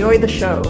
Enjoy 0.00 0.16
the 0.16 0.28
show. 0.28 0.62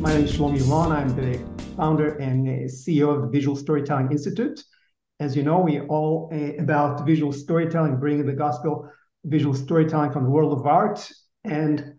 My 0.00 0.14
name 0.14 0.24
is 0.24 0.32
Shlomi 0.32 0.66
Ron. 0.66 0.90
I'm 0.90 1.14
the 1.14 1.38
founder 1.76 2.16
and 2.16 2.46
CEO 2.70 3.14
of 3.14 3.20
the 3.20 3.28
Visual 3.28 3.56
Storytelling 3.56 4.10
Institute. 4.10 4.64
As 5.20 5.36
you 5.36 5.42
know, 5.42 5.60
we 5.60 5.82
all 5.82 6.30
uh, 6.32 6.54
about 6.62 7.04
visual 7.04 7.30
storytelling, 7.30 8.00
bringing 8.00 8.24
the 8.24 8.32
gospel 8.32 8.90
visual 9.24 9.52
storytelling 9.52 10.12
from 10.12 10.24
the 10.24 10.30
world 10.30 10.58
of 10.58 10.66
art 10.66 11.12
and 11.44 11.96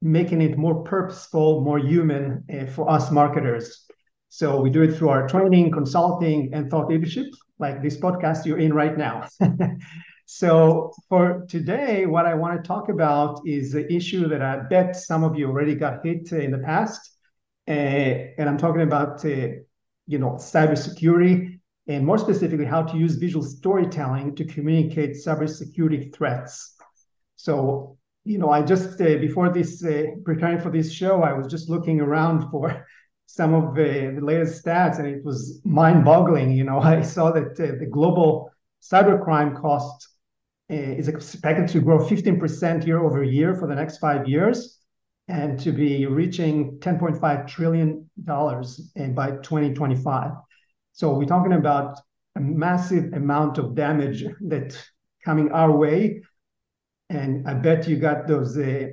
making 0.00 0.40
it 0.42 0.56
more 0.56 0.84
purposeful, 0.84 1.62
more 1.62 1.80
human 1.80 2.44
uh, 2.48 2.66
for 2.66 2.88
us 2.88 3.10
marketers. 3.10 3.84
So 4.28 4.60
we 4.60 4.70
do 4.70 4.82
it 4.82 4.94
through 4.94 5.08
our 5.08 5.26
training, 5.26 5.72
consulting, 5.72 6.54
and 6.54 6.70
thought 6.70 6.86
leadership, 6.86 7.26
like 7.58 7.82
this 7.82 7.96
podcast 7.96 8.46
you're 8.46 8.60
in 8.60 8.72
right 8.72 8.96
now. 8.96 9.26
So 10.26 10.92
for 11.08 11.46
today, 11.48 12.04
what 12.04 12.26
I 12.26 12.34
want 12.34 12.62
to 12.62 12.66
talk 12.66 12.88
about 12.88 13.40
is 13.46 13.72
the 13.72 13.90
issue 13.92 14.26
that 14.28 14.42
I 14.42 14.56
bet 14.68 14.96
some 14.96 15.22
of 15.22 15.38
you 15.38 15.46
already 15.46 15.76
got 15.76 16.04
hit 16.04 16.32
in 16.32 16.50
the 16.50 16.58
past, 16.58 17.16
uh, 17.68 17.70
and 17.70 18.48
I'm 18.48 18.58
talking 18.58 18.82
about 18.82 19.24
uh, 19.24 19.48
you 20.08 20.18
know 20.18 20.32
cybersecurity 20.32 21.60
and 21.86 22.04
more 22.04 22.18
specifically 22.18 22.64
how 22.64 22.82
to 22.82 22.96
use 22.98 23.14
visual 23.14 23.44
storytelling 23.44 24.34
to 24.34 24.44
communicate 24.44 25.12
cybersecurity 25.12 26.12
threats. 26.12 26.74
So 27.36 27.96
you 28.24 28.38
know, 28.38 28.50
I 28.50 28.62
just 28.62 29.00
uh, 29.00 29.18
before 29.18 29.50
this 29.50 29.84
uh, 29.84 30.06
preparing 30.24 30.58
for 30.58 30.70
this 30.70 30.92
show, 30.92 31.22
I 31.22 31.34
was 31.34 31.46
just 31.46 31.70
looking 31.70 32.00
around 32.00 32.50
for 32.50 32.84
some 33.26 33.54
of 33.54 33.76
the, 33.76 34.12
the 34.18 34.24
latest 34.24 34.64
stats, 34.64 34.98
and 34.98 35.06
it 35.06 35.24
was 35.24 35.60
mind-boggling. 35.64 36.50
You 36.50 36.64
know, 36.64 36.80
I 36.94 37.02
saw 37.02 37.30
that 37.30 37.52
uh, 37.60 37.78
the 37.78 37.86
global 37.86 38.50
cybercrime 38.82 39.60
cost 39.60 40.08
uh, 40.08 40.15
is 40.68 41.08
expected 41.08 41.68
to 41.68 41.80
grow 41.80 41.98
15% 41.98 42.86
year 42.86 43.02
over 43.02 43.22
year 43.22 43.54
for 43.54 43.68
the 43.68 43.74
next 43.74 43.98
five 43.98 44.28
years 44.28 44.78
and 45.28 45.58
to 45.60 45.72
be 45.72 46.06
reaching 46.06 46.78
$10.5 46.78 47.46
trillion 47.46 48.08
by 48.16 49.30
2025. 49.42 50.32
So 50.92 51.14
we're 51.14 51.24
talking 51.24 51.52
about 51.52 51.98
a 52.36 52.40
massive 52.40 53.12
amount 53.12 53.58
of 53.58 53.74
damage 53.74 54.24
that 54.48 54.76
coming 55.24 55.50
our 55.52 55.70
way. 55.70 56.22
And 57.08 57.48
I 57.48 57.54
bet 57.54 57.88
you 57.88 57.96
got 57.96 58.26
those, 58.26 58.56
uh, 58.56 58.88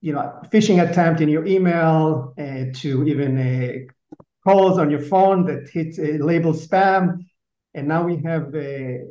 you 0.00 0.12
know, 0.12 0.40
phishing 0.50 0.88
attempt 0.88 1.20
in 1.20 1.28
your 1.28 1.46
email 1.46 2.34
uh, 2.38 2.64
to 2.80 3.06
even 3.06 3.88
calls 4.44 4.78
on 4.78 4.90
your 4.90 5.00
phone 5.00 5.46
that 5.46 5.68
hit 5.70 5.98
labeled 6.20 6.56
spam 6.56 7.18
and 7.74 7.88
now 7.88 8.04
we 8.04 8.16
have, 8.18 8.54
uh, 8.54 8.58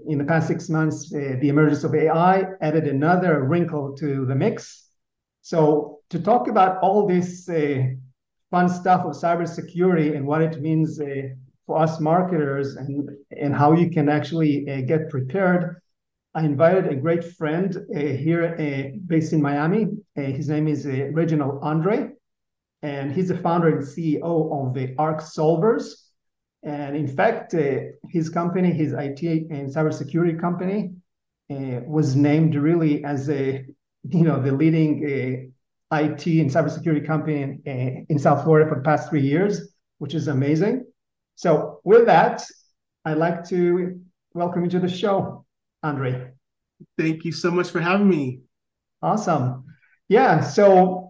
in 0.07 0.17
the 0.17 0.23
past 0.23 0.47
six 0.47 0.69
months, 0.69 1.13
uh, 1.13 1.37
the 1.41 1.49
emergence 1.49 1.83
of 1.83 1.95
AI 1.95 2.45
added 2.61 2.87
another 2.87 3.43
wrinkle 3.43 3.95
to 3.97 4.25
the 4.25 4.35
mix. 4.35 4.89
So 5.41 5.99
to 6.09 6.19
talk 6.19 6.47
about 6.47 6.77
all 6.83 7.07
this 7.07 7.49
uh, 7.49 7.83
fun 8.51 8.69
stuff 8.69 9.05
of 9.05 9.13
cybersecurity 9.13 10.15
and 10.15 10.27
what 10.27 10.43
it 10.43 10.61
means 10.61 11.01
uh, 11.01 11.29
for 11.65 11.79
us 11.79 11.99
marketers 11.99 12.75
and, 12.75 13.09
and 13.31 13.55
how 13.55 13.71
you 13.71 13.89
can 13.89 14.09
actually 14.09 14.69
uh, 14.69 14.81
get 14.81 15.09
prepared, 15.09 15.77
I 16.35 16.45
invited 16.45 16.85
a 16.87 16.95
great 16.95 17.23
friend 17.23 17.75
uh, 17.75 17.99
here 17.99 18.93
based 19.07 19.33
in 19.33 19.41
Miami. 19.41 19.87
his 20.15 20.49
name 20.49 20.67
is 20.67 20.85
Reginald 20.85 21.59
Andre, 21.63 22.11
and 22.83 23.11
he's 23.11 23.29
the 23.29 23.37
founder 23.37 23.79
and 23.79 23.85
CEO 23.85 24.67
of 24.67 24.75
the 24.75 24.93
Arc 24.99 25.21
Solvers. 25.21 26.00
And 26.63 26.95
in 26.95 27.07
fact, 27.07 27.53
uh, 27.53 27.79
his 28.09 28.29
company, 28.29 28.71
his 28.71 28.93
IT 28.93 29.21
and 29.23 29.73
cybersecurity 29.73 30.39
company, 30.39 30.91
uh, 31.49 31.81
was 31.85 32.15
named 32.15 32.55
really 32.55 33.03
as 33.03 33.29
a, 33.29 33.65
you 34.09 34.23
know, 34.23 34.41
the 34.41 34.51
leading 34.51 35.03
uh, 35.03 35.97
IT 35.97 36.25
and 36.27 36.49
cybersecurity 36.49 37.05
company 37.05 37.41
in, 37.41 37.61
uh, 37.67 38.05
in 38.09 38.19
South 38.19 38.43
Florida 38.43 38.69
for 38.69 38.75
the 38.75 38.83
past 38.83 39.09
three 39.09 39.21
years, 39.21 39.73
which 39.97 40.13
is 40.13 40.27
amazing. 40.27 40.85
So 41.35 41.81
with 41.83 42.05
that, 42.05 42.43
I'd 43.03 43.17
like 43.17 43.43
to 43.49 43.99
welcome 44.33 44.63
you 44.63 44.69
to 44.71 44.79
the 44.79 44.87
show, 44.89 45.45
Andre. 45.81 46.31
Thank 46.97 47.25
you 47.25 47.31
so 47.31 47.51
much 47.51 47.69
for 47.69 47.81
having 47.81 48.07
me. 48.07 48.41
Awesome. 49.01 49.65
Yeah. 50.07 50.41
So 50.41 51.09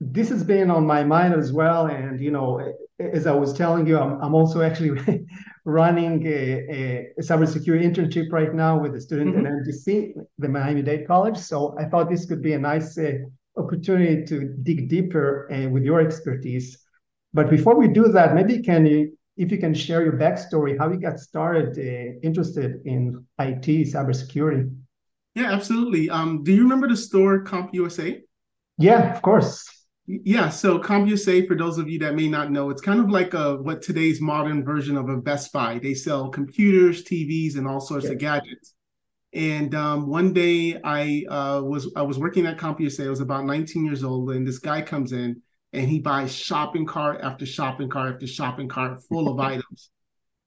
this 0.00 0.30
has 0.30 0.42
been 0.42 0.70
on 0.70 0.86
my 0.86 1.04
mind 1.04 1.34
as 1.34 1.52
well. 1.52 1.86
And, 1.86 2.20
you 2.20 2.30
know, 2.30 2.74
as 3.12 3.26
I 3.26 3.32
was 3.32 3.52
telling 3.52 3.86
you, 3.86 3.98
I'm, 3.98 4.20
I'm 4.20 4.34
also 4.34 4.62
actually 4.62 5.26
running 5.64 6.26
a, 6.26 7.10
a, 7.18 7.22
cybersecurity 7.22 7.84
internship 7.84 8.30
right 8.32 8.54
now 8.54 8.78
with 8.78 8.94
a 8.94 9.00
student 9.00 9.36
mm-hmm. 9.36 9.46
at 9.46 9.52
MDC, 9.52 10.12
the 10.38 10.48
Miami-Dade 10.48 11.06
College. 11.06 11.36
So 11.36 11.76
I 11.78 11.84
thought 11.84 12.10
this 12.10 12.26
could 12.26 12.42
be 12.42 12.54
a 12.54 12.58
nice 12.58 12.98
uh, 12.98 13.12
opportunity 13.56 14.24
to 14.26 14.54
dig 14.62 14.88
deeper 14.88 15.50
uh, 15.52 15.68
with 15.68 15.82
your 15.84 16.00
expertise. 16.00 16.78
But 17.34 17.50
before 17.50 17.76
we 17.76 17.88
do 17.88 18.08
that, 18.08 18.34
maybe 18.34 18.62
can 18.62 18.86
you, 18.86 19.16
if 19.36 19.50
you 19.50 19.58
can 19.58 19.74
share 19.74 20.02
your 20.02 20.14
backstory, 20.14 20.78
how 20.78 20.90
you 20.90 20.98
got 20.98 21.18
started 21.18 21.78
uh, 21.78 22.18
interested 22.22 22.82
in 22.84 23.24
IT 23.38 23.66
cybersecurity? 23.66 24.74
Yeah, 25.34 25.52
absolutely. 25.52 26.10
Um, 26.10 26.44
do 26.44 26.52
you 26.52 26.62
remember 26.62 26.88
the 26.88 26.96
store 26.96 27.44
CompUSA? 27.44 28.20
Yeah, 28.78 29.14
of 29.14 29.22
course. 29.22 29.66
Yeah, 30.06 30.48
so 30.48 30.80
CompUSA, 30.80 31.46
for 31.46 31.56
those 31.56 31.78
of 31.78 31.88
you 31.88 31.98
that 32.00 32.16
may 32.16 32.28
not 32.28 32.50
know, 32.50 32.70
it's 32.70 32.82
kind 32.82 32.98
of 32.98 33.08
like 33.08 33.34
a 33.34 33.56
what 33.56 33.82
today's 33.82 34.20
modern 34.20 34.64
version 34.64 34.96
of 34.96 35.08
a 35.08 35.16
Best 35.16 35.52
Buy. 35.52 35.78
They 35.78 35.94
sell 35.94 36.28
computers, 36.28 37.04
TVs, 37.04 37.56
and 37.56 37.68
all 37.68 37.80
sorts 37.80 38.06
yeah. 38.06 38.12
of 38.12 38.18
gadgets. 38.18 38.74
And 39.32 39.74
um, 39.74 40.08
one 40.08 40.32
day 40.32 40.78
I 40.82 41.24
uh, 41.28 41.62
was 41.62 41.90
I 41.96 42.02
was 42.02 42.18
working 42.18 42.46
at 42.46 42.58
CompUSA. 42.58 43.06
I 43.06 43.10
was 43.10 43.20
about 43.20 43.46
19 43.46 43.84
years 43.84 44.02
old, 44.02 44.30
and 44.32 44.46
this 44.46 44.58
guy 44.58 44.82
comes 44.82 45.12
in 45.12 45.40
and 45.72 45.88
he 45.88 46.00
buys 46.00 46.34
shopping 46.34 46.84
cart 46.84 47.20
after 47.22 47.46
shopping 47.46 47.88
cart 47.88 48.14
after 48.14 48.26
shopping 48.26 48.68
cart 48.68 49.02
full 49.08 49.28
of 49.28 49.38
items. 49.52 49.90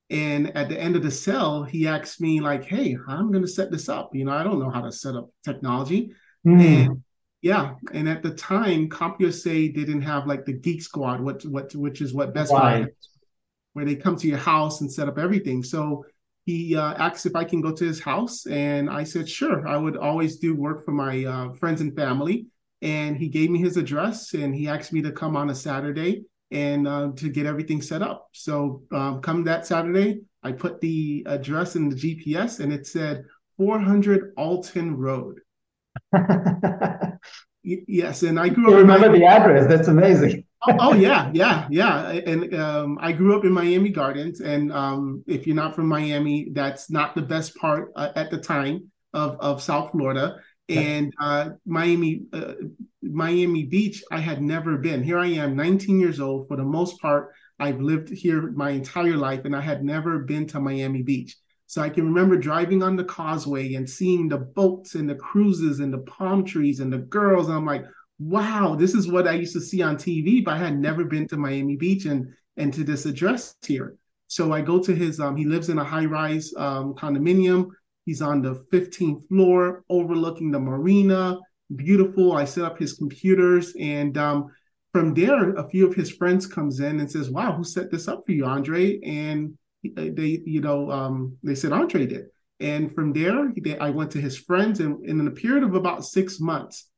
And 0.09 0.55
at 0.55 0.69
the 0.69 0.79
end 0.79 0.95
of 0.95 1.01
the 1.01 1.09
sale, 1.09 1.63
he 1.63 1.87
asks 1.87 2.19
me 2.19 2.41
like, 2.41 2.65
"Hey, 2.65 2.95
I'm 3.07 3.31
going 3.31 3.41
to 3.41 3.49
set 3.49 3.71
this 3.71 3.89
up. 3.89 4.11
You 4.13 4.25
know, 4.25 4.33
I 4.33 4.43
don't 4.43 4.59
know 4.59 4.69
how 4.69 4.81
to 4.81 4.91
set 4.91 5.15
up 5.15 5.29
technology." 5.43 6.11
Mm. 6.45 6.61
And 6.61 7.03
yeah, 7.45 7.75
and 7.93 8.09
at 8.09 8.23
the 8.23 8.31
time, 8.31 8.89
CompUSA 8.89 9.71
didn't 9.75 10.01
have 10.01 10.25
like 10.25 10.45
the 10.45 10.53
Geek 10.53 10.81
Squad, 10.81 11.21
what 11.21 11.45
what 11.45 11.75
which 11.75 12.01
is 12.01 12.11
what 12.11 12.33
Best 12.33 12.51
right. 12.51 12.85
Buy, 12.85 12.91
where 13.73 13.85
they 13.85 13.95
come 13.95 14.15
to 14.15 14.27
your 14.27 14.39
house 14.39 14.81
and 14.81 14.91
set 14.91 15.07
up 15.07 15.19
everything. 15.19 15.61
So 15.61 16.03
he 16.47 16.75
uh, 16.75 16.95
asked 16.95 17.27
if 17.27 17.35
I 17.35 17.43
can 17.43 17.61
go 17.61 17.71
to 17.71 17.85
his 17.85 18.01
house, 18.01 18.47
and 18.47 18.89
I 18.89 19.03
said 19.03 19.29
sure. 19.29 19.67
I 19.67 19.77
would 19.77 19.95
always 19.95 20.37
do 20.37 20.55
work 20.55 20.83
for 20.83 20.91
my 20.91 21.23
uh, 21.23 21.53
friends 21.53 21.81
and 21.81 21.95
family, 21.95 22.47
and 22.81 23.15
he 23.15 23.29
gave 23.29 23.51
me 23.51 23.59
his 23.59 23.77
address, 23.77 24.33
and 24.33 24.55
he 24.55 24.67
asked 24.67 24.91
me 24.91 25.03
to 25.03 25.11
come 25.11 25.37
on 25.37 25.51
a 25.51 25.55
Saturday 25.55 26.23
and 26.49 26.87
uh, 26.87 27.11
to 27.17 27.29
get 27.29 27.45
everything 27.45 27.79
set 27.79 28.01
up. 28.01 28.27
So 28.31 28.81
um, 28.91 29.21
come 29.21 29.43
that 29.43 29.67
Saturday, 29.67 30.21
I 30.41 30.51
put 30.51 30.81
the 30.81 31.23
address 31.27 31.75
in 31.75 31.89
the 31.89 31.95
GPS, 31.95 32.59
and 32.59 32.73
it 32.73 32.87
said 32.87 33.25
400 33.57 34.33
Alton 34.35 34.97
Road. 34.97 35.41
yes, 37.65 38.23
and 38.23 38.39
I 38.39 38.49
grew 38.49 38.69
you 38.69 38.73
up. 38.73 38.79
Remember 38.79 39.11
the 39.11 39.25
address? 39.25 39.67
That's 39.67 39.87
amazing. 39.87 40.45
oh, 40.67 40.77
oh, 40.79 40.93
yeah, 40.93 41.31
yeah, 41.33 41.67
yeah. 41.69 42.09
And 42.11 42.53
um, 42.55 42.97
I 43.01 43.11
grew 43.11 43.37
up 43.37 43.45
in 43.45 43.51
Miami 43.51 43.89
Gardens, 43.89 44.41
and 44.41 44.71
um, 44.71 45.23
if 45.27 45.45
you're 45.45 45.55
not 45.55 45.75
from 45.75 45.87
Miami, 45.87 46.49
that's 46.51 46.89
not 46.89 47.15
the 47.15 47.21
best 47.21 47.55
part 47.55 47.91
uh, 47.95 48.11
at 48.15 48.31
the 48.31 48.37
time 48.37 48.91
of 49.13 49.37
of 49.39 49.61
South 49.61 49.91
Florida. 49.91 50.37
And 50.67 51.13
uh, 51.19 51.49
Miami, 51.67 52.23
uh, 52.33 52.53
Miami 53.03 53.65
Beach, 53.65 54.03
I 54.11 54.19
had 54.19 54.41
never 54.41 54.77
been. 54.77 55.03
Here 55.03 55.19
I 55.19 55.27
am, 55.27 55.55
19 55.55 55.99
years 55.99 56.19
old. 56.19 56.47
For 56.47 56.57
the 56.57 56.63
most 56.63 56.99
part, 56.99 57.33
I've 57.59 57.79
lived 57.79 58.09
here 58.09 58.51
my 58.51 58.71
entire 58.71 59.15
life, 59.15 59.45
and 59.45 59.55
I 59.55 59.61
had 59.61 59.83
never 59.83 60.19
been 60.19 60.47
to 60.47 60.59
Miami 60.59 61.03
Beach. 61.03 61.37
So 61.67 61.81
I 61.81 61.89
can 61.89 62.05
remember 62.05 62.37
driving 62.37 62.83
on 62.83 62.95
the 62.95 63.03
causeway 63.03 63.73
and 63.73 63.89
seeing 63.89 64.27
the 64.27 64.37
boats 64.37 64.95
and 64.95 65.09
the 65.09 65.15
cruises 65.15 65.79
and 65.79 65.91
the 65.91 65.99
palm 65.99 66.45
trees 66.45 66.79
and 66.79 66.93
the 66.93 66.99
girls. 66.99 67.47
And 67.47 67.57
I'm 67.57 67.65
like, 67.65 67.85
wow, 68.19 68.75
this 68.75 68.93
is 68.93 69.11
what 69.11 69.27
I 69.27 69.33
used 69.33 69.53
to 69.53 69.61
see 69.61 69.81
on 69.81 69.97
TV, 69.97 70.43
but 70.43 70.55
I 70.55 70.57
had 70.57 70.79
never 70.79 71.03
been 71.03 71.27
to 71.29 71.37
Miami 71.37 71.75
Beach 71.75 72.05
and 72.05 72.33
and 72.57 72.73
to 72.73 72.83
this 72.83 73.05
address 73.05 73.55
here. 73.65 73.97
So 74.27 74.53
I 74.53 74.61
go 74.61 74.79
to 74.79 74.95
his 74.95 75.19
um, 75.19 75.35
he 75.35 75.45
lives 75.45 75.69
in 75.69 75.77
a 75.77 75.83
high-rise 75.83 76.53
um, 76.57 76.93
condominium. 76.93 77.69
He's 78.05 78.21
on 78.21 78.41
the 78.41 78.63
15th 78.71 79.27
floor 79.27 79.83
overlooking 79.89 80.51
the 80.51 80.59
marina. 80.59 81.39
beautiful. 81.75 82.33
I 82.33 82.45
set 82.45 82.63
up 82.63 82.77
his 82.77 82.93
computers, 82.93 83.73
and 83.79 84.17
um, 84.17 84.51
from 84.93 85.13
there, 85.13 85.55
a 85.55 85.67
few 85.67 85.87
of 85.87 85.95
his 85.95 86.11
friends 86.11 86.45
comes 86.45 86.79
in 86.79 86.99
and 86.99 87.11
says, 87.11 87.29
"Wow, 87.29 87.53
who 87.53 87.63
set 87.63 87.91
this 87.91 88.07
up 88.07 88.23
for 88.25 88.31
you, 88.31 88.45
Andre?" 88.45 88.99
And 89.01 89.57
they, 89.95 90.41
you 90.45 90.61
know, 90.61 90.91
um, 90.91 91.37
they 91.43 91.55
said 91.55 91.71
Andre 91.71 92.05
did. 92.05 92.25
And 92.59 92.93
from 92.93 93.11
there, 93.13 93.51
they, 93.61 93.77
I 93.77 93.89
went 93.89 94.11
to 94.11 94.21
his 94.21 94.37
friends, 94.37 94.79
and, 94.79 95.05
and 95.05 95.19
in 95.19 95.27
a 95.27 95.31
period 95.31 95.63
of 95.63 95.75
about 95.75 96.05
six 96.05 96.39
months, 96.39 96.89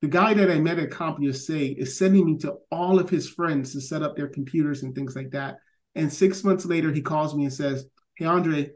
the 0.00 0.08
guy 0.08 0.34
that 0.34 0.50
I 0.50 0.58
met 0.58 0.78
at 0.78 0.90
CompUSA 0.90 1.76
is 1.76 1.98
sending 1.98 2.26
me 2.26 2.38
to 2.38 2.56
all 2.70 2.98
of 2.98 3.10
his 3.10 3.28
friends 3.28 3.72
to 3.72 3.80
set 3.80 4.02
up 4.02 4.16
their 4.16 4.28
computers 4.28 4.82
and 4.82 4.94
things 4.94 5.14
like 5.14 5.30
that. 5.30 5.58
And 5.94 6.12
six 6.12 6.42
months 6.44 6.64
later, 6.64 6.92
he 6.92 7.02
calls 7.02 7.34
me 7.34 7.44
and 7.44 7.52
says, 7.52 7.86
"Hey, 8.16 8.26
Andre, 8.26 8.70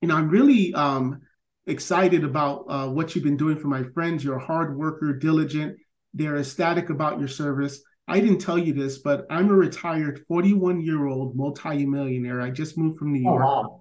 you 0.00 0.08
know, 0.08 0.16
I'm 0.16 0.28
really 0.28 0.74
um, 0.74 1.20
excited 1.66 2.24
about 2.24 2.64
uh, 2.68 2.88
what 2.88 3.14
you've 3.14 3.24
been 3.24 3.36
doing 3.36 3.58
for 3.58 3.68
my 3.68 3.84
friends. 3.94 4.24
You're 4.24 4.36
a 4.36 4.44
hard 4.44 4.76
worker, 4.76 5.12
diligent. 5.12 5.76
They're 6.14 6.38
ecstatic 6.38 6.90
about 6.90 7.18
your 7.18 7.28
service. 7.28 7.82
I 8.12 8.20
didn't 8.20 8.38
tell 8.40 8.58
you 8.58 8.72
this, 8.72 8.98
but 8.98 9.26
I'm 9.30 9.50
a 9.50 9.54
retired 9.54 10.24
41 10.26 10.80
year 10.80 11.06
old 11.06 11.36
multi-millionaire. 11.36 12.40
I 12.40 12.50
just 12.50 12.76
moved 12.76 12.98
from 12.98 13.12
New 13.12 13.28
oh, 13.28 13.32
York. 13.32 13.44
Oh, 13.44 13.46
wow. 13.46 13.80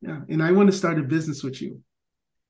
Yeah, 0.00 0.20
and 0.28 0.42
I 0.42 0.50
want 0.52 0.70
to 0.70 0.76
start 0.76 0.98
a 0.98 1.02
business 1.02 1.42
with 1.42 1.62
you. 1.62 1.80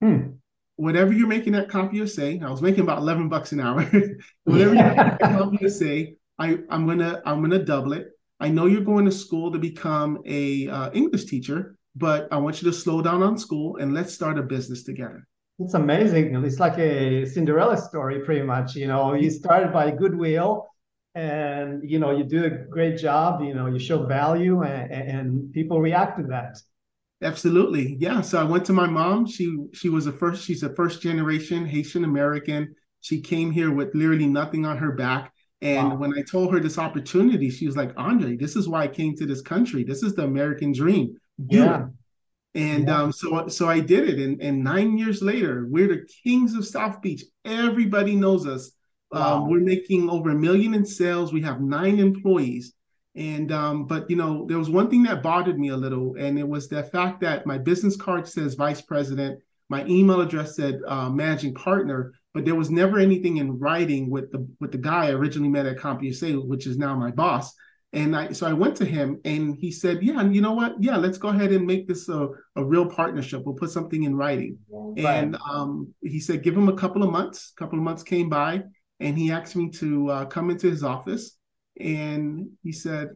Hmm 0.00 0.32
whatever 0.76 1.12
you're 1.12 1.28
making 1.28 1.54
at 1.54 1.68
CompUSA, 1.68 2.42
I 2.42 2.50
was 2.50 2.62
making 2.62 2.80
about 2.80 2.98
11 2.98 3.28
bucks 3.28 3.52
an 3.52 3.60
hour. 3.60 3.82
whatever 4.44 4.74
you're 4.74 4.84
making 4.84 4.98
at 4.98 5.20
CompUSA, 5.20 6.16
I, 6.38 6.58
I'm 6.70 6.86
gonna 6.86 7.22
I'm 7.24 7.40
gonna 7.40 7.64
double 7.64 7.92
it. 7.92 8.08
I 8.40 8.48
know 8.48 8.66
you're 8.66 8.80
going 8.80 9.04
to 9.04 9.12
school 9.12 9.52
to 9.52 9.58
become 9.58 10.20
a 10.26 10.68
uh, 10.68 10.90
English 10.92 11.26
teacher, 11.26 11.76
but 11.94 12.26
I 12.32 12.38
want 12.38 12.60
you 12.60 12.70
to 12.70 12.76
slow 12.76 13.00
down 13.00 13.22
on 13.22 13.38
school 13.38 13.76
and 13.76 13.94
let's 13.94 14.12
start 14.12 14.38
a 14.38 14.42
business 14.42 14.82
together. 14.82 15.26
It's 15.60 15.74
amazing. 15.74 16.34
It's 16.44 16.58
like 16.58 16.78
a 16.78 17.24
Cinderella 17.26 17.76
story, 17.76 18.24
pretty 18.24 18.42
much. 18.42 18.74
You 18.74 18.88
know, 18.88 19.14
you 19.14 19.30
started 19.30 19.72
by 19.72 19.92
goodwill, 19.92 20.66
and 21.14 21.88
you 21.88 21.98
know 21.98 22.10
you 22.10 22.24
do 22.24 22.44
a 22.44 22.50
great 22.50 22.98
job. 22.98 23.42
You 23.42 23.54
know, 23.54 23.66
you 23.66 23.78
show 23.78 24.06
value, 24.06 24.62
and, 24.62 24.92
and 24.92 25.52
people 25.52 25.80
react 25.80 26.18
to 26.18 26.26
that. 26.28 26.58
Absolutely. 27.22 27.96
Yeah. 28.00 28.20
So 28.20 28.40
I 28.40 28.44
went 28.44 28.64
to 28.66 28.72
my 28.72 28.86
mom. 28.86 29.26
She 29.26 29.56
she 29.72 29.88
was 29.88 30.06
a 30.06 30.12
first, 30.12 30.44
she's 30.44 30.62
a 30.64 30.74
first 30.74 31.00
generation 31.00 31.64
Haitian 31.64 32.04
American. 32.04 32.74
She 33.00 33.20
came 33.20 33.50
here 33.50 33.72
with 33.72 33.94
literally 33.94 34.26
nothing 34.26 34.66
on 34.66 34.76
her 34.78 34.92
back. 34.92 35.32
And 35.60 35.90
wow. 35.90 35.96
when 35.96 36.18
I 36.18 36.22
told 36.22 36.52
her 36.52 36.58
this 36.58 36.78
opportunity, 36.78 37.48
she 37.48 37.66
was 37.66 37.76
like, 37.76 37.92
Andre, 37.96 38.36
this 38.36 38.56
is 38.56 38.68
why 38.68 38.82
I 38.82 38.88
came 38.88 39.14
to 39.16 39.26
this 39.26 39.40
country. 39.40 39.84
This 39.84 40.02
is 40.02 40.14
the 40.14 40.24
American 40.24 40.72
dream. 40.72 41.16
Do 41.46 41.58
yeah. 41.58 41.84
It. 41.84 41.88
And 42.54 42.88
yeah. 42.88 43.02
um, 43.02 43.12
so 43.12 43.46
so 43.46 43.68
I 43.68 43.78
did 43.78 44.08
it. 44.08 44.18
And, 44.18 44.42
and 44.42 44.64
nine 44.64 44.98
years 44.98 45.22
later, 45.22 45.66
we're 45.70 45.88
the 45.88 46.06
kings 46.24 46.54
of 46.54 46.66
South 46.66 47.00
Beach. 47.00 47.22
Everybody 47.44 48.16
knows 48.16 48.46
us. 48.46 48.72
Um, 49.12 49.20
wow. 49.20 49.36
Um, 49.36 49.50
we're 49.50 49.60
making 49.60 50.08
over 50.08 50.30
a 50.30 50.34
million 50.34 50.74
in 50.74 50.84
sales. 50.84 51.32
We 51.32 51.42
have 51.42 51.60
nine 51.60 51.98
employees. 51.98 52.74
And 53.14 53.52
um, 53.52 53.84
but 53.86 54.08
you 54.08 54.16
know, 54.16 54.46
there 54.48 54.58
was 54.58 54.70
one 54.70 54.88
thing 54.88 55.02
that 55.02 55.22
bothered 55.22 55.58
me 55.58 55.68
a 55.68 55.76
little, 55.76 56.14
and 56.18 56.38
it 56.38 56.48
was 56.48 56.68
the 56.68 56.82
fact 56.82 57.20
that 57.20 57.44
my 57.44 57.58
business 57.58 57.94
card 57.94 58.26
says 58.26 58.54
vice 58.54 58.80
president, 58.80 59.38
my 59.68 59.84
email 59.84 60.22
address 60.22 60.56
said 60.56 60.80
uh, 60.86 61.10
managing 61.10 61.52
partner, 61.52 62.14
but 62.32 62.46
there 62.46 62.54
was 62.54 62.70
never 62.70 62.98
anything 62.98 63.36
in 63.36 63.58
writing 63.58 64.08
with 64.08 64.32
the 64.32 64.48
with 64.60 64.72
the 64.72 64.78
guy 64.78 65.08
I 65.08 65.10
originally 65.10 65.50
met 65.50 65.66
at 65.66 65.76
CompUSA, 65.76 66.46
which 66.46 66.66
is 66.66 66.78
now 66.78 66.96
my 66.96 67.10
boss. 67.10 67.52
And 67.94 68.16
I 68.16 68.32
so 68.32 68.46
I 68.46 68.54
went 68.54 68.76
to 68.76 68.86
him 68.86 69.20
and 69.26 69.54
he 69.54 69.70
said, 69.70 70.02
Yeah, 70.02 70.22
you 70.22 70.40
know 70.40 70.54
what? 70.54 70.82
Yeah, 70.82 70.96
let's 70.96 71.18
go 71.18 71.28
ahead 71.28 71.52
and 71.52 71.66
make 71.66 71.86
this 71.86 72.08
a, 72.08 72.28
a 72.56 72.64
real 72.64 72.86
partnership. 72.86 73.42
We'll 73.44 73.56
put 73.56 73.70
something 73.70 74.04
in 74.04 74.16
writing. 74.16 74.58
Right. 74.70 75.04
And 75.04 75.36
um, 75.36 75.92
he 76.00 76.18
said, 76.18 76.42
give 76.42 76.56
him 76.56 76.70
a 76.70 76.76
couple 76.76 77.02
of 77.02 77.10
months. 77.10 77.52
A 77.54 77.60
couple 77.60 77.78
of 77.78 77.84
months 77.84 78.02
came 78.02 78.30
by 78.30 78.62
and 79.02 79.18
he 79.18 79.32
asked 79.32 79.56
me 79.56 79.68
to 79.68 80.08
uh, 80.10 80.24
come 80.26 80.48
into 80.48 80.70
his 80.70 80.84
office 80.84 81.36
and 81.78 82.50
he 82.62 82.70
said, 82.70 83.10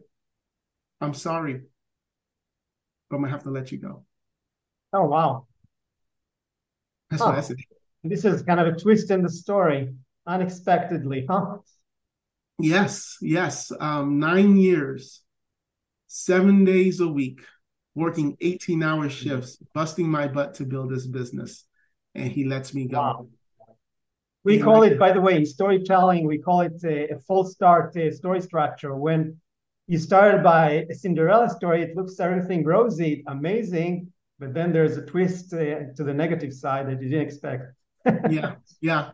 I'm 0.99 1.13
sorry, 1.13 1.61
but 3.09 3.15
I'm 3.15 3.21
gonna 3.21 3.31
have 3.31 3.43
to 3.43 3.51
let 3.51 3.71
you 3.71 3.77
go. 3.77 4.03
Oh 4.91 5.05
wow. 5.05 5.47
That's 7.09 7.23
huh. 7.23 7.29
what 7.29 7.37
I 7.37 7.41
said. 7.41 7.57
This 8.03 8.25
is 8.25 8.43
kind 8.43 8.59
of 8.59 8.67
a 8.67 8.77
twist 8.77 9.11
in 9.11 9.23
the 9.23 9.29
story, 9.29 9.93
unexpectedly, 10.25 11.25
huh? 11.29 11.57
Yes, 12.59 13.17
yes. 13.21 13.71
Um, 13.79 14.19
nine 14.19 14.57
years, 14.57 15.21
seven 16.07 16.65
days 16.65 16.99
a 16.99 17.07
week, 17.07 17.39
working 17.95 18.35
18 18.41 18.83
hour 18.83 19.09
shifts, 19.09 19.57
busting 19.73 20.09
my 20.09 20.27
butt 20.27 20.55
to 20.55 20.65
build 20.65 20.89
this 20.89 21.07
business. 21.07 21.65
And 22.13 22.31
he 22.31 22.45
lets 22.45 22.73
me 22.73 22.87
go. 22.87 22.97
Wow. 22.97 23.27
We 24.47 24.59
call 24.59 24.83
it, 24.83 24.97
by 24.97 25.11
the 25.11 25.19
way, 25.19 25.43
storytelling. 25.43 26.25
We 26.25 26.37
call 26.37 26.61
it 26.61 26.81
a, 26.85 27.15
a 27.15 27.19
full 27.19 27.43
start 27.43 27.95
a 27.97 28.09
story 28.11 28.41
structure. 28.41 28.95
When 28.95 29.35
you 29.87 29.99
started 29.99 30.41
by 30.41 30.85
a 30.89 30.95
Cinderella 30.95 31.49
story, 31.49 31.81
it 31.81 31.97
looks 31.97 32.17
everything 32.17 32.63
rosy, 32.63 33.25
amazing, 33.27 34.11
but 34.39 34.53
then 34.53 34.71
there's 34.71 34.95
a 34.95 35.05
twist 35.05 35.53
uh, 35.53 35.91
to 35.97 36.03
the 36.05 36.13
negative 36.13 36.53
side 36.53 36.87
that 36.87 37.01
you 37.01 37.09
didn't 37.09 37.27
expect. 37.27 37.63
yeah, 38.29 38.55
yeah. 38.79 39.09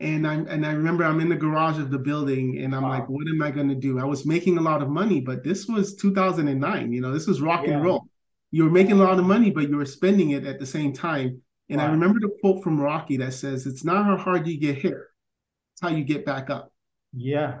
And 0.00 0.26
I 0.26 0.34
and 0.34 0.64
I 0.64 0.72
remember 0.72 1.04
I'm 1.04 1.20
in 1.20 1.28
the 1.28 1.36
garage 1.36 1.78
of 1.78 1.90
the 1.90 1.98
building, 1.98 2.58
and 2.62 2.74
I'm 2.74 2.84
wow. 2.84 3.00
like, 3.00 3.08
what 3.10 3.26
am 3.28 3.42
I 3.42 3.50
going 3.50 3.68
to 3.68 3.74
do? 3.74 3.98
I 3.98 4.04
was 4.04 4.24
making 4.24 4.56
a 4.56 4.62
lot 4.62 4.80
of 4.80 4.88
money, 4.88 5.20
but 5.20 5.44
this 5.44 5.66
was 5.66 5.96
2009. 5.96 6.92
You 6.92 7.00
know, 7.02 7.12
this 7.12 7.26
was 7.26 7.42
rock 7.42 7.66
yeah. 7.66 7.74
and 7.74 7.84
roll. 7.84 8.06
You 8.52 8.64
were 8.64 8.70
making 8.70 8.92
a 8.92 9.04
lot 9.04 9.18
of 9.18 9.26
money, 9.26 9.50
but 9.50 9.68
you 9.68 9.76
were 9.76 9.84
spending 9.84 10.30
it 10.30 10.46
at 10.46 10.58
the 10.58 10.64
same 10.64 10.94
time. 10.94 11.42
And 11.70 11.80
wow. 11.80 11.88
I 11.88 11.90
remember 11.90 12.18
the 12.20 12.34
quote 12.40 12.62
from 12.62 12.80
Rocky 12.80 13.16
that 13.18 13.34
says, 13.34 13.66
"It's 13.66 13.84
not 13.84 14.04
how 14.04 14.16
hard 14.16 14.46
you 14.46 14.58
get 14.58 14.78
hit; 14.78 14.94
it's 14.94 15.82
how 15.82 15.88
you 15.88 16.04
get 16.04 16.24
back 16.24 16.50
up." 16.50 16.72
Yeah. 17.12 17.60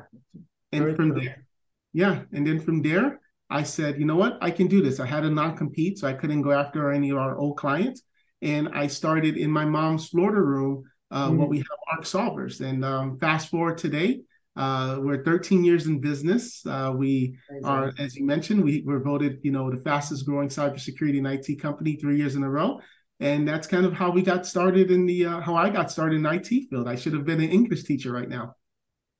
And 0.72 0.84
Very 0.84 0.94
from 0.96 1.12
true. 1.12 1.20
there, 1.22 1.46
yeah, 1.92 2.22
and 2.32 2.46
then 2.46 2.60
from 2.60 2.82
there, 2.82 3.20
I 3.50 3.62
said, 3.62 3.98
you 3.98 4.04
know 4.04 4.16
what, 4.16 4.36
I 4.42 4.50
can 4.50 4.66
do 4.66 4.82
this. 4.82 5.00
I 5.00 5.06
had 5.06 5.24
a 5.24 5.30
non-compete, 5.30 5.98
so 5.98 6.06
I 6.06 6.12
couldn't 6.12 6.42
go 6.42 6.52
after 6.52 6.92
any 6.92 7.10
of 7.10 7.16
our 7.16 7.38
old 7.38 7.56
clients, 7.56 8.02
and 8.42 8.68
I 8.68 8.86
started 8.86 9.36
in 9.36 9.50
my 9.50 9.64
mom's 9.64 10.08
Florida 10.08 10.40
room. 10.40 10.84
Uh, 11.10 11.28
mm-hmm. 11.28 11.38
What 11.38 11.48
we 11.48 11.58
have 11.58 11.66
ARC 11.90 12.04
solvers, 12.04 12.60
and 12.60 12.84
um, 12.84 13.18
fast 13.18 13.48
forward 13.48 13.78
today, 13.78 14.20
uh, 14.56 14.98
we're 15.00 15.24
13 15.24 15.64
years 15.64 15.86
in 15.86 16.00
business. 16.00 16.66
Uh, 16.66 16.92
we 16.94 17.38
are, 17.64 17.92
as 17.98 18.14
you 18.14 18.26
mentioned, 18.26 18.62
we 18.62 18.82
were 18.84 19.00
voted, 19.00 19.38
you 19.42 19.52
know, 19.52 19.70
the 19.70 19.78
fastest 19.78 20.26
growing 20.26 20.48
cybersecurity 20.48 21.16
and 21.16 21.26
IT 21.26 21.62
company 21.62 21.96
three 21.96 22.18
years 22.18 22.34
in 22.34 22.42
a 22.42 22.50
row 22.50 22.78
and 23.20 23.46
that's 23.46 23.66
kind 23.66 23.84
of 23.84 23.92
how 23.92 24.10
we 24.10 24.22
got 24.22 24.46
started 24.46 24.90
in 24.90 25.06
the 25.06 25.26
uh, 25.26 25.40
how 25.40 25.56
I 25.56 25.70
got 25.70 25.90
started 25.90 26.16
in 26.16 26.26
IT 26.26 26.48
field. 26.70 26.88
I 26.88 26.94
should 26.94 27.12
have 27.14 27.24
been 27.24 27.40
an 27.40 27.50
English 27.50 27.84
teacher 27.84 28.12
right 28.12 28.28
now. 28.28 28.54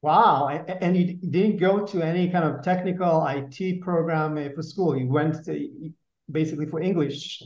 Wow, 0.00 0.49
and 0.49 0.97
you 0.97 1.14
didn't 1.14 1.57
go 1.57 1.85
to 1.85 2.02
any 2.02 2.31
kind 2.31 2.45
of 2.45 2.62
technical 2.62 3.26
IT 3.26 3.81
program 3.81 4.37
for 4.55 4.62
school. 4.62 4.97
You 4.97 5.09
went 5.09 5.45
to, 5.47 5.93
basically 6.31 6.67
for 6.67 6.81
English. 6.81 7.43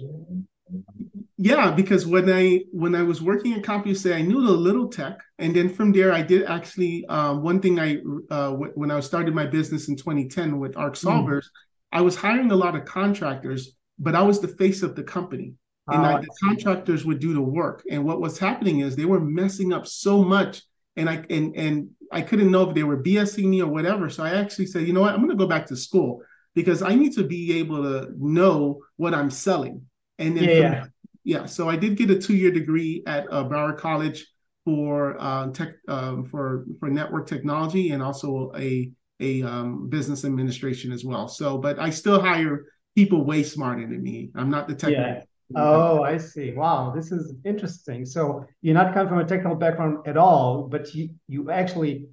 Yeah, 1.38 1.70
because 1.70 2.06
when 2.06 2.30
I 2.30 2.60
when 2.70 2.94
I 2.94 3.02
was 3.02 3.22
working 3.22 3.54
at 3.54 3.62
CompUSA, 3.62 4.14
I 4.14 4.20
knew 4.20 4.38
a 4.38 4.50
little 4.50 4.88
tech, 4.88 5.18
and 5.38 5.56
then 5.56 5.70
from 5.70 5.92
there, 5.92 6.12
I 6.12 6.20
did 6.20 6.44
actually 6.44 7.06
um, 7.06 7.42
one 7.42 7.60
thing. 7.60 7.80
I 7.80 7.96
uh, 8.30 8.50
w- 8.50 8.72
when 8.74 8.90
I 8.90 9.00
started 9.00 9.34
my 9.34 9.46
business 9.46 9.88
in 9.88 9.96
2010 9.96 10.58
with 10.58 10.76
Arc 10.76 10.98
hmm. 10.98 11.08
Solvers, 11.08 11.44
mm. 11.44 11.50
I 11.92 12.02
was 12.02 12.16
hiring 12.16 12.52
a 12.52 12.56
lot 12.56 12.76
of 12.76 12.84
contractors, 12.84 13.74
but 13.98 14.14
I 14.14 14.22
was 14.22 14.40
the 14.40 14.48
face 14.48 14.82
of 14.82 14.94
the 14.94 15.02
company 15.02 15.54
and 15.92 16.24
the 16.24 16.30
contractors 16.42 17.04
would 17.04 17.18
do 17.18 17.34
the 17.34 17.42
work. 17.42 17.82
And 17.90 18.04
what 18.04 18.20
was 18.20 18.38
happening 18.38 18.80
is 18.80 18.96
they 18.96 19.04
were 19.04 19.20
messing 19.20 19.72
up 19.72 19.86
so 19.86 20.22
much, 20.22 20.62
and 20.96 21.08
I 21.08 21.24
and 21.30 21.54
and 21.56 21.90
I 22.10 22.22
couldn't 22.22 22.50
know 22.50 22.68
if 22.68 22.74
they 22.74 22.82
were 22.82 23.02
BSing 23.02 23.44
me 23.44 23.62
or 23.62 23.68
whatever. 23.68 24.10
So 24.10 24.22
I 24.22 24.30
actually 24.30 24.66
said, 24.66 24.86
you 24.86 24.92
know 24.92 25.00
what, 25.00 25.14
I'm 25.14 25.20
going 25.20 25.30
to 25.30 25.36
go 25.36 25.46
back 25.46 25.66
to 25.66 25.76
school 25.76 26.22
because 26.54 26.82
I 26.82 26.94
need 26.94 27.14
to 27.14 27.24
be 27.24 27.58
able 27.58 27.82
to 27.82 28.12
know 28.18 28.80
what 28.96 29.14
I'm 29.14 29.30
selling. 29.30 29.82
And 30.18 30.36
then, 30.36 30.44
yeah, 30.44 30.80
from, 30.82 30.92
yeah. 31.24 31.46
So 31.46 31.68
I 31.68 31.76
did 31.76 31.96
get 31.96 32.10
a 32.10 32.18
two 32.18 32.36
year 32.36 32.50
degree 32.50 33.02
at 33.06 33.26
uh, 33.30 33.44
Broward 33.44 33.78
College 33.78 34.26
for 34.64 35.16
uh, 35.18 35.48
tech 35.50 35.74
um, 35.88 36.24
for 36.24 36.66
for 36.78 36.90
network 36.90 37.26
technology 37.26 37.90
and 37.90 38.02
also 38.02 38.52
a 38.56 38.90
a 39.20 39.42
um, 39.42 39.88
business 39.88 40.24
administration 40.24 40.92
as 40.92 41.04
well. 41.04 41.28
So, 41.28 41.58
but 41.58 41.78
I 41.78 41.90
still 41.90 42.20
hire 42.20 42.66
people 42.94 43.24
way 43.24 43.42
smarter 43.42 43.82
than 43.82 44.02
me. 44.02 44.30
I'm 44.34 44.50
not 44.50 44.68
the 44.68 44.74
tech. 44.74 44.92
Yeah. 44.92 45.22
Oh, 45.54 46.02
I 46.02 46.18
see. 46.18 46.52
Wow, 46.52 46.92
this 46.94 47.12
is 47.12 47.34
interesting. 47.44 48.04
So 48.04 48.46
you're 48.62 48.74
not 48.74 48.94
coming 48.94 49.08
from 49.08 49.18
a 49.18 49.24
technical 49.24 49.56
background 49.56 50.06
at 50.06 50.16
all, 50.16 50.68
but 50.68 50.94
you, 50.94 51.10
you 51.28 51.50
actually 51.50 52.08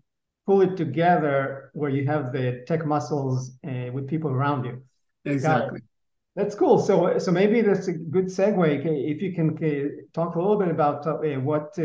pull 0.46 0.62
it 0.62 0.76
together 0.76 1.70
where 1.74 1.90
you 1.90 2.06
have 2.06 2.34
the 2.34 2.64
tech 2.68 2.86
muscles 2.86 3.58
uh, 3.68 3.92
with 3.94 4.08
people 4.08 4.32
around 4.32 4.66
you. 4.66 4.82
Exactly. 5.26 5.82
That's 6.36 6.56
cool. 6.56 6.80
So, 6.80 7.18
so 7.18 7.32
maybe 7.32 7.62
that's 7.62 7.88
a 7.88 7.94
good 7.94 8.26
segue. 8.26 8.86
If 8.86 9.22
you 9.22 9.34
can 9.34 9.58
talk 10.14 10.36
a 10.36 10.40
little 10.40 10.58
bit 10.58 10.70
about 10.70 11.06
uh, 11.06 11.18
what 11.40 11.74
uh, 11.78 11.84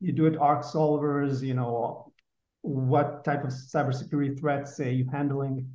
you 0.00 0.12
do 0.12 0.26
at 0.26 0.36
Arc 0.38 0.64
Solvers, 0.64 1.42
you 1.42 1.54
know, 1.54 2.12
what 2.62 3.24
type 3.24 3.44
of 3.44 3.50
cybersecurity 3.50 4.38
threats 4.38 4.80
are 4.80 4.90
you 4.90 5.08
handling? 5.10 5.68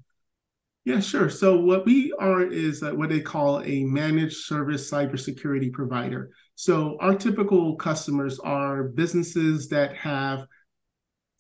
Yeah, 0.85 0.99
sure. 0.99 1.31
So 1.31 1.59
what 1.59 1.83
we 1.83 2.13
are 2.19 2.43
is 2.43 2.83
uh, 2.83 2.91
what 2.91 3.09
they 3.09 3.19
call 3.19 3.61
a 3.63 3.83
managed 3.83 4.45
service 4.45 4.89
cybersecurity 4.89 5.73
provider. 5.73 6.29
So 6.53 6.97
our 7.01 7.15
typical 7.15 7.75
customers 7.75 8.37
are 8.39 8.83
businesses 8.83 9.67
that 9.69 9.95
have 9.95 10.45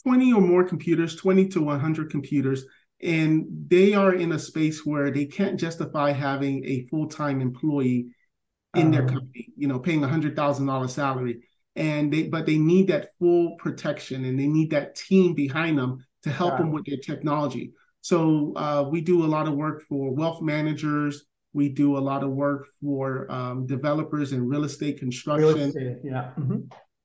20 0.03 0.33
or 0.33 0.41
more 0.41 0.63
computers, 0.63 1.15
20 1.15 1.47
to 1.49 1.61
100 1.61 2.09
computers, 2.09 2.65
and 3.03 3.45
they 3.67 3.93
are 3.93 4.15
in 4.15 4.31
a 4.31 4.39
space 4.39 4.83
where 4.83 5.11
they 5.11 5.25
can't 5.25 5.59
justify 5.59 6.11
having 6.11 6.65
a 6.65 6.85
full-time 6.85 7.39
employee 7.39 8.07
in 8.75 8.89
their 8.89 9.03
uh-huh. 9.03 9.13
company, 9.13 9.53
you 9.55 9.67
know, 9.67 9.79
paying 9.79 10.03
a 10.03 10.07
hundred 10.07 10.35
thousand 10.35 10.65
dollar 10.65 10.87
salary. 10.87 11.43
And 11.75 12.11
they 12.11 12.23
but 12.23 12.45
they 12.45 12.57
need 12.57 12.87
that 12.87 13.09
full 13.19 13.57
protection 13.57 14.25
and 14.25 14.39
they 14.39 14.47
need 14.47 14.71
that 14.71 14.95
team 14.95 15.33
behind 15.33 15.77
them 15.77 16.03
to 16.23 16.31
help 16.31 16.53
yeah. 16.53 16.57
them 16.59 16.71
with 16.71 16.85
their 16.85 16.97
technology. 16.97 17.73
So 18.05 18.53
uh, 18.55 18.85
we 18.87 19.01
do 19.01 19.25
a 19.25 19.29
lot 19.35 19.47
of 19.47 19.55
work 19.55 19.81
for 19.89 20.13
wealth 20.13 20.39
managers. 20.39 21.25
We 21.53 21.69
do 21.69 21.97
a 21.97 22.03
lot 22.11 22.21
of 22.21 22.29
work 22.29 22.67
for 22.79 23.25
um, 23.31 23.65
developers 23.65 24.31
and 24.31 24.47
real 24.47 24.63
estate 24.63 24.99
construction. 24.99 25.47
Real 25.47 25.57
estate, 25.57 25.97
yeah. 26.03 26.29
Mm-hmm. 26.37 26.57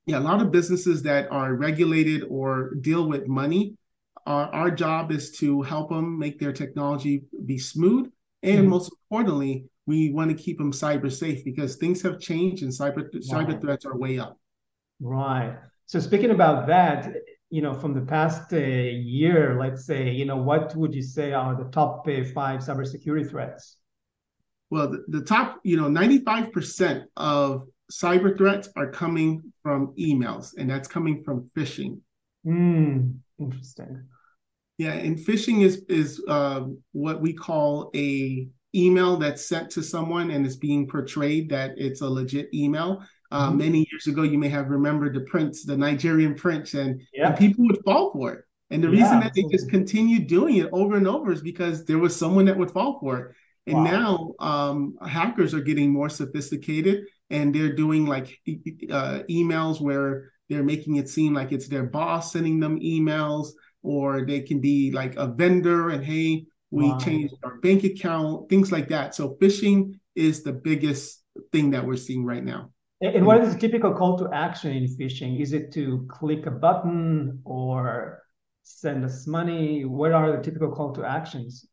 Yeah, 0.05 0.19
a 0.19 0.21
lot 0.21 0.43
of 0.43 0.51
businesses 0.51 1.03
that 1.05 1.33
are 1.33 1.55
regulated 1.55 2.25
or 2.29 2.75
deal 2.83 3.09
with 3.09 3.27
money. 3.29 3.79
Our, 4.27 4.55
our 4.55 4.71
job 4.71 5.11
is 5.11 5.31
to 5.39 5.63
help 5.63 5.89
them 5.89 6.19
make 6.19 6.39
their 6.39 6.53
technology 6.53 7.23
be 7.47 7.57
smooth. 7.57 8.11
And 8.43 8.59
mm-hmm. 8.59 8.69
most 8.69 8.93
importantly, 8.93 9.65
we 9.87 10.11
want 10.11 10.31
to 10.31 10.37
keep 10.37 10.59
them 10.59 10.71
cyber 10.71 11.11
safe 11.11 11.43
because 11.47 11.77
things 11.77 12.03
have 12.03 12.21
changed 12.21 12.63
and 12.63 12.71
cyber 12.71 13.09
cyber 13.27 13.59
threats 13.59 13.87
are 13.87 13.97
way 13.97 14.19
up. 14.19 14.39
Right. 15.01 15.57
So 15.87 15.99
speaking 15.99 16.31
about 16.31 16.67
that, 16.67 17.15
you 17.51 17.63
know, 17.63 17.75
from 17.75 17.95
the 17.95 18.01
past 18.01 18.53
uh, 18.53 18.57
year, 18.57 19.59
let's 19.61 19.85
say, 19.85 20.11
you 20.11 20.25
know, 20.25 20.37
what 20.37 20.75
would 20.77 20.95
you 20.95 21.03
say 21.03 21.33
are 21.33 21.57
the 21.57 21.69
top 21.71 22.07
uh, 22.07 22.25
five 22.33 22.61
cybersecurity 22.61 23.29
threats? 23.29 23.77
Well, 24.71 24.89
the, 24.89 25.05
the 25.09 25.25
top, 25.25 25.59
you 25.65 25.77
know, 25.77 25.89
95% 25.89 27.05
of 27.17 27.67
cyber 27.91 28.39
threats 28.39 28.69
are 28.77 28.91
coming 28.91 29.53
from 29.63 29.93
emails, 29.99 30.51
and 30.57 30.71
that's 30.71 30.87
coming 30.87 31.25
from 31.25 31.51
phishing. 31.57 31.99
Mm, 32.47 33.17
interesting. 33.39 34.05
Yeah, 34.79 34.93
and 34.93 35.19
phishing 35.19 35.63
is 35.63 35.83
is 35.89 36.23
uh, 36.27 36.63
what 36.93 37.21
we 37.21 37.35
call 37.35 37.91
a 37.95 38.49
email 38.75 39.17
that's 39.17 39.47
sent 39.49 39.69
to 39.71 39.83
someone 39.83 40.31
and 40.31 40.47
it's 40.47 40.57
being 40.57 40.87
portrayed 40.87 41.51
that 41.51 41.73
it's 41.77 42.01
a 42.01 42.09
legit 42.09 42.49
email. 42.55 43.03
Uh, 43.31 43.49
mm-hmm. 43.49 43.59
Many 43.59 43.89
years 43.91 44.07
ago, 44.07 44.23
you 44.23 44.39
may 44.39 44.49
have 44.49 44.71
remembered 44.71 45.15
the 45.15 45.21
prince, 45.21 45.65
the 45.65 45.77
Nigerian 45.77 46.35
prince, 46.35 46.75
and, 46.75 47.01
yeah. 47.13 47.29
and 47.29 47.39
people 47.39 47.65
would 47.67 47.79
fall 47.85 48.13
for 48.13 48.33
it. 48.33 48.45
And 48.71 48.83
the 48.83 48.89
yeah, 48.89 49.03
reason 49.03 49.21
that 49.21 49.35
they 49.35 49.45
just 49.51 49.69
continue 49.69 50.21
doing 50.21 50.57
it 50.57 50.69
over 50.73 50.97
and 50.97 51.07
over 51.07 51.33
is 51.33 51.43
because 51.43 51.85
there 51.85 51.99
was 51.99 52.15
someone 52.15 52.45
that 52.47 52.57
would 52.57 52.71
fall 52.71 52.99
for 53.01 53.19
it. 53.19 53.35
And 53.67 53.85
wow. 53.85 53.85
now 53.85 54.35
um, 54.39 54.97
hackers 55.07 55.55
are 55.55 55.61
getting 55.61 55.91
more 55.91 56.09
sophisticated 56.09 57.05
and 57.31 57.55
they're 57.55 57.75
doing 57.75 58.07
like 58.07 58.39
uh, 58.91 59.21
emails 59.29 59.81
where 59.81 60.33
they're 60.49 60.65
making 60.65 60.97
it 60.97 61.09
seem 61.09 61.35
like 61.35 61.53
it's 61.53 61.69
their 61.69 61.85
boss 61.85 62.33
sending 62.33 62.59
them 62.59 62.81
emails, 62.81 63.51
or 63.83 64.27
they 64.27 64.41
can 64.41 64.61
be 64.61 64.91
like 64.91 65.15
a 65.17 65.27
vendor 65.27 65.91
and 65.91 66.05
hey, 66.05 66.47
we 66.71 66.91
wow. 66.91 66.99
changed 66.99 67.35
our 67.45 67.59
bank 67.59 67.85
account, 67.85 68.49
things 68.49 68.73
like 68.73 68.89
that. 68.89 69.15
So 69.15 69.37
phishing 69.41 69.99
is 70.15 70.43
the 70.43 70.53
biggest 70.53 71.23
thing 71.53 71.71
that 71.71 71.87
we're 71.87 71.97
seeing 71.97 72.25
right 72.25 72.45
now. 72.45 72.71
And 73.01 73.25
what 73.25 73.41
is 73.41 73.55
the 73.55 73.61
typical 73.61 73.95
call 73.95 74.19
to 74.19 74.29
action 74.33 74.73
in 74.73 74.85
phishing? 74.85 75.41
Is 75.41 75.53
it 75.55 75.73
to 75.73 76.07
click 76.09 76.45
a 76.47 76.51
button 76.51 77.41
or 77.45 78.23
send 78.63 79.05
us 79.05 79.27
money? 79.27 79.87
What 79.87 80.13
are 80.13 80.37
the 80.37 80.43
typical 80.43 80.71
call 80.71 80.93
to 80.93 81.05
actions? 81.05 81.67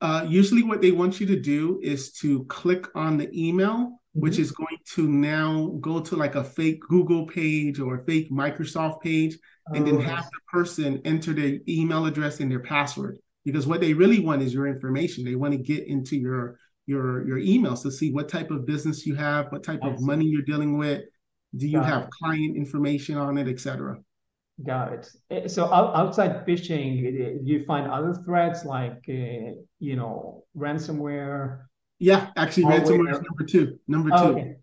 Uh, 0.00 0.24
usually, 0.26 0.62
what 0.62 0.80
they 0.80 0.92
want 0.92 1.20
you 1.20 1.26
to 1.26 1.38
do 1.38 1.78
is 1.82 2.12
to 2.12 2.44
click 2.44 2.86
on 2.94 3.18
the 3.18 3.28
email, 3.32 3.76
mm-hmm. 3.76 4.20
which 4.20 4.38
is 4.38 4.50
going 4.50 4.78
to 4.94 5.08
now 5.08 5.76
go 5.80 6.00
to 6.00 6.16
like 6.16 6.36
a 6.36 6.44
fake 6.44 6.80
Google 6.88 7.26
page 7.26 7.78
or 7.78 7.96
a 7.96 8.04
fake 8.04 8.30
Microsoft 8.30 9.02
page, 9.02 9.38
and 9.74 9.86
oh, 9.86 9.90
then 9.90 10.00
have 10.00 10.24
the 10.24 10.40
person 10.50 11.02
enter 11.04 11.32
their 11.32 11.58
email 11.68 12.06
address 12.06 12.40
and 12.40 12.50
their 12.50 12.60
password 12.60 13.18
because 13.46 13.66
what 13.66 13.80
they 13.80 13.94
really 13.94 14.18
want 14.18 14.42
is 14.42 14.52
your 14.52 14.66
information. 14.66 15.24
They 15.24 15.36
want 15.36 15.52
to 15.52 15.58
get 15.58 15.86
into 15.86 16.16
your 16.16 16.58
your 16.86 17.26
your 17.26 17.38
emails 17.38 17.82
to 17.82 17.90
see 17.90 18.12
what 18.12 18.28
type 18.28 18.50
of 18.50 18.64
business 18.64 19.06
you 19.06 19.14
have, 19.14 19.50
what 19.50 19.62
type 19.62 19.82
of 19.82 20.00
money 20.00 20.24
you're 20.24 20.42
dealing 20.42 20.78
with. 20.78 21.02
Do 21.56 21.66
you 21.66 21.78
Got 21.78 21.86
have 21.86 22.02
it. 22.04 22.10
client 22.10 22.56
information 22.56 23.16
on 23.16 23.38
it, 23.38 23.48
etc. 23.48 23.98
Got 24.64 24.92
it. 24.92 25.10
Eh, 25.30 25.48
so 25.48 25.72
outside 25.72 26.46
phishing, 26.46 27.42
you 27.44 27.64
find 27.64 27.90
other 27.90 28.14
threats 28.24 28.64
like 28.64 29.04
uh, 29.08 29.52
you 29.78 29.96
know 29.96 30.44
ransomware? 30.56 31.62
Yeah, 31.98 32.30
actually, 32.36 32.64
ransomware 32.64 33.12
is 33.12 33.20
number 33.20 33.44
two. 33.46 33.78
Number 33.88 34.10
two. 34.10 34.16
Oh, 34.16 34.30
okay. 34.30 34.56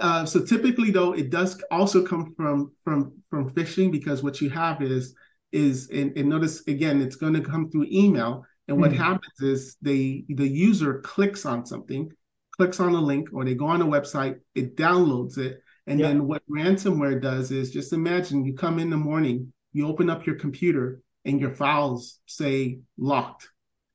Uh, 0.00 0.24
so 0.24 0.44
typically, 0.44 0.90
though, 0.90 1.12
it 1.12 1.30
does 1.30 1.62
also 1.70 2.04
come 2.04 2.34
from 2.36 2.72
from 2.82 3.12
from 3.30 3.50
phishing 3.50 3.90
because 3.90 4.22
what 4.22 4.40
you 4.40 4.50
have 4.50 4.82
is 4.82 5.14
is 5.52 5.88
and, 5.90 6.16
and 6.18 6.28
notice 6.28 6.66
again 6.66 7.00
it's 7.00 7.16
going 7.16 7.32
to 7.32 7.40
come 7.40 7.70
through 7.70 7.86
email 7.90 8.44
and 8.68 8.78
what 8.78 8.90
mm-hmm. 8.90 9.02
happens 9.02 9.40
is 9.40 9.76
they 9.82 10.24
the 10.28 10.48
user 10.48 11.00
clicks 11.00 11.44
on 11.46 11.66
something 11.66 12.10
clicks 12.52 12.80
on 12.80 12.94
a 12.94 13.00
link 13.00 13.28
or 13.32 13.44
they 13.44 13.54
go 13.54 13.66
on 13.66 13.82
a 13.82 13.86
website 13.86 14.38
it 14.54 14.76
downloads 14.76 15.38
it 15.38 15.60
and 15.86 16.00
yeah. 16.00 16.08
then 16.08 16.26
what 16.26 16.42
ransomware 16.48 17.20
does 17.20 17.50
is 17.50 17.70
just 17.70 17.92
imagine 17.92 18.44
you 18.44 18.54
come 18.54 18.78
in 18.78 18.90
the 18.90 18.96
morning 18.96 19.52
you 19.72 19.86
open 19.86 20.08
up 20.08 20.26
your 20.26 20.36
computer 20.36 21.00
and 21.24 21.40
your 21.40 21.52
files 21.52 22.20
say 22.26 22.78
locked 22.96 23.48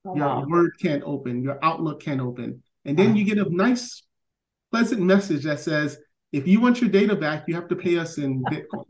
oh, 0.06 0.16
your 0.16 0.26
wow. 0.26 0.46
word 0.48 0.72
can't 0.82 1.04
open 1.06 1.42
your 1.42 1.58
outlook 1.64 2.02
can't 2.02 2.22
open 2.22 2.62
and 2.86 2.98
then 2.98 3.12
wow. 3.12 3.16
you 3.16 3.24
get 3.24 3.38
a 3.38 3.56
nice 3.56 4.04
pleasant 4.72 5.02
message 5.02 5.44
that 5.44 5.60
says 5.60 5.98
if 6.32 6.48
you 6.48 6.60
want 6.60 6.82
your 6.82 6.90
data 6.90 7.16
back 7.16 7.46
you 7.48 7.56
have 7.56 7.68
to 7.68 7.76
pay 7.76 7.98
us 7.98 8.18
in 8.18 8.44
bitcoin 8.44 8.86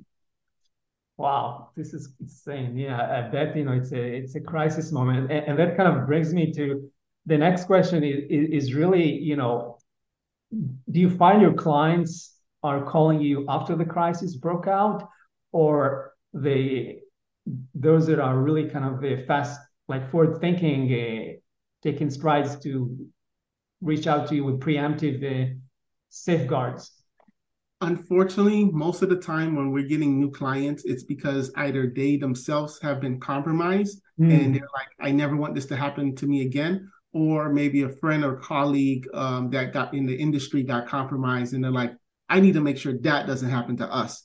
Wow, 1.20 1.72
this 1.76 1.94
is 1.94 2.14
insane. 2.22 2.78
Yeah, 2.78 3.26
I 3.26 3.30
bet 3.30 3.54
you 3.54 3.66
know 3.66 3.74
it's 3.74 3.92
a 3.92 4.02
it's 4.02 4.36
a 4.36 4.40
crisis 4.40 4.94
moment, 4.94 5.30
and, 5.30 5.48
and 5.48 5.60
that 5.60 5.76
kind 5.76 5.90
of 5.90 6.08
brings 6.08 6.34
me 6.34 6.54
to 6.54 6.90
the 7.26 7.38
next 7.38 7.66
question. 7.66 8.06
Is, 8.06 8.64
is 8.64 8.74
really 8.74 9.04
you 9.04 9.36
know, 9.36 9.80
do 10.54 10.98
you 10.98 11.10
find 11.10 11.42
your 11.42 11.52
clients 11.52 12.38
are 12.64 12.86
calling 12.86 13.20
you 13.20 13.46
after 13.50 13.76
the 13.76 13.84
crisis 13.84 14.38
broke 14.38 14.68
out, 14.68 15.10
or 15.52 16.14
they 16.34 17.02
those 17.76 18.08
that 18.08 18.22
are 18.22 18.38
really 18.38 18.70
kind 18.70 18.86
of 18.86 19.04
uh, 19.04 19.22
fast, 19.28 19.60
like 19.90 20.10
forward 20.10 20.40
thinking, 20.40 20.82
uh, 20.94 21.34
taking 21.84 22.10
strides 22.10 22.56
to 22.62 22.98
reach 23.82 24.08
out 24.08 24.30
to 24.30 24.36
you 24.36 24.46
with 24.46 24.62
preemptive 24.62 25.20
uh, 25.22 25.54
safeguards? 26.08 26.99
Unfortunately, 27.82 28.66
most 28.66 29.02
of 29.02 29.10
the 29.10 29.16
time 29.16 29.56
when 29.56 29.72
we're 29.72 29.88
getting 29.88 30.20
new 30.20 30.30
clients, 30.30 30.84
it's 30.86 31.04
because 31.04 31.52
either 31.56 31.92
they 31.96 32.18
themselves 32.18 32.80
have 32.82 33.00
been 33.00 33.20
compromised 33.20 34.02
mm. 34.20 34.32
and 34.32 34.56
they're 34.56 34.68
like, 34.74 34.90
I 35.00 35.12
never 35.12 35.36
want 35.36 35.56
this 35.56 35.66
to 35.68 35.76
happen 35.76 36.16
to 36.18 36.28
me 36.28 36.42
again. 36.42 36.92
Or 37.12 37.52
maybe 37.52 37.84
a 37.84 37.90
friend 37.90 38.24
or 38.24 38.36
colleague 38.36 39.08
um, 39.14 39.50
that 39.52 39.74
got 39.74 39.94
in 39.94 40.06
the 40.06 40.16
industry 40.16 40.62
got 40.62 40.88
compromised 40.88 41.54
and 41.54 41.64
they're 41.64 41.72
like, 41.72 41.94
I 42.28 42.40
need 42.40 42.54
to 42.54 42.62
make 42.62 42.78
sure 42.78 42.94
that 43.00 43.26
doesn't 43.26 43.50
happen 43.50 43.78
to 43.78 43.92
us. 43.92 44.24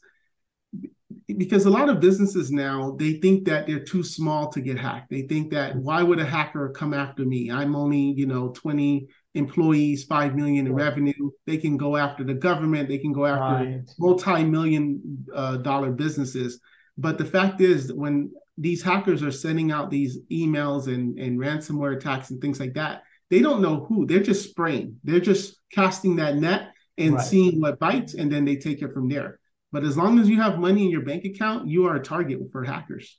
Because 1.27 1.65
a 1.65 1.71
lot 1.71 1.89
of 1.89 2.01
businesses 2.01 2.51
now, 2.51 2.97
they 2.99 3.15
think 3.15 3.47
that 3.47 3.67
they're 3.67 3.85
too 3.85 4.03
small 4.03 4.51
to 4.51 4.61
get 4.61 4.79
hacked. 4.79 5.09
They 5.11 5.23
think 5.23 5.53
that 5.53 5.75
why 5.75 6.03
would 6.03 6.19
a 6.19 6.27
hacker 6.27 6.69
come 6.69 6.93
after 6.93 7.25
me? 7.25 7.51
I'm 7.51 7.75
only, 7.75 8.13
you 8.15 8.27
know, 8.27 8.49
20 8.49 9.09
employees, 9.35 10.05
five 10.05 10.35
million 10.35 10.67
in 10.67 10.75
revenue. 10.75 11.31
They 11.47 11.57
can 11.57 11.77
go 11.77 11.97
after 11.97 12.25
the 12.25 12.35
government. 12.35 12.89
They 12.89 12.99
can 12.99 13.13
go 13.13 13.27
after 13.27 13.65
right. 13.65 13.81
multi-million 13.99 15.27
uh, 15.35 15.57
dollar 15.59 15.91
businesses. 15.91 16.61
But 16.97 17.19
the 17.19 17.25
fact 17.25 17.61
is, 17.61 17.93
when 17.93 18.33
these 18.57 18.83
hackers 18.83 19.23
are 19.23 19.33
sending 19.33 19.73
out 19.73 19.91
these 19.91 20.19
emails 20.31 20.87
and, 20.87 21.19
and 21.19 21.39
ransomware 21.39 21.97
attacks 21.97 22.31
and 22.31 22.41
things 22.41 22.61
like 22.61 22.75
that, 22.75 23.03
they 23.31 23.41
don't 23.41 23.61
know 23.61 23.85
who. 23.87 24.07
They're 24.07 24.23
just 24.23 24.49
spraying. 24.51 25.01
They're 25.03 25.19
just 25.19 25.59
casting 25.73 26.17
that 26.17 26.37
net 26.37 26.71
and 26.97 27.15
right. 27.15 27.25
seeing 27.25 27.61
what 27.61 27.81
bites, 27.81 28.15
and 28.15 28.31
then 28.31 28.45
they 28.45 28.57
take 28.57 28.83
it 28.83 28.93
from 28.93 29.09
there. 29.09 29.41
But 29.73 29.83
as 29.83 29.97
long 29.97 30.21
as 30.21 30.29
you 30.29 30.41
have 30.41 30.61
money 30.61 30.85
in 30.85 30.91
your 30.91 31.03
bank 31.03 31.25
account, 31.25 31.67
you 31.67 31.87
are 31.87 31.97
a 31.97 32.03
target 32.03 32.39
for 32.53 32.63
hackers. 32.63 33.19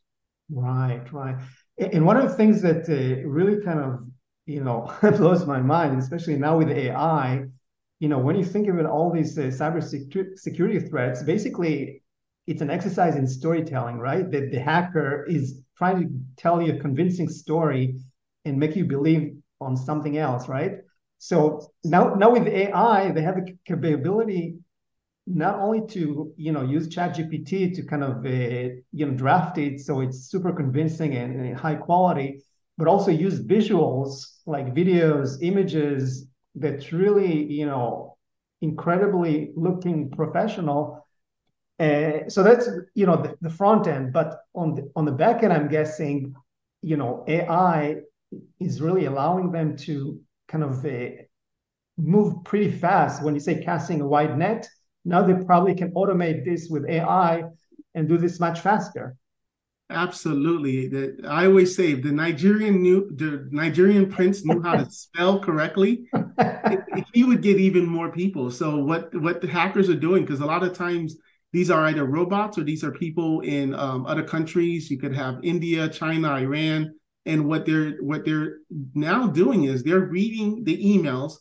Right, 0.49 1.01
right. 1.11 1.35
And 1.77 2.05
one 2.05 2.15
of 2.15 2.29
the 2.29 2.37
things 2.37 2.61
that 2.61 2.87
uh, 2.87 3.27
really 3.27 3.61
kind 3.61 3.79
of 3.79 4.07
you 4.45 4.63
know 4.63 4.93
blows 5.01 5.45
my 5.45 5.61
mind, 5.61 5.97
especially 5.99 6.37
now 6.37 6.57
with 6.57 6.69
AI. 6.69 7.45
You 7.99 8.09
know, 8.09 8.19
when 8.19 8.35
you 8.35 8.43
think 8.43 8.67
about 8.67 8.85
all 8.85 9.11
these 9.11 9.37
uh, 9.37 9.43
cyber 9.43 9.81
security 10.37 10.79
threats, 10.79 11.23
basically 11.23 12.03
it's 12.47 12.61
an 12.61 12.69
exercise 12.69 13.15
in 13.15 13.27
storytelling, 13.27 13.97
right? 13.97 14.29
That 14.29 14.51
the 14.51 14.59
hacker 14.59 15.25
is 15.27 15.61
trying 15.77 16.01
to 16.01 16.09
tell 16.37 16.61
you 16.61 16.75
a 16.75 16.79
convincing 16.79 17.29
story 17.29 17.99
and 18.43 18.59
make 18.59 18.75
you 18.75 18.85
believe 18.85 19.35
on 19.61 19.75
something 19.77 20.17
else, 20.17 20.47
right? 20.47 20.79
So 21.17 21.71
now, 21.83 22.13
now 22.15 22.31
with 22.31 22.47
AI, 22.47 23.11
they 23.11 23.21
have 23.21 23.35
the 23.35 23.57
capability 23.65 24.57
not 25.27 25.59
only 25.59 25.85
to 25.87 26.33
you 26.37 26.51
know 26.51 26.61
use 26.61 26.87
ChatGPT 26.87 27.75
to 27.75 27.83
kind 27.83 28.03
of 28.03 28.25
uh, 28.25 28.75
you 28.91 29.05
know 29.05 29.13
draft 29.15 29.57
it 29.57 29.79
so 29.79 30.01
it's 30.01 30.29
super 30.29 30.53
convincing 30.53 31.15
and, 31.15 31.35
and 31.41 31.57
high 31.57 31.75
quality, 31.75 32.41
but 32.77 32.87
also 32.87 33.11
use 33.11 33.39
visuals 33.41 34.39
like 34.45 34.73
videos, 34.73 35.37
images 35.41 36.27
that 36.55 36.91
really, 36.91 37.43
you 37.51 37.65
know, 37.65 38.17
incredibly 38.61 39.51
looking 39.55 40.09
professional. 40.11 41.05
Uh, 41.79 42.29
so 42.29 42.41
that's 42.41 42.69
you 42.93 43.05
know 43.05 43.17
the, 43.17 43.35
the, 43.41 43.49
front 43.49 43.85
end, 43.87 44.13
but 44.13 44.39
on 44.53 44.75
the 44.75 44.89
on 44.95 45.03
the 45.03 45.11
back 45.11 45.43
end, 45.43 45.51
I'm 45.51 45.67
guessing, 45.67 46.33
you 46.81 46.95
know, 46.95 47.25
AI 47.27 47.97
is 48.59 48.81
really 48.81 49.05
allowing 49.05 49.51
them 49.51 49.75
to 49.77 50.21
kind 50.47 50.63
of 50.63 50.85
uh, 50.85 51.09
move 51.97 52.43
pretty 52.45 52.71
fast. 52.71 53.23
When 53.23 53.33
you 53.33 53.41
say 53.41 53.61
casting 53.61 53.99
a 54.01 54.07
wide 54.07 54.37
net, 54.37 54.67
now 55.03 55.21
they 55.21 55.33
probably 55.43 55.75
can 55.75 55.91
automate 55.91 56.45
this 56.45 56.69
with 56.69 56.85
AI 56.87 57.43
and 57.93 58.07
do 58.07 58.17
this 58.17 58.39
much 58.39 58.61
faster. 58.61 59.17
Absolutely. 59.89 60.87
The, 60.87 61.27
I 61.27 61.45
always 61.45 61.75
say 61.75 61.93
the 61.93 62.11
Nigerian 62.11 62.81
knew 62.81 63.07
the 63.15 63.47
Nigerian 63.51 64.11
prince 64.11 64.43
knew 64.43 64.61
how 64.61 64.75
to 64.75 64.85
spell 64.89 65.39
correctly, 65.39 66.07
he 67.13 67.23
would 67.23 67.43
get 67.43 67.59
even 67.59 67.85
more 67.85 68.11
people. 68.11 68.49
So 68.49 68.77
what 68.77 69.13
what 69.21 69.41
the 69.41 69.47
hackers 69.47 69.89
are 69.89 69.95
doing, 69.95 70.23
because 70.23 70.39
a 70.39 70.45
lot 70.45 70.63
of 70.63 70.73
times 70.73 71.17
these 71.53 71.69
are 71.69 71.85
either 71.85 72.05
robots 72.05 72.57
or 72.57 72.63
these 72.63 72.83
are 72.83 72.91
people 72.91 73.41
in 73.41 73.75
um, 73.75 74.07
other 74.07 74.23
countries. 74.23 74.89
You 74.89 74.97
could 74.97 75.15
have 75.15 75.39
India, 75.43 75.87
China, 75.87 76.29
Iran, 76.29 76.95
and 77.27 77.45
what 77.45 77.67
they're 77.67 77.97
what 78.01 78.25
they're 78.25 78.57
now 78.95 79.27
doing 79.27 79.65
is 79.65 79.83
they're 79.83 79.99
reading 79.99 80.63
the 80.63 80.77
emails, 80.83 81.33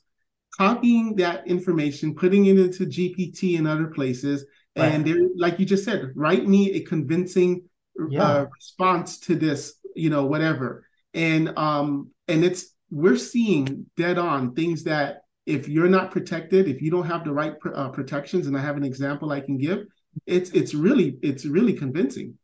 copying 0.57 1.17
that 1.17 1.47
information, 1.47 2.15
putting 2.15 2.45
it 2.45 2.59
into 2.59 2.85
GPT 2.85 3.57
and 3.57 3.67
other 3.67 3.87
places, 3.87 4.45
right. 4.77 4.93
and 4.93 5.07
they're 5.07 5.29
like 5.39 5.59
you 5.59 5.65
just 5.65 5.85
said, 5.85 6.13
write 6.15 6.47
me 6.47 6.73
a 6.73 6.83
convincing 6.83 7.63
yeah. 8.09 8.23
uh, 8.23 8.47
response 8.55 9.19
to 9.21 9.35
this, 9.35 9.75
you 9.95 10.11
know, 10.11 10.27
whatever. 10.27 10.87
And 11.13 11.57
um, 11.59 12.11
and 12.29 12.45
it's 12.45 12.75
we're 12.91 13.17
seeing 13.17 13.87
dead 13.97 14.19
on 14.19 14.55
things 14.55 14.85
that 14.85 15.23
if 15.47 15.69
you're 15.69 15.89
not 15.89 16.11
protected, 16.11 16.69
if 16.69 16.81
you 16.81 16.91
don't 16.91 17.07
have 17.07 17.25
the 17.25 17.33
right 17.33 17.59
pr- 17.59 17.75
uh, 17.75 17.89
protections, 17.91 18.47
and 18.47 18.57
I 18.57 18.61
have 18.61 18.77
an 18.77 18.85
example 18.85 19.31
I 19.31 19.41
can 19.41 19.59
give, 19.59 19.87
it's 20.27 20.51
it's 20.51 20.75
really 20.75 21.19
it's 21.23 21.45
really 21.45 21.75
convincing. 21.75 22.39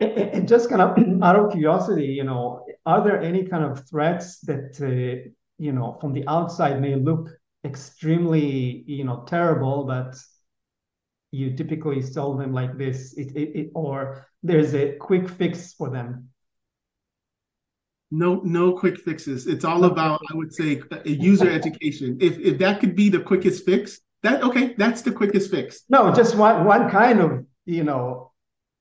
And 0.00 0.48
just 0.48 0.68
kind 0.68 0.82
of 0.82 0.98
out 1.22 1.36
of 1.36 1.52
curiosity, 1.52 2.06
you 2.06 2.24
know, 2.24 2.66
are 2.84 3.02
there 3.02 3.20
any 3.20 3.46
kind 3.46 3.64
of 3.64 3.88
threats 3.88 4.40
that 4.40 4.76
uh, 4.80 5.30
you 5.58 5.72
know 5.72 5.96
from 6.00 6.12
the 6.12 6.26
outside 6.28 6.80
may 6.80 6.96
look 6.96 7.30
extremely 7.64 8.84
you 8.86 9.04
know 9.04 9.24
terrible, 9.26 9.84
but 9.84 10.16
you 11.34 11.56
typically 11.56 12.00
solve 12.00 12.38
them 12.38 12.52
like 12.52 12.78
this. 12.78 13.14
It, 13.14 13.34
it, 13.34 13.48
it, 13.58 13.70
or 13.74 14.26
there's 14.42 14.74
a 14.74 14.92
quick 14.96 15.28
fix 15.28 15.72
for 15.74 15.90
them. 15.90 16.28
No 18.10 18.40
no 18.44 18.72
quick 18.72 19.00
fixes. 19.00 19.48
It's 19.48 19.64
all 19.64 19.84
about 19.84 20.20
i 20.30 20.36
would 20.36 20.54
say 20.54 20.80
a 21.04 21.10
user 21.10 21.50
education. 21.50 22.18
If 22.20 22.38
if 22.38 22.58
that 22.58 22.78
could 22.80 22.94
be 22.94 23.08
the 23.08 23.18
quickest 23.18 23.64
fix 23.64 24.00
that 24.22 24.42
okay 24.44 24.74
that's 24.78 25.02
the 25.02 25.10
quickest 25.10 25.50
fix. 25.50 25.82
No 25.88 26.14
just 26.14 26.36
one 26.36 26.64
one 26.64 26.88
kind 26.88 27.20
of 27.20 27.44
you 27.64 27.82
know 27.82 28.30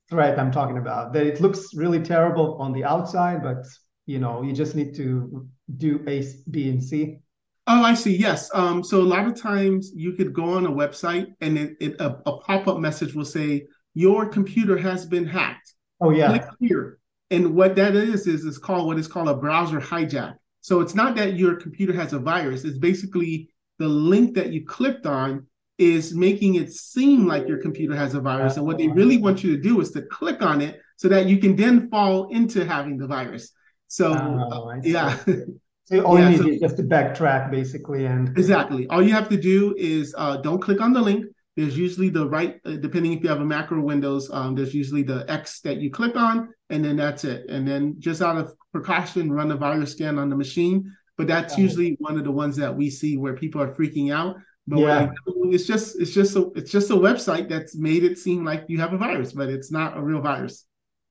threat 0.10 0.38
i'm 0.38 0.52
talking 0.52 0.78
about. 0.78 1.14
That 1.14 1.26
it 1.26 1.42
looks 1.42 1.74
really 1.74 2.02
terrible 2.02 2.58
on 2.62 2.74
the 2.74 2.84
outside 2.84 3.42
but 3.42 3.66
you 4.06 4.20
know 4.20 4.44
you 4.44 4.54
just 4.54 4.76
need 4.76 4.94
to 4.96 5.48
do 5.78 6.04
a 6.08 6.24
b 6.52 6.70
and 6.70 6.84
c 6.84 7.23
Oh, 7.66 7.82
I 7.82 7.94
see. 7.94 8.16
Yes. 8.16 8.50
Um, 8.54 8.84
so 8.84 9.02
a 9.02 9.04
lot 9.04 9.26
of 9.26 9.40
times 9.40 9.92
you 9.96 10.14
could 10.14 10.34
go 10.34 10.44
on 10.46 10.66
a 10.66 10.72
website 10.72 11.28
and 11.40 11.58
it, 11.58 11.78
it 11.80 11.96
a, 12.00 12.18
a 12.26 12.38
pop-up 12.40 12.80
message 12.80 13.14
will 13.14 13.26
say 13.26 13.68
your 13.94 14.28
computer 14.28 14.78
has 14.78 15.06
been 15.06 15.26
hacked. 15.26 15.74
Oh 16.02 16.10
yeah. 16.10 16.28
Click 16.28 16.44
here. 16.60 17.00
And 17.32 17.56
what 17.56 17.76
that 17.76 17.96
is 17.96 18.28
it's 18.28 18.44
is 18.44 18.58
called 18.58 18.88
what 18.88 19.00
is 19.00 19.08
called 19.08 19.30
a 19.30 19.36
browser 19.36 19.80
hijack. 19.80 20.36
So 20.62 20.82
it's 20.82 20.94
not 20.94 21.16
that 21.16 21.36
your 21.36 21.56
computer 21.56 21.94
has 21.94 22.14
a 22.14 22.20
virus. 22.20 22.64
It's 22.66 22.78
basically 22.78 23.50
the 23.80 23.88
link 23.88 24.36
that 24.36 24.52
you 24.52 24.66
clicked 24.66 25.06
on 25.06 25.48
is 25.78 26.14
making 26.14 26.56
it 26.56 26.72
seem 26.72 27.26
like 27.28 27.48
your 27.48 27.58
computer 27.58 27.96
has 27.96 28.14
a 28.14 28.22
virus. 28.22 28.58
And 28.58 28.66
what 28.66 28.78
they 28.78 28.88
really 28.88 29.18
want 29.18 29.44
you 29.44 29.56
to 29.56 29.62
do 29.62 29.82
is 29.82 29.92
to 29.92 30.04
click 30.04 30.42
on 30.42 30.62
it 30.62 30.80
so 30.98 31.08
that 31.10 31.26
you 31.26 31.38
can 31.38 31.56
then 31.56 31.90
fall 31.90 32.30
into 32.30 32.66
having 32.66 32.98
the 32.98 33.08
virus. 33.08 33.52
So 33.88 34.14
oh, 34.14 34.70
uh, 34.70 34.76
yeah. 34.84 35.18
So 35.86 36.02
all 36.02 36.18
yeah, 36.18 36.30
you 36.30 36.38
need 36.38 36.42
so, 36.42 36.48
is 36.48 36.60
just 36.62 36.78
to 36.78 36.84
backtrack 36.84 37.52
basically 37.52 38.06
and 38.06 38.30
exactly. 38.38 38.88
All 38.88 39.02
you 39.02 39.12
have 39.14 39.30
to 39.30 39.38
do 39.38 39.76
is 39.78 40.16
uh, 40.18 40.38
don't 40.38 40.62
click 40.62 40.82
on 40.82 40.94
the 40.94 41.02
link. 41.02 41.26
There's 41.56 41.78
usually 41.78 42.10
the 42.10 42.28
right, 42.28 42.60
uh, 42.66 42.78
depending 42.78 43.14
if 43.14 43.22
you 43.22 43.30
have 43.30 43.42
a 43.42 43.46
Mac 43.46 43.72
or 43.72 43.80
Windows, 43.80 44.32
um, 44.32 44.56
there's 44.56 44.74
usually 44.74 45.04
the 45.04 45.24
X 45.30 45.60
that 45.62 45.78
you 45.78 45.92
click 45.92 46.16
on, 46.16 46.50
and 46.72 46.84
then 46.84 46.96
that's 46.96 47.26
it. 47.26 47.48
And 47.48 47.68
then 47.68 47.96
just 48.00 48.24
out 48.24 48.38
of 48.38 48.56
precaution, 48.72 49.32
run 49.32 49.52
a 49.52 49.56
virus 49.56 49.92
scan 49.92 50.18
on 50.18 50.30
the 50.30 50.36
machine. 50.36 50.92
But 51.16 51.28
that's 51.28 51.60
usually 51.60 51.96
one 52.00 52.18
of 52.18 52.24
the 52.24 52.32
ones 52.32 52.56
that 52.56 52.76
we 52.76 52.90
see 52.90 53.18
where 53.18 53.34
people 53.36 53.62
are 53.62 53.72
freaking 53.76 54.12
out. 54.12 54.38
But 54.66 54.80
yeah. 54.80 55.12
it's 55.46 55.68
just 55.68 56.00
it's 56.02 56.12
just 56.12 56.36
a 56.36 56.50
it's 56.56 56.72
just 56.72 56.90
a 56.90 56.96
website 56.96 57.50
that's 57.50 57.76
made 57.76 58.04
it 58.04 58.18
seem 58.18 58.44
like 58.44 58.64
you 58.68 58.80
have 58.80 58.94
a 58.94 58.98
virus, 58.98 59.34
but 59.34 59.50
it's 59.50 59.72
not 59.72 59.96
a 59.96 60.02
real 60.02 60.22
virus. 60.22 60.66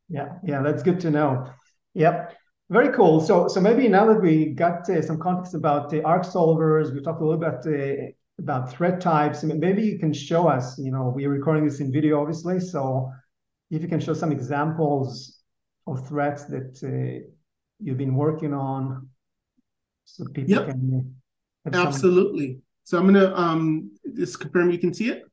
Yeah, 0.09 0.39
yeah, 0.45 0.63
that's 0.63 0.83
good 0.83 1.01
to 1.01 1.11
know. 1.11 1.51
Yep. 1.95 2.35
Very 2.73 2.91
cool. 2.95 3.21
So, 3.21 3.49
so 3.49 3.61
maybe 3.61 3.87
now 3.87 4.07
that 4.07 4.23
we 4.23 4.47
got 4.47 4.89
uh, 4.89 5.03
some 5.03 5.19
context 5.19 5.53
about 5.53 5.91
the 5.91 6.03
ARC 6.05 6.23
solvers, 6.25 6.91
we 6.95 7.03
talked 7.03 7.21
a 7.21 7.25
little 7.25 7.39
bit 7.39 7.67
uh, 7.67 8.13
about 8.39 8.73
threat 8.73 8.99
types. 8.99 9.43
Maybe 9.43 9.83
you 9.85 9.99
can 9.99 10.15
show 10.15 10.49
us. 10.49 10.79
You 10.79 10.91
know, 10.91 11.13
we're 11.15 11.29
recording 11.29 11.67
this 11.67 11.81
in 11.81 11.93
video, 11.93 12.23
obviously. 12.23 12.61
So, 12.61 13.13
if 13.71 13.83
you 13.83 13.89
can 13.89 14.01
show 14.01 14.15
some 14.15 14.33
examples 14.33 15.43
of 15.87 16.09
threats 16.09 16.45
that 16.45 16.81
uh, 16.83 17.29
you've 17.79 17.99
been 17.99 18.15
working 18.15 18.55
on, 18.55 19.07
so 20.07 20.25
people 20.33 20.53
yep. 20.53 20.69
can. 20.69 21.15
Absolutely. 21.71 22.53
Some... 22.53 22.63
So 22.85 22.99
I'm 22.99 23.05
gonna 23.05 23.35
um 23.35 23.91
just 24.17 24.41
confirm 24.41 24.71
you 24.71 24.79
can 24.79 24.95
see 24.95 25.11
it. 25.11 25.25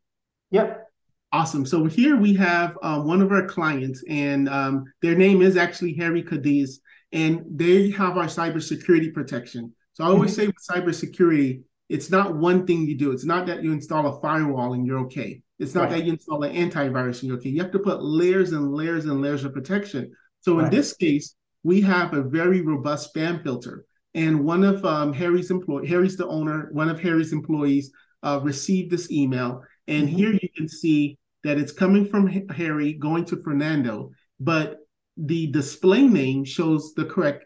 Yep. 0.52 0.88
Awesome. 1.32 1.66
So 1.66 1.86
here 1.86 2.18
we 2.18 2.34
have 2.34 2.78
um, 2.82 3.08
one 3.08 3.22
of 3.22 3.32
our 3.32 3.48
clients, 3.48 4.04
and 4.10 4.50
um, 4.50 4.92
their 5.02 5.16
name 5.16 5.42
is 5.42 5.56
actually 5.56 5.94
Harry 5.94 6.22
Cadiz 6.22 6.80
and 7.12 7.44
they 7.50 7.90
have 7.92 8.18
our 8.18 8.26
cybersecurity 8.26 9.14
protection. 9.14 9.74
So 9.94 10.04
I 10.04 10.08
always 10.08 10.32
mm-hmm. 10.38 10.42
say 10.42 10.48
with 10.48 10.86
cybersecurity, 10.86 11.64
it's 11.90 12.10
not 12.12 12.36
one 12.36 12.68
thing 12.68 12.88
you 12.88 12.98
do. 12.98 13.12
It's 13.12 13.26
not 13.26 13.48
that 13.48 13.64
you 13.64 13.74
install 13.74 14.06
a 14.08 14.22
firewall 14.22 14.74
and 14.74 14.86
you're 14.86 15.00
okay. 15.00 15.42
It's 15.58 15.76
not 15.76 15.90
right. 15.90 16.00
that 16.00 16.06
you 16.06 16.14
install 16.14 16.44
an 16.44 16.56
antivirus 16.56 17.20
and 17.20 17.24
you're 17.24 17.38
okay. 17.38 17.50
You 17.50 17.62
have 17.62 17.72
to 17.72 17.80
put 17.80 18.04
layers 18.04 18.54
and 18.54 18.74
layers 18.74 19.06
and 19.06 19.22
layers 19.22 19.44
of 19.44 19.54
protection. 19.54 20.12
So 20.42 20.56
right. 20.56 20.66
in 20.66 20.72
this 20.72 20.94
case, 20.94 21.36
we 21.64 21.82
have 21.82 22.14
a 22.14 22.22
very 22.22 22.62
robust 22.62 23.14
spam 23.14 23.44
filter. 23.44 23.86
And 24.14 24.46
one 24.46 24.64
of 24.64 24.86
um, 24.86 25.14
Harry's 25.14 25.52
employee, 25.52 25.88
Harry's 25.88 26.16
the 26.16 26.28
owner, 26.28 26.70
one 26.72 26.90
of 26.90 27.00
Harry's 27.00 27.34
employees 27.34 27.92
uh, 28.24 28.40
received 28.42 28.92
this 28.92 29.12
email. 29.12 29.64
And 29.88 30.08
mm-hmm. 30.08 30.16
here 30.16 30.32
you 30.32 30.50
can 30.56 30.70
see 30.70 31.18
that 31.44 31.58
it's 31.58 31.72
coming 31.72 32.06
from 32.06 32.28
Harry 32.50 32.94
going 32.94 33.26
to 33.26 33.42
Fernando, 33.42 34.12
but 34.40 34.78
the 35.20 35.48
display 35.48 36.04
name 36.04 36.44
shows 36.44 36.94
the 36.94 37.06
correct 37.06 37.46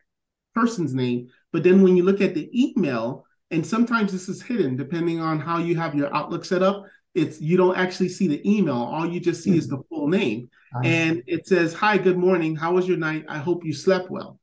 person's 0.53 0.93
name. 0.93 1.27
But 1.51 1.63
then 1.63 1.81
when 1.81 1.97
you 1.97 2.03
look 2.03 2.21
at 2.21 2.36
the 2.36 2.49
email, 2.53 3.25
and 3.51 3.65
sometimes 3.65 4.12
this 4.12 4.29
is 4.29 4.41
hidden 4.41 4.75
depending 4.75 5.19
on 5.19 5.39
how 5.39 5.57
you 5.57 5.75
have 5.75 5.95
your 5.95 6.13
Outlook 6.15 6.45
set 6.45 6.63
up, 6.63 6.86
it's 7.15 7.39
you 7.39 7.57
don't 7.57 7.77
actually 7.77 8.09
see 8.09 8.27
the 8.27 8.41
email. 8.49 8.75
All 8.75 9.05
you 9.05 9.19
just 9.19 9.43
see 9.43 9.51
mm-hmm. 9.51 9.59
is 9.59 9.67
the 9.67 9.83
full 9.89 10.07
name. 10.07 10.49
And 10.83 11.21
it 11.27 11.47
says, 11.47 11.73
Hi, 11.75 11.99
good 11.99 12.17
morning. 12.17 12.55
How 12.55 12.73
was 12.73 12.88
your 12.88 12.97
night? 12.97 13.25
I 13.29 13.38
hope 13.38 13.63
you 13.63 13.73
slept 13.73 14.09
well. 14.09 14.39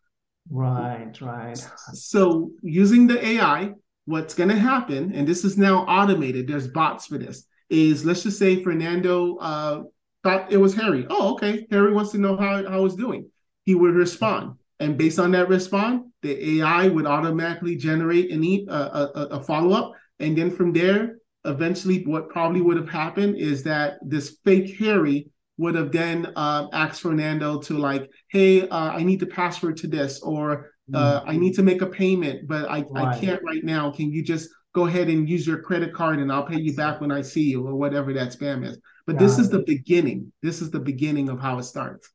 Right, 0.49 1.21
right. 1.21 1.59
So 1.93 2.51
using 2.63 3.07
the 3.07 3.25
AI, 3.25 3.73
what's 4.05 4.35
going 4.35 4.49
to 4.49 4.59
happen, 4.59 5.13
and 5.13 5.27
this 5.27 5.45
is 5.45 5.59
now 5.59 5.85
automated, 5.87 6.47
there's 6.47 6.69
bots 6.69 7.07
for 7.07 7.19
this, 7.19 7.47
is 7.69 8.05
let's 8.05 8.23
just 8.23 8.39
say 8.39 8.63
Fernando 8.63 9.37
uh, 9.37 9.83
thought 10.23 10.53
it 10.53 10.57
was 10.57 10.75
Harry. 10.75 11.07
Oh, 11.09 11.35
okay. 11.35 11.67
Harry 11.71 11.93
wants 11.93 12.13
to 12.13 12.19
know 12.19 12.37
how, 12.37 12.69
how 12.69 12.85
it's 12.85 12.95
doing. 12.95 13.29
He 13.65 13.75
would 13.75 13.95
respond. 13.95 14.57
And 14.79 14.97
based 14.97 15.19
on 15.19 15.31
that 15.33 15.49
response, 15.49 16.05
the 16.23 16.61
AI 16.61 16.89
would 16.89 17.07
automatically 17.07 17.77
generate 17.77 18.31
an 18.31 18.43
e- 18.43 18.67
a, 18.69 18.75
a, 18.75 19.27
a 19.33 19.43
follow 19.43 19.73
up. 19.73 19.93
And 20.19 20.37
then 20.37 20.51
from 20.51 20.73
there, 20.73 21.17
eventually, 21.45 22.05
what 22.05 22.31
probably 22.31 22.61
would 22.61 22.77
have 22.77 22.89
happened 22.89 23.37
is 23.37 23.63
that 23.65 23.99
this 24.03 24.39
fake 24.45 24.79
Harry 24.79 25.31
would 25.59 25.75
have 25.75 25.93
then 25.93 26.33
uh, 26.37 26.69
asked 26.73 27.03
Fernando 27.03 27.61
to, 27.61 27.77
like, 27.77 28.11
hey, 28.29 28.69
uh, 28.69 28.91
I 28.93 29.03
need 29.03 29.21
the 29.21 29.27
password 29.27 29.77
to 29.79 29.87
this, 29.87 30.21
or 30.23 30.71
uh, 30.95 31.21
I 31.27 31.37
need 31.37 31.55
to 31.55 31.63
make 31.63 31.83
a 31.83 31.87
payment, 31.87 32.49
but 32.49 32.69
I, 32.71 32.81
right. 32.89 33.15
I 33.15 33.19
can't 33.19 33.43
right 33.43 33.63
now. 33.63 33.93
Can 33.93 34.11
you 34.11 34.23
just 34.23 34.49
go 34.73 34.87
ahead 34.87 35.09
and 35.09 35.29
use 35.29 35.47
your 35.47 35.61
credit 35.63 35.93
card 35.93 36.21
and 36.21 36.33
I'll 36.33 36.47
pay 36.47 36.59
you 36.59 36.75
back 36.75 37.01
when 37.01 37.11
I 37.11 37.23
see 37.23 37.43
you, 37.43 37.67
or 37.67 37.75
whatever 37.75 38.13
that 38.15 38.29
spam 38.29 38.67
is. 38.67 38.79
But 39.07 39.19
this 39.19 39.39
is 39.39 39.51
the 39.51 39.61
beginning. 39.61 40.33
This 40.43 40.61
is 40.61 40.71
the 40.71 40.81
beginning 40.81 41.29
of 41.29 41.41
how 41.41 41.59
it 41.59 41.65
starts. 41.65 42.11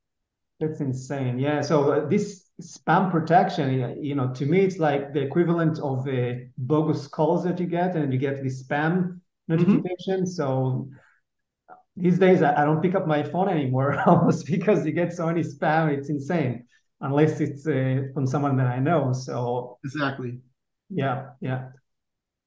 That's 0.60 0.80
insane. 0.80 1.38
Yeah. 1.39 1.62
So 1.62 1.91
uh, 1.91 2.08
this 2.08 2.45
spam 2.62 3.12
protection, 3.12 3.98
you 4.02 4.15
know, 4.15 4.34
to 4.34 4.45
me, 4.45 4.62
it's 4.62 4.78
like 4.78 5.13
the 5.13 5.21
equivalent 5.21 5.80
of 5.80 6.06
the 6.06 6.50
bogus 6.58 7.08
calls 7.08 7.43
that 7.43 7.60
you 7.60 7.65
get, 7.65 7.95
and 7.95 8.13
you 8.13 8.19
get 8.19 8.41
the 8.41 8.50
spam 8.50 9.19
notification. 9.48 10.21
Mm-hmm. 10.21 10.26
So 10.26 10.89
these 11.98 12.17
days, 12.17 12.41
I, 12.41 12.62
I, 12.62 12.65
don't 12.65 12.82
pick 12.82 12.95
up 12.95 13.08
my 13.08 13.24
phone 13.24 13.50
anymore, 13.50 14.02
almost 14.06 14.45
because 14.45 14.86
you 14.86 14.93
get 14.93 15.12
so 15.13 15.26
many 15.26 15.41
spam. 15.41 15.91
It's 15.91 16.10
insane, 16.10 16.65
unless 17.02 17.41
it's 17.41 17.67
uh, 17.67 18.04
from 18.13 18.26
someone 18.26 18.56
that 18.58 18.67
I 18.67 18.80
know. 18.80 19.12
So 19.12 19.78
exactly. 19.84 20.39
Yeah. 20.89 21.32
Yeah. 21.41 21.69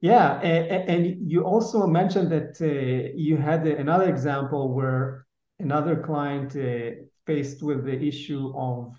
Yeah, 0.00 0.40
and, 0.40 0.88
and 0.88 1.30
you 1.30 1.42
also 1.42 1.86
mentioned 1.86 2.30
that 2.30 2.60
uh, 2.60 3.12
you 3.16 3.36
had 3.36 3.66
another 3.66 4.08
example 4.08 4.72
where 4.72 5.26
another 5.58 5.96
client 5.96 6.54
uh, 6.54 7.02
faced 7.26 7.62
with 7.62 7.84
the 7.84 8.00
issue 8.00 8.52
of 8.56 8.94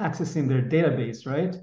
accessing 0.00 0.48
their 0.48 0.62
database, 0.62 1.24
right? 1.24 1.56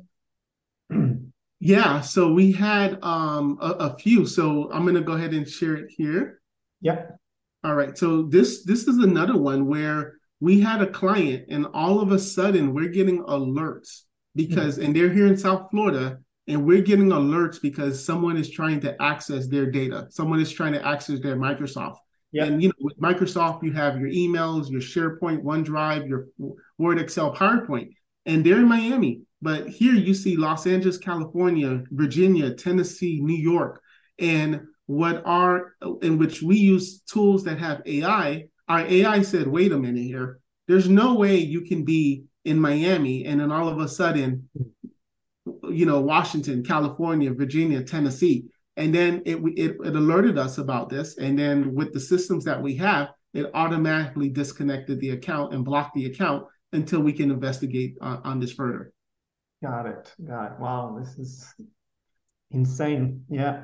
yeah, 1.60 2.00
so 2.00 2.32
we 2.32 2.54
had 2.54 2.98
um, 3.04 3.58
a, 3.62 3.72
a 3.72 3.98
few. 3.98 4.26
So 4.26 4.72
I'm 4.72 4.84
going 4.84 4.96
to 4.96 5.02
go 5.02 5.14
ahead 5.14 5.34
and 5.34 5.48
share 5.48 5.76
it 5.76 5.92
here. 5.96 6.42
Yep. 6.82 7.18
All 7.66 7.76
right. 7.76 7.98
So 7.98 8.24
this 8.24 8.64
this 8.64 8.88
is 8.88 9.00
another 9.00 9.38
one 9.38 9.68
where 9.68 10.14
we 10.40 10.62
had 10.62 10.82
a 10.82 10.88
client, 10.88 11.48
and 11.50 11.68
all 11.74 12.00
of 12.00 12.14
a 12.14 12.20
sudden 12.20 12.74
we're 12.74 12.88
getting 12.88 13.22
alerts 13.26 14.04
because, 14.34 14.76
mm-hmm. 14.76 14.86
and 14.86 14.96
they're 14.96 15.12
here 15.12 15.28
in 15.28 15.36
South 15.36 15.70
Florida, 15.70 16.20
and 16.50 16.66
we're 16.66 16.82
getting 16.82 17.10
alerts 17.10 17.62
because 17.62 18.04
someone 18.04 18.36
is 18.36 18.50
trying 18.50 18.80
to 18.82 19.00
access 19.02 19.48
their 19.48 19.70
data. 19.70 20.08
Someone 20.10 20.42
is 20.42 20.52
trying 20.52 20.74
to 20.74 20.86
access 20.86 21.20
their 21.20 21.38
Microsoft. 21.38 21.98
Yep. 22.32 22.48
And 22.48 22.64
you 22.64 22.70
know, 22.70 22.74
with 22.80 23.00
Microsoft, 23.00 23.64
you 23.64 23.72
have 23.74 24.00
your 24.00 24.10
emails, 24.10 24.70
your 24.70 24.82
SharePoint, 24.82 25.44
OneDrive, 25.44 26.10
your 26.10 26.26
Word, 26.80 27.00
Excel, 27.00 27.36
PowerPoint, 27.36 27.90
and 28.26 28.44
they're 28.44 28.60
in 28.60 28.68
Miami. 28.68 29.22
But 29.42 29.70
here 29.70 29.94
you 29.94 30.14
see 30.14 30.36
Los 30.38 30.66
Angeles, 30.66 30.98
California, 30.98 31.84
Virginia, 31.92 32.54
Tennessee, 32.54 33.22
New 33.22 33.38
York, 33.38 33.82
and 34.18 34.62
what 34.88 35.22
are 35.26 35.76
in 36.02 36.18
which 36.18 36.42
we 36.42 36.58
use 36.58 37.02
tools 37.02 37.44
that 37.44 37.60
have 37.60 37.84
AI. 37.86 38.48
Our 38.68 38.82
AI 38.82 39.22
said, 39.22 39.48
"Wait 39.48 39.72
a 39.72 39.78
minute 39.78 40.04
here. 40.04 40.40
There's 40.68 40.90
no 40.90 41.14
way 41.14 41.38
you 41.38 41.62
can 41.62 41.86
be 41.86 42.24
in 42.46 42.60
Miami 42.60 43.26
and 43.26 43.40
then 43.40 43.52
all 43.52 43.68
of 43.68 43.80
a 43.80 43.88
sudden 43.88 44.50
you 45.80 45.86
know, 45.86 46.02
Washington, 46.02 46.62
California, 46.62 47.32
Virginia, 47.34 47.82
Tennessee. 47.82 48.44
And 48.76 48.94
then 48.94 49.22
it, 49.26 49.38
it, 49.56 49.78
it 49.82 49.96
alerted 49.96 50.38
us 50.38 50.58
about 50.58 50.90
this. 50.90 51.18
And 51.18 51.40
then 51.40 51.74
with 51.74 51.94
the 51.94 52.02
systems 52.02 52.44
that 52.44 52.62
we 52.62 52.76
have, 52.76 53.12
it 53.34 53.50
automatically 53.54 54.28
disconnected 54.28 55.00
the 55.00 55.12
account 55.12 55.54
and 55.54 55.64
blocked 55.64 55.96
the 55.96 56.08
account 56.08 56.48
until 56.74 57.00
we 57.00 57.14
can 57.14 57.32
investigate 57.32 57.96
on, 58.02 58.18
on 58.26 58.40
this 58.42 58.52
further. 58.52 58.92
Got 59.64 59.86
it. 59.86 60.14
Got 60.28 60.48
it. 60.48 60.60
Wow, 60.60 60.98
this 61.00 61.18
is 61.18 61.48
insane. 62.52 63.24
Yeah. 63.30 63.64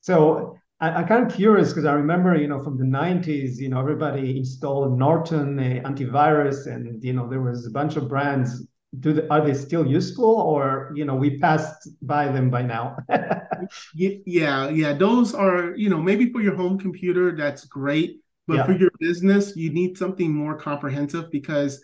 So 0.00 0.58
I, 0.80 1.02
am 1.02 1.06
kind 1.06 1.30
of 1.30 1.32
curious 1.32 1.68
because 1.68 1.84
I 1.84 1.92
remember, 1.92 2.34
you 2.34 2.48
know, 2.48 2.60
from 2.60 2.76
the 2.76 2.84
90s, 2.84 3.58
you 3.58 3.68
know, 3.68 3.78
everybody 3.78 4.36
installed 4.36 4.98
Norton 4.98 5.60
uh, 5.60 5.88
antivirus, 5.88 6.66
and 6.66 7.02
you 7.04 7.12
know, 7.12 7.28
there 7.28 7.40
was 7.40 7.66
a 7.66 7.70
bunch 7.70 7.94
of 7.94 8.08
brands 8.08 8.66
do 9.00 9.12
the, 9.12 9.32
are 9.32 9.44
they 9.44 9.54
still 9.54 9.86
useful 9.86 10.40
or 10.40 10.92
you 10.94 11.04
know 11.04 11.14
we 11.14 11.38
passed 11.38 11.88
by 12.02 12.28
them 12.28 12.50
by 12.50 12.62
now 12.62 12.96
yeah 13.94 14.68
yeah 14.68 14.92
those 14.92 15.34
are 15.34 15.74
you 15.76 15.88
know 15.88 16.00
maybe 16.00 16.30
for 16.32 16.40
your 16.40 16.54
home 16.54 16.78
computer 16.78 17.34
that's 17.36 17.64
great 17.64 18.20
but 18.46 18.56
yeah. 18.56 18.66
for 18.66 18.72
your 18.72 18.90
business 18.98 19.56
you 19.56 19.72
need 19.72 19.98
something 19.98 20.32
more 20.32 20.56
comprehensive 20.56 21.30
because 21.30 21.82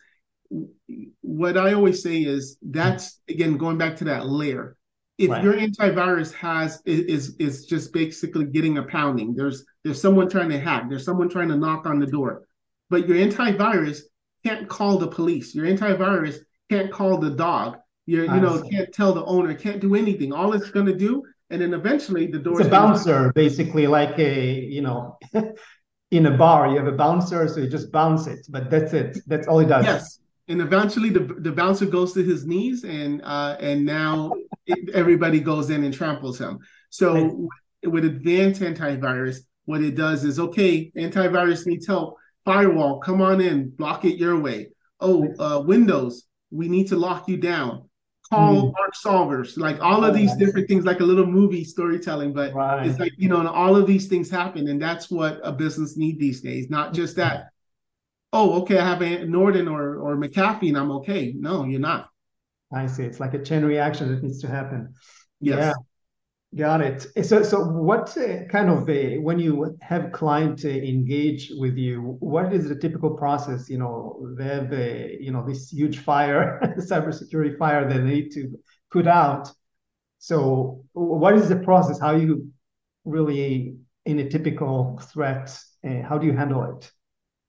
what 1.20 1.56
i 1.56 1.72
always 1.72 2.02
say 2.02 2.22
is 2.22 2.56
that's 2.62 3.20
again 3.28 3.56
going 3.56 3.78
back 3.78 3.96
to 3.96 4.04
that 4.04 4.26
layer 4.26 4.76
if 5.18 5.30
right. 5.30 5.44
your 5.44 5.54
antivirus 5.54 6.32
has 6.32 6.80
is 6.84 7.36
is 7.38 7.66
just 7.66 7.92
basically 7.92 8.44
getting 8.44 8.78
a 8.78 8.82
pounding 8.82 9.34
there's 9.34 9.64
there's 9.84 10.00
someone 10.00 10.28
trying 10.28 10.48
to 10.48 10.58
hack 10.58 10.84
there's 10.88 11.04
someone 11.04 11.28
trying 11.28 11.48
to 11.48 11.56
knock 11.56 11.86
on 11.86 11.98
the 11.98 12.06
door 12.06 12.42
but 12.90 13.08
your 13.08 13.16
antivirus 13.16 14.00
can't 14.44 14.68
call 14.68 14.98
the 14.98 15.08
police 15.08 15.54
your 15.54 15.66
antivirus 15.66 16.38
can't 16.70 16.90
call 16.90 17.18
the 17.18 17.30
dog. 17.30 17.78
You're, 18.06 18.24
you 18.24 18.40
know, 18.40 18.60
can't 18.62 18.92
tell 18.92 19.12
the 19.12 19.24
owner, 19.24 19.54
can't 19.54 19.80
do 19.80 19.94
anything. 19.94 20.32
All 20.32 20.52
it's 20.54 20.70
going 20.70 20.86
to 20.86 20.96
do, 20.96 21.22
and 21.50 21.62
then 21.62 21.72
eventually 21.72 22.26
the 22.26 22.38
door. 22.38 22.60
It's 22.60 22.66
a 22.66 22.70
bouncer, 22.70 23.32
basically, 23.32 23.86
like 23.86 24.18
a 24.18 24.54
you 24.54 24.82
know, 24.82 25.18
in 26.10 26.26
a 26.26 26.36
bar, 26.36 26.68
you 26.68 26.76
have 26.78 26.88
a 26.88 26.96
bouncer, 26.96 27.46
so 27.46 27.60
you 27.60 27.68
just 27.68 27.92
bounce 27.92 28.26
it, 28.26 28.44
but 28.48 28.70
that's 28.70 28.92
it. 28.92 29.18
That's 29.26 29.46
all 29.46 29.60
he 29.60 29.66
does. 29.66 29.84
Yes, 29.84 30.18
and 30.48 30.60
eventually 30.60 31.10
the 31.10 31.20
the 31.20 31.52
bouncer 31.52 31.86
goes 31.86 32.12
to 32.14 32.24
his 32.24 32.44
knees, 32.44 32.84
and 32.84 33.22
uh, 33.22 33.56
and 33.60 33.86
now 33.86 34.32
it, 34.66 34.90
everybody 34.94 35.38
goes 35.38 35.70
in 35.70 35.84
and 35.84 35.94
tramples 35.94 36.40
him. 36.40 36.58
So 36.90 37.48
with 37.84 38.04
advanced 38.04 38.60
antivirus, 38.60 39.38
what 39.64 39.80
it 39.80 39.94
does 39.94 40.24
is 40.24 40.38
okay, 40.38 40.90
antivirus 40.96 41.66
needs 41.66 41.86
help. 41.86 42.16
Firewall, 42.44 42.98
come 42.98 43.22
on 43.22 43.40
in, 43.40 43.70
block 43.70 44.04
it 44.04 44.16
your 44.16 44.38
way. 44.40 44.70
Oh, 45.00 45.28
uh, 45.38 45.60
Windows, 45.60 46.24
we 46.52 46.68
need 46.68 46.88
to 46.88 46.96
lock 46.96 47.28
you 47.28 47.36
down. 47.36 47.88
Call 48.30 48.70
mm. 48.70 48.74
ARC 48.80 48.94
solvers, 48.94 49.58
like 49.58 49.80
all 49.82 50.04
of 50.04 50.14
these 50.14 50.34
different 50.36 50.66
things, 50.68 50.84
like 50.84 51.00
a 51.00 51.04
little 51.04 51.26
movie 51.26 51.64
storytelling. 51.64 52.32
But 52.32 52.54
right. 52.54 52.86
it's 52.86 52.98
like 52.98 53.12
you 53.16 53.28
know, 53.28 53.40
and 53.40 53.48
all 53.48 53.76
of 53.76 53.86
these 53.86 54.06
things 54.06 54.30
happen, 54.30 54.68
and 54.68 54.80
that's 54.80 55.10
what 55.10 55.40
a 55.42 55.52
business 55.52 55.96
need 55.96 56.18
these 56.18 56.40
days. 56.40 56.70
Not 56.70 56.94
just 56.94 57.16
that. 57.16 57.48
Oh, 58.32 58.62
okay, 58.62 58.78
I 58.78 58.88
have 58.88 59.02
a 59.02 59.26
Norton 59.26 59.68
or 59.68 59.96
or 59.96 60.16
McAfee, 60.16 60.68
and 60.68 60.78
I'm 60.78 60.90
okay. 60.92 61.34
No, 61.36 61.64
you're 61.64 61.80
not. 61.80 62.08
I 62.72 62.86
see. 62.86 63.02
It's 63.02 63.20
like 63.20 63.34
a 63.34 63.42
chain 63.42 63.64
reaction 63.64 64.08
that 64.08 64.22
needs 64.22 64.40
to 64.40 64.48
happen. 64.48 64.94
Yes. 65.40 65.58
Yeah. 65.58 65.72
Got 66.54 66.82
it. 66.82 67.06
So, 67.24 67.42
so 67.42 67.64
what 67.64 68.14
uh, 68.18 68.44
kind 68.50 68.68
of 68.68 68.86
a, 68.90 69.16
when 69.16 69.38
you 69.38 69.74
have 69.80 70.12
client 70.12 70.66
uh, 70.66 70.68
engage 70.68 71.50
with 71.54 71.78
you, 71.78 72.18
what 72.20 72.52
is 72.52 72.68
the 72.68 72.76
typical 72.76 73.16
process? 73.16 73.70
You 73.70 73.78
know, 73.78 74.34
they 74.36 74.44
have 74.44 74.70
a, 74.70 75.16
you 75.18 75.32
know 75.32 75.46
this 75.46 75.72
huge 75.72 76.00
fire, 76.00 76.60
cybersecurity 76.78 77.56
fire 77.56 77.88
that 77.88 77.94
they 77.94 78.04
need 78.04 78.32
to 78.32 78.54
put 78.90 79.06
out. 79.06 79.50
So, 80.18 80.84
what 80.92 81.36
is 81.36 81.48
the 81.48 81.56
process? 81.56 81.98
How 81.98 82.16
you 82.16 82.50
really 83.06 83.76
in 84.04 84.18
a 84.18 84.28
typical 84.28 85.00
threat? 85.10 85.58
Uh, 85.82 86.02
how 86.02 86.18
do 86.18 86.26
you 86.26 86.36
handle 86.36 86.76
it? 86.76 86.92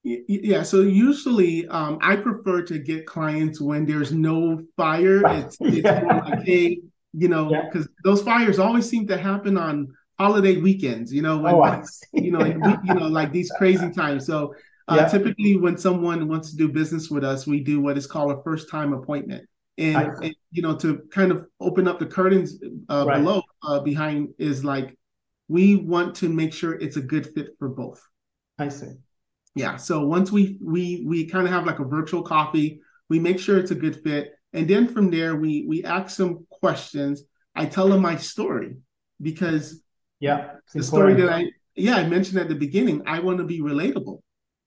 Yeah, 0.05 0.63
so 0.63 0.81
usually 0.81 1.67
um, 1.67 1.97
I 2.01 2.17
prefer 2.17 2.61
to 2.63 2.77
get 2.77 3.05
clients 3.05 3.61
when 3.61 3.85
there's 3.85 4.11
no 4.11 4.61
fire. 4.75 5.21
It's, 5.25 5.57
it's 5.61 5.77
yeah. 5.77 6.01
more 6.01 6.13
like, 6.15 6.43
hey, 6.43 6.79
you 7.13 7.27
know, 7.27 7.49
because 7.49 7.87
yeah. 7.87 8.01
those 8.03 8.21
fires 8.23 8.59
always 8.59 8.89
seem 8.89 9.07
to 9.07 9.17
happen 9.17 9.57
on 9.57 9.93
holiday 10.19 10.57
weekends, 10.57 11.13
you 11.13 11.21
know, 11.21 11.37
when, 11.37 11.53
oh, 11.53 11.83
you 12.13 12.31
know, 12.31 12.43
you 12.83 12.93
know, 12.93 13.07
like 13.07 13.31
these 13.31 13.51
crazy 13.57 13.91
times. 13.91 14.25
So 14.25 14.55
uh, 14.87 14.97
yeah. 14.97 15.07
typically 15.07 15.57
when 15.57 15.77
someone 15.77 16.27
wants 16.27 16.51
to 16.51 16.57
do 16.57 16.67
business 16.67 17.09
with 17.09 17.23
us, 17.23 17.45
we 17.45 17.59
do 17.61 17.79
what 17.79 17.97
is 17.97 18.07
called 18.07 18.31
a 18.31 18.41
first 18.43 18.69
time 18.69 18.93
appointment. 18.93 19.47
And, 19.77 20.07
and, 20.23 20.35
you 20.51 20.61
know, 20.61 20.75
to 20.77 21.01
kind 21.11 21.31
of 21.31 21.47
open 21.59 21.87
up 21.87 21.99
the 21.99 22.05
curtains 22.05 22.59
uh, 22.89 23.05
right. 23.07 23.19
below 23.19 23.41
uh, 23.63 23.79
behind 23.79 24.29
is 24.37 24.63
like, 24.63 24.97
we 25.47 25.75
want 25.75 26.15
to 26.15 26.29
make 26.29 26.53
sure 26.53 26.73
it's 26.73 26.97
a 26.97 27.01
good 27.01 27.27
fit 27.33 27.49
for 27.59 27.69
both. 27.69 28.01
I 28.57 28.69
see. 28.69 28.91
Yeah. 29.55 29.77
So 29.77 30.05
once 30.05 30.31
we 30.31 30.57
we 30.61 31.03
we 31.05 31.25
kind 31.25 31.45
of 31.45 31.53
have 31.53 31.65
like 31.65 31.79
a 31.79 31.83
virtual 31.83 32.23
coffee, 32.23 32.81
we 33.09 33.19
make 33.19 33.39
sure 33.39 33.57
it's 33.57 33.71
a 33.71 33.75
good 33.75 34.01
fit 34.03 34.33
and 34.53 34.67
then 34.67 34.87
from 34.87 35.09
there, 35.09 35.35
we 35.35 35.65
we 35.67 35.83
ask 35.83 36.15
some 36.15 36.45
questions. 36.63 37.23
I 37.55 37.65
tell 37.65 37.89
them 37.89 38.01
my 38.01 38.15
story 38.15 38.77
because 39.21 39.81
yeah, 40.21 40.41
the 40.73 40.81
story 40.81 41.13
that 41.15 41.29
I 41.29 41.41
yeah 41.75 41.95
I 41.95 42.07
mentioned 42.07 42.39
at 42.39 42.47
the 42.47 42.55
beginning. 42.55 43.01
I 43.05 43.19
want 43.19 43.37
to 43.39 43.43
be 43.43 43.59
relatable. 43.59 44.19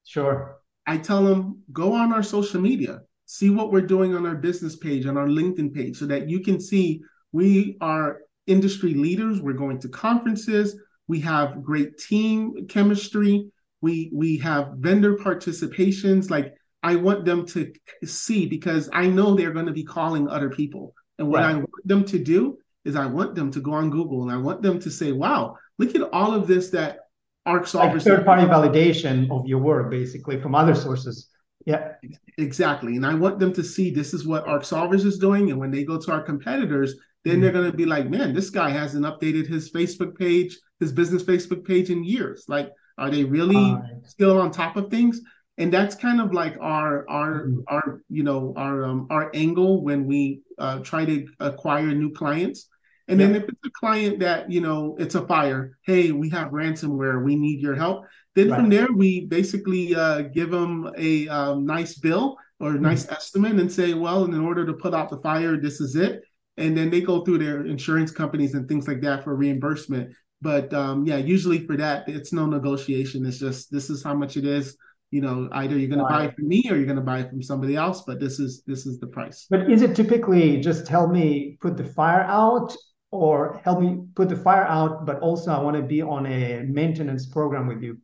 Sure. 0.05 0.59
I 0.87 0.99
tell 0.99 1.25
them 1.25 1.63
go 1.73 1.95
on 1.95 2.13
our 2.13 2.23
social 2.23 2.61
media, 2.61 3.01
see 3.25 3.49
what 3.49 3.73
we're 3.73 3.91
doing 3.95 4.15
on 4.15 4.27
our 4.27 4.35
business 4.49 4.77
page, 4.77 5.07
on 5.07 5.17
our 5.17 5.31
LinkedIn 5.39 5.75
page, 5.75 5.97
so 5.97 6.07
that 6.13 6.29
you 6.29 6.41
can 6.41 6.61
see 6.61 7.01
we 7.33 7.79
are 7.81 8.21
industry 8.47 8.93
leaders. 8.93 9.41
We're 9.41 9.63
going 9.65 9.79
to 9.81 9.89
conferences. 9.89 10.79
We 11.09 11.19
have 11.21 11.63
great 11.63 11.97
team 11.97 12.67
chemistry. 12.69 13.51
We 13.81 14.11
we 14.13 14.37
have 14.49 14.65
vendor 14.89 15.17
participations. 15.17 16.29
Like 16.29 16.49
I 16.83 16.97
want 16.97 17.25
them 17.25 17.47
to 17.55 17.73
see 18.05 18.45
because 18.57 18.91
I 18.93 19.07
know 19.07 19.35
they're 19.35 19.57
going 19.59 19.73
to 19.73 19.81
be 19.83 19.89
calling 19.97 20.29
other 20.29 20.51
people. 20.51 20.95
And 21.19 21.29
what 21.29 21.39
right. 21.39 21.51
I 21.51 21.55
want 21.55 21.87
them 21.87 22.05
to 22.05 22.19
do 22.19 22.59
is 22.85 22.97
I 22.97 23.07
want 23.07 23.35
them 23.35 23.51
to 23.53 23.61
go 23.61 23.73
on 23.73 23.91
Google 23.91 24.23
and 24.23 24.31
I 24.31 24.37
want 24.37 24.63
them 24.63 24.79
to 24.81 24.91
say, 24.91 25.13
wow, 25.13 25.57
look 25.79 25.95
at 25.95 26.03
all 26.13 26.35
of 26.35 26.47
this 26.47 26.71
that 26.71 27.01
ARC 27.45 27.65
solvers. 27.65 27.95
Like 27.95 28.03
third 28.03 28.25
party 28.25 28.47
validation 28.47 29.31
of 29.31 29.47
your 29.47 29.61
work, 29.61 29.91
basically, 29.91 30.41
from 30.41 30.55
other 30.55 30.75
sources. 30.75 31.29
Yeah. 31.65 31.93
Exactly. 32.39 32.97
And 32.97 33.05
I 33.05 33.15
want 33.15 33.39
them 33.39 33.53
to 33.55 33.65
see 33.65 33.91
this 33.91 34.15
is 34.15 34.27
what 34.27 34.47
ARC 34.47 34.63
solvers 34.63 35.05
is 35.05 35.19
doing. 35.19 35.51
And 35.51 35.59
when 35.59 35.71
they 35.71 35.85
go 35.85 35.99
to 35.99 36.13
our 36.13 36.23
competitors, 36.23 36.95
then 37.25 37.35
mm-hmm. 37.35 37.43
they're 37.43 37.53
going 37.53 37.71
to 37.71 37.77
be 37.77 37.87
like, 37.87 38.09
man, 38.09 38.35
this 38.35 38.51
guy 38.51 38.71
hasn't 38.71 39.05
updated 39.05 39.49
his 39.49 39.73
Facebook 39.73 40.17
page, 40.17 40.57
his 40.79 40.93
business 40.93 41.25
Facebook 41.25 41.67
page 41.67 41.91
in 41.91 42.05
years. 42.05 42.45
Like, 42.47 42.71
are 42.99 43.11
they 43.11 43.25
really 43.25 43.57
uh, 43.57 43.81
still 44.05 44.41
on 44.41 44.51
top 44.51 44.77
of 44.77 44.91
things? 44.91 45.21
And 45.59 45.73
that's 45.73 45.95
kind 45.95 46.21
of 46.21 46.33
like 46.33 46.57
our 46.61 47.09
our 47.09 47.47
mm-hmm. 47.47 47.61
our 47.69 48.03
you 48.09 48.23
know 48.23 48.53
our 48.57 48.85
um, 48.85 49.07
our 49.11 49.31
angle 49.35 49.83
when 49.83 50.07
we 50.07 50.40
uh, 50.59 50.79
try 50.81 51.05
to 51.05 51.27
acquire 51.40 51.87
new 51.87 52.12
clients 52.12 52.69
and 53.09 53.21
yeah. 53.21 53.27
then 53.27 53.37
if 53.37 53.49
it's 53.49 53.66
a 53.66 53.71
client 53.71 54.19
that 54.19 54.51
you 54.51 54.61
know 54.61 54.97
it's 54.99 55.14
a 55.14 55.27
fire 55.27 55.79
hey 55.85 56.12
we 56.12 56.29
have 56.31 56.49
ransomware 56.49 57.23
we 57.23 57.37
need 57.37 57.61
your 57.61 57.75
help 57.75 58.05
then 58.35 58.51
right. 58.51 58.61
from 58.61 58.69
there 58.69 58.88
we 58.92 59.27
basically 59.27 59.95
uh, 59.95 60.23
give 60.23 60.51
them 60.51 60.90
a 60.97 61.29
um, 61.29 61.64
nice 61.64 61.99
bill 61.99 62.37
or 62.59 62.71
a 62.71 62.73
mm-hmm. 62.75 62.85
nice 62.85 63.09
estimate 63.09 63.53
and 63.53 63.73
say 63.73 63.95
well 63.95 64.25
in 64.25 64.38
order 64.40 64.66
to 64.66 64.73
put 64.75 64.95
out 64.95 65.09
the 65.09 65.19
fire 65.19 65.57
this 65.57 65.81
is 65.81 65.97
it 65.97 66.23
and 66.57 66.77
then 66.77 66.90
they 66.90 67.01
go 67.01 67.23
through 67.23 67.38
their 67.38 67.66
insurance 67.66 68.11
companies 68.11 68.55
and 68.55 68.66
things 68.69 68.88
like 68.88 69.01
that 69.03 69.25
for 69.25 69.35
reimbursement. 69.35 70.14
But 70.40 70.73
um, 70.73 71.07
yeah, 71.07 71.16
usually 71.16 71.66
for 71.66 71.77
that, 71.77 72.09
it's 72.09 72.33
no 72.33 72.47
negotiation. 72.47 73.27
It's 73.27 73.38
just 73.38 73.71
this 73.71 73.90
is 73.90 74.03
how 74.03 74.14
much 74.14 74.37
it 74.37 74.45
is. 74.45 74.77
You 75.11 75.21
know, 75.21 75.49
either 75.53 75.79
you're 75.79 75.88
going 75.88 76.01
to 76.01 76.05
buy 76.05 76.25
it 76.27 76.35
from 76.35 76.49
me 76.49 76.64
or 76.69 76.77
you're 76.77 76.85
going 76.85 76.97
to 76.97 77.03
buy 77.03 77.21
it 77.21 77.31
from 77.31 77.42
somebody 77.42 77.77
else. 77.77 78.03
But 78.07 78.21
this 78.21 78.40
is 78.40 78.62
this 78.66 78.87
is 78.87 78.99
the 78.99 79.07
price. 79.07 79.47
But 79.49 79.71
is 79.71 79.83
it 79.83 79.95
typically 79.95 80.61
just 80.61 80.88
help 80.88 81.11
me 81.11 81.57
put 81.61 81.77
the 81.77 81.85
fire 81.85 82.23
out, 82.23 82.75
or 83.12 83.61
help 83.64 83.81
me 83.81 84.03
put 84.14 84.29
the 84.29 84.37
fire 84.37 84.64
out, 84.64 85.07
but 85.07 85.21
also 85.21 85.53
I 85.53 85.61
want 85.61 85.77
to 85.77 85.83
be 85.83 86.03
on 86.03 86.27
a 86.27 86.64
maintenance 86.64 87.27
program 87.27 87.66
with 87.66 87.83
you? 87.83 87.99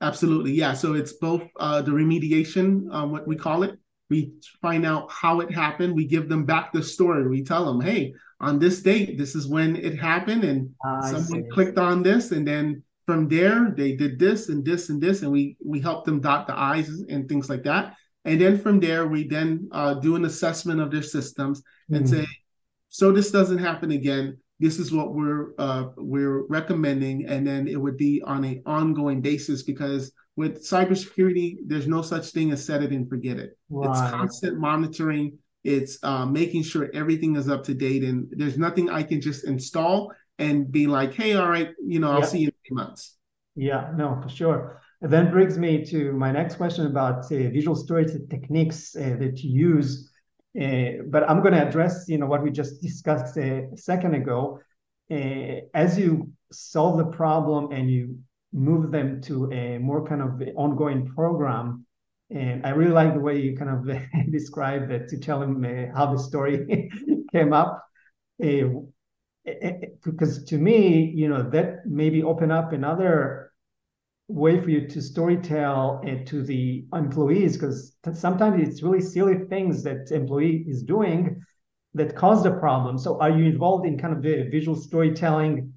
Absolutely, 0.00 0.52
yeah. 0.52 0.72
So 0.72 0.94
it's 0.94 1.12
both 1.12 1.42
uh, 1.58 1.82
the 1.82 1.90
remediation, 1.90 2.90
um, 2.90 3.12
what 3.12 3.28
we 3.28 3.36
call 3.36 3.62
it. 3.62 3.78
We 4.08 4.32
find 4.60 4.84
out 4.86 5.08
how 5.12 5.40
it 5.40 5.52
happened. 5.52 5.94
We 5.94 6.06
give 6.06 6.28
them 6.28 6.44
back 6.44 6.72
the 6.72 6.82
story. 6.82 7.28
We 7.28 7.44
tell 7.44 7.66
them, 7.66 7.80
hey, 7.80 8.14
on 8.40 8.58
this 8.58 8.82
date, 8.82 9.18
this 9.18 9.34
is 9.34 9.46
when 9.46 9.76
it 9.76 10.00
happened, 10.00 10.42
and 10.42 10.70
I 10.82 11.12
someone 11.12 11.44
see. 11.44 11.50
clicked 11.52 11.78
on 11.78 12.02
this, 12.02 12.32
and 12.32 12.48
then 12.48 12.82
from 13.10 13.26
there 13.26 13.74
they 13.76 13.96
did 13.96 14.20
this 14.20 14.50
and 14.50 14.64
this 14.64 14.88
and 14.88 15.02
this, 15.02 15.22
and 15.22 15.32
we 15.32 15.56
we 15.64 15.80
help 15.80 16.04
them 16.04 16.20
dot 16.20 16.46
the 16.46 16.56
i's 16.56 16.88
and 16.88 17.28
things 17.28 17.50
like 17.50 17.64
that. 17.64 17.96
And 18.24 18.40
then 18.40 18.56
from 18.56 18.78
there, 18.78 19.08
we 19.08 19.26
then 19.26 19.68
uh, 19.72 19.94
do 19.94 20.14
an 20.14 20.24
assessment 20.26 20.80
of 20.80 20.92
their 20.92 21.02
systems 21.02 21.60
and 21.90 22.04
mm. 22.04 22.08
say, 22.08 22.26
so 22.88 23.10
this 23.10 23.32
doesn't 23.32 23.58
happen 23.58 23.90
again. 23.90 24.38
This 24.60 24.78
is 24.78 24.92
what 24.92 25.12
we're 25.12 25.54
uh, 25.58 25.86
we're 25.96 26.46
recommending, 26.46 27.26
and 27.26 27.44
then 27.44 27.66
it 27.66 27.80
would 27.80 27.96
be 27.96 28.22
on 28.24 28.44
an 28.44 28.62
ongoing 28.64 29.20
basis 29.20 29.64
because 29.64 30.12
with 30.36 30.62
cybersecurity, 30.64 31.56
there's 31.66 31.88
no 31.88 32.02
such 32.02 32.26
thing 32.26 32.52
as 32.52 32.64
set 32.64 32.80
it 32.80 32.92
and 32.92 33.08
forget 33.08 33.38
it. 33.38 33.58
Right. 33.70 33.90
It's 33.90 34.10
constant 34.12 34.56
monitoring 34.56 35.36
it's 35.62 35.98
uh, 36.02 36.24
making 36.24 36.62
sure 36.62 36.88
everything 36.94 37.36
is 37.36 37.48
up 37.48 37.64
to 37.64 37.74
date, 37.74 38.02
and 38.02 38.28
there's 38.30 38.56
nothing 38.56 38.88
I 38.88 39.02
can 39.02 39.20
just 39.20 39.44
install 39.44 40.12
and 40.38 40.70
be 40.72 40.86
like, 40.86 41.12
"Hey, 41.12 41.34
all 41.34 41.50
right, 41.50 41.70
you 41.86 42.00
know, 42.00 42.10
I'll 42.12 42.22
see 42.22 42.38
you 42.38 42.49
months." 42.70 43.16
Yeah, 43.56 43.92
no, 43.96 44.18
for 44.22 44.28
sure. 44.28 44.80
And 45.02 45.12
then 45.12 45.30
brings 45.30 45.58
me 45.58 45.84
to 45.86 46.12
my 46.12 46.30
next 46.30 46.56
question 46.56 46.86
about 46.86 47.24
uh, 47.24 47.28
visual 47.28 47.74
storage 47.74 48.12
techniques 48.28 48.94
uh, 48.96 49.16
that 49.18 49.42
you 49.42 49.74
use. 49.74 50.10
Uh, 50.60 51.02
but 51.08 51.28
I'm 51.28 51.40
going 51.40 51.54
to 51.54 51.66
address, 51.66 52.06
you 52.08 52.18
know, 52.18 52.26
what 52.26 52.42
we 52.42 52.50
just 52.50 52.80
discussed 52.80 53.36
uh, 53.38 53.62
a 53.72 53.76
second 53.76 54.14
ago. 54.14 54.60
Uh, 55.10 55.62
as 55.74 55.98
you 55.98 56.30
solve 56.52 56.98
the 56.98 57.06
problem 57.06 57.72
and 57.72 57.90
you 57.90 58.18
move 58.52 58.90
them 58.90 59.20
to 59.22 59.50
a 59.52 59.78
more 59.78 60.06
kind 60.06 60.22
of 60.22 60.42
ongoing 60.56 61.06
program, 61.06 61.86
and 62.30 62.64
I 62.64 62.70
really 62.70 62.92
like 62.92 63.14
the 63.14 63.20
way 63.20 63.40
you 63.40 63.56
kind 63.56 63.70
of 63.70 64.30
describe 64.30 64.90
it 64.90 65.08
to 65.08 65.18
tell 65.18 65.42
uh, 65.42 65.96
how 65.96 66.12
the 66.12 66.18
story 66.18 66.90
came 67.32 67.52
up. 67.52 67.84
Because 70.04 70.44
to 70.44 70.58
me, 70.58 71.12
you 71.14 71.28
know, 71.28 71.48
that 71.50 71.86
maybe 71.86 72.22
open 72.22 72.50
up 72.50 72.72
another 72.72 73.52
way 74.28 74.60
for 74.60 74.70
you 74.70 74.86
to 74.86 74.98
storytell 75.00 75.98
uh, 76.06 76.24
to 76.24 76.42
the 76.42 76.86
employees 76.94 77.56
because 77.56 77.96
sometimes 78.12 78.68
it's 78.68 78.82
really 78.82 79.00
silly 79.00 79.38
things 79.48 79.82
that 79.82 80.10
employee 80.12 80.64
is 80.68 80.82
doing 80.84 81.42
that 81.94 82.14
cause 82.14 82.44
the 82.44 82.52
problem. 82.52 82.96
So 82.96 83.20
are 83.20 83.30
you 83.30 83.46
involved 83.46 83.86
in 83.86 83.98
kind 83.98 84.14
of 84.14 84.22
the 84.22 84.48
visual 84.48 84.76
storytelling 84.76 85.72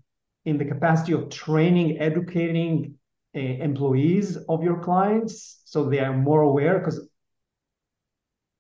in 0.46 0.58
the 0.58 0.66
capacity 0.66 1.14
of 1.14 1.30
training, 1.30 2.00
educating 2.00 2.96
uh, 3.36 3.40
employees 3.40 4.38
of 4.48 4.64
your 4.64 4.80
clients 4.84 5.62
so 5.66 5.90
they 5.90 6.00
are 6.00 6.16
more 6.16 6.42
aware? 6.42 6.78
Because 6.78 7.08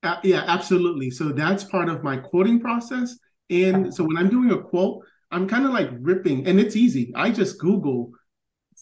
uh, 0.02 0.18
yeah 0.24 0.44
absolutely. 0.48 1.12
So 1.12 1.30
that's 1.30 1.64
part 1.64 1.90
of 1.90 2.04
my 2.04 2.18
quoting 2.18 2.60
process 2.60 3.16
and 3.50 3.94
so 3.94 4.04
when 4.04 4.18
i'm 4.18 4.30
doing 4.30 4.52
a 4.52 4.58
quote 4.58 5.04
i'm 5.32 5.48
kind 5.48 5.66
of 5.66 5.72
like 5.72 5.90
ripping 6.00 6.48
and 6.48 6.60
it's 6.60 6.76
easy 6.76 7.12
i 7.16 7.30
just 7.30 7.60
google 7.60 8.12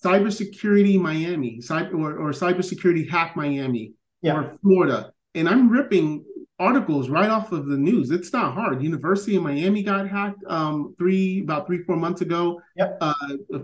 cybersecurity 0.04 1.00
miami 1.00 1.60
cyber 1.60 1.94
or, 1.94 2.18
or 2.18 2.32
cybersecurity 2.32 3.10
hack 3.10 3.36
miami 3.36 3.94
yeah. 4.22 4.36
or 4.36 4.58
florida 4.62 5.12
and 5.36 5.48
i'm 5.48 5.70
ripping 5.70 6.24
articles 6.62 7.10
right 7.10 7.30
off 7.30 7.52
of 7.52 7.66
the 7.66 7.78
news. 7.78 8.12
It's 8.12 8.32
not 8.32 8.54
hard. 8.54 8.84
University 8.84 9.36
of 9.36 9.42
Miami 9.42 9.82
got 9.82 10.08
hacked 10.08 10.44
um, 10.46 10.94
three 10.98 11.42
about 11.42 11.66
three 11.66 11.84
four 11.84 11.96
months 11.96 12.22
ago. 12.22 12.62
Yep. 12.78 12.98
Uh, 13.02 13.14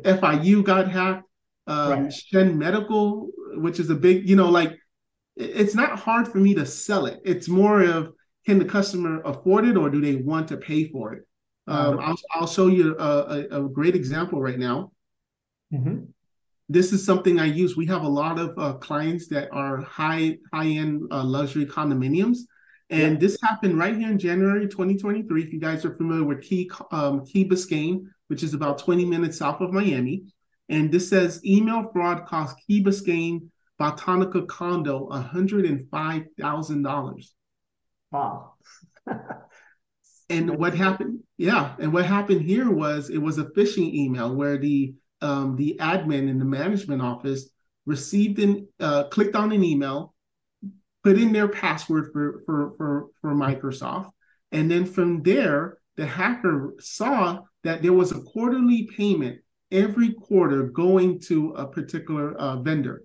FIU 0.03 0.63
got 0.63 0.89
hacked 0.89 1.23
um, 1.67 1.91
right. 1.91 2.13
Shen 2.13 2.57
Medical, 2.57 3.29
which 3.53 3.79
is 3.79 3.91
a 3.91 3.95
big, 3.95 4.27
you 4.27 4.35
know, 4.35 4.49
like 4.49 4.77
it's 5.35 5.75
not 5.75 5.99
hard 5.99 6.27
for 6.27 6.39
me 6.39 6.55
to 6.55 6.65
sell 6.65 7.05
it. 7.05 7.19
It's 7.23 7.47
more 7.47 7.83
of 7.83 8.13
can 8.47 8.57
the 8.59 8.65
customer 8.65 9.21
afford 9.25 9.65
it 9.65 9.75
or 9.75 9.89
do 9.89 9.99
they 9.99 10.15
want 10.15 10.47
to 10.47 10.55
pay 10.55 10.85
for 10.85 11.13
it? 11.13 11.27
Um, 11.67 11.99
I'll, 11.99 12.15
I'll 12.31 12.47
show 12.47 12.67
you 12.67 12.95
a, 12.97 13.45
a, 13.51 13.65
a 13.65 13.67
great 13.67 13.93
example 13.93 14.41
right 14.41 14.57
now. 14.57 14.93
Mm-hmm. 15.73 16.05
This 16.69 16.93
is 16.93 17.05
something 17.05 17.41
I 17.41 17.47
use. 17.47 17.75
We 17.75 17.87
have 17.87 18.03
a 18.03 18.07
lot 18.07 18.39
of 18.39 18.57
uh, 18.57 18.75
clients 18.75 19.27
that 19.27 19.49
are 19.51 19.81
high 19.81 20.37
high 20.53 20.67
end 20.67 21.09
uh, 21.11 21.25
luxury 21.25 21.65
condominiums, 21.65 22.37
and 22.89 23.15
yeah. 23.15 23.19
this 23.19 23.37
happened 23.41 23.77
right 23.77 23.97
here 23.97 24.09
in 24.09 24.17
January 24.17 24.65
2023. 24.65 25.43
If 25.43 25.51
you 25.51 25.59
guys 25.59 25.83
are 25.83 25.97
familiar 25.97 26.23
with 26.23 26.41
Key 26.41 26.71
um, 26.91 27.25
Key 27.25 27.43
Biscayne, 27.47 28.05
which 28.27 28.43
is 28.43 28.53
about 28.53 28.77
20 28.77 29.03
minutes 29.03 29.37
south 29.37 29.59
of 29.59 29.73
Miami, 29.73 30.23
and 30.69 30.89
this 30.89 31.09
says 31.09 31.45
email 31.45 31.89
fraud 31.91 32.25
cost 32.25 32.55
Key 32.65 32.81
Biscayne 32.81 33.49
Botanica 33.77 34.47
condo 34.47 35.09
$105,000. 35.09 37.33
Wow. 38.11 38.53
and 40.29 40.57
what 40.57 40.73
happened? 40.73 41.19
Yeah. 41.37 41.75
And 41.79 41.93
what 41.93 42.05
happened 42.05 42.41
here 42.41 42.69
was 42.69 43.09
it 43.09 43.17
was 43.17 43.37
a 43.37 43.45
phishing 43.45 43.93
email 43.93 44.33
where 44.33 44.57
the 44.57 44.95
um, 45.21 45.55
the 45.55 45.77
admin 45.79 46.29
in 46.29 46.37
the 46.37 46.45
management 46.45 47.01
office 47.01 47.49
received 47.85 48.39
an 48.39 48.67
uh, 48.79 49.05
clicked 49.05 49.35
on 49.35 49.51
an 49.51 49.63
email, 49.63 50.13
put 51.03 51.17
in 51.17 51.31
their 51.33 51.47
password 51.47 52.11
for 52.13 52.41
for 52.45 52.73
for 52.77 53.07
for 53.21 53.33
Microsoft, 53.33 54.11
and 54.51 54.69
then 54.69 54.85
from 54.85 55.23
there 55.23 55.79
the 55.95 56.05
hacker 56.05 56.75
saw 56.79 57.39
that 57.63 57.81
there 57.81 57.93
was 57.93 58.11
a 58.11 58.21
quarterly 58.21 58.87
payment 58.95 59.39
every 59.71 60.13
quarter 60.13 60.63
going 60.63 61.19
to 61.19 61.51
a 61.53 61.67
particular 61.67 62.33
uh, 62.35 62.57
vendor. 62.57 63.03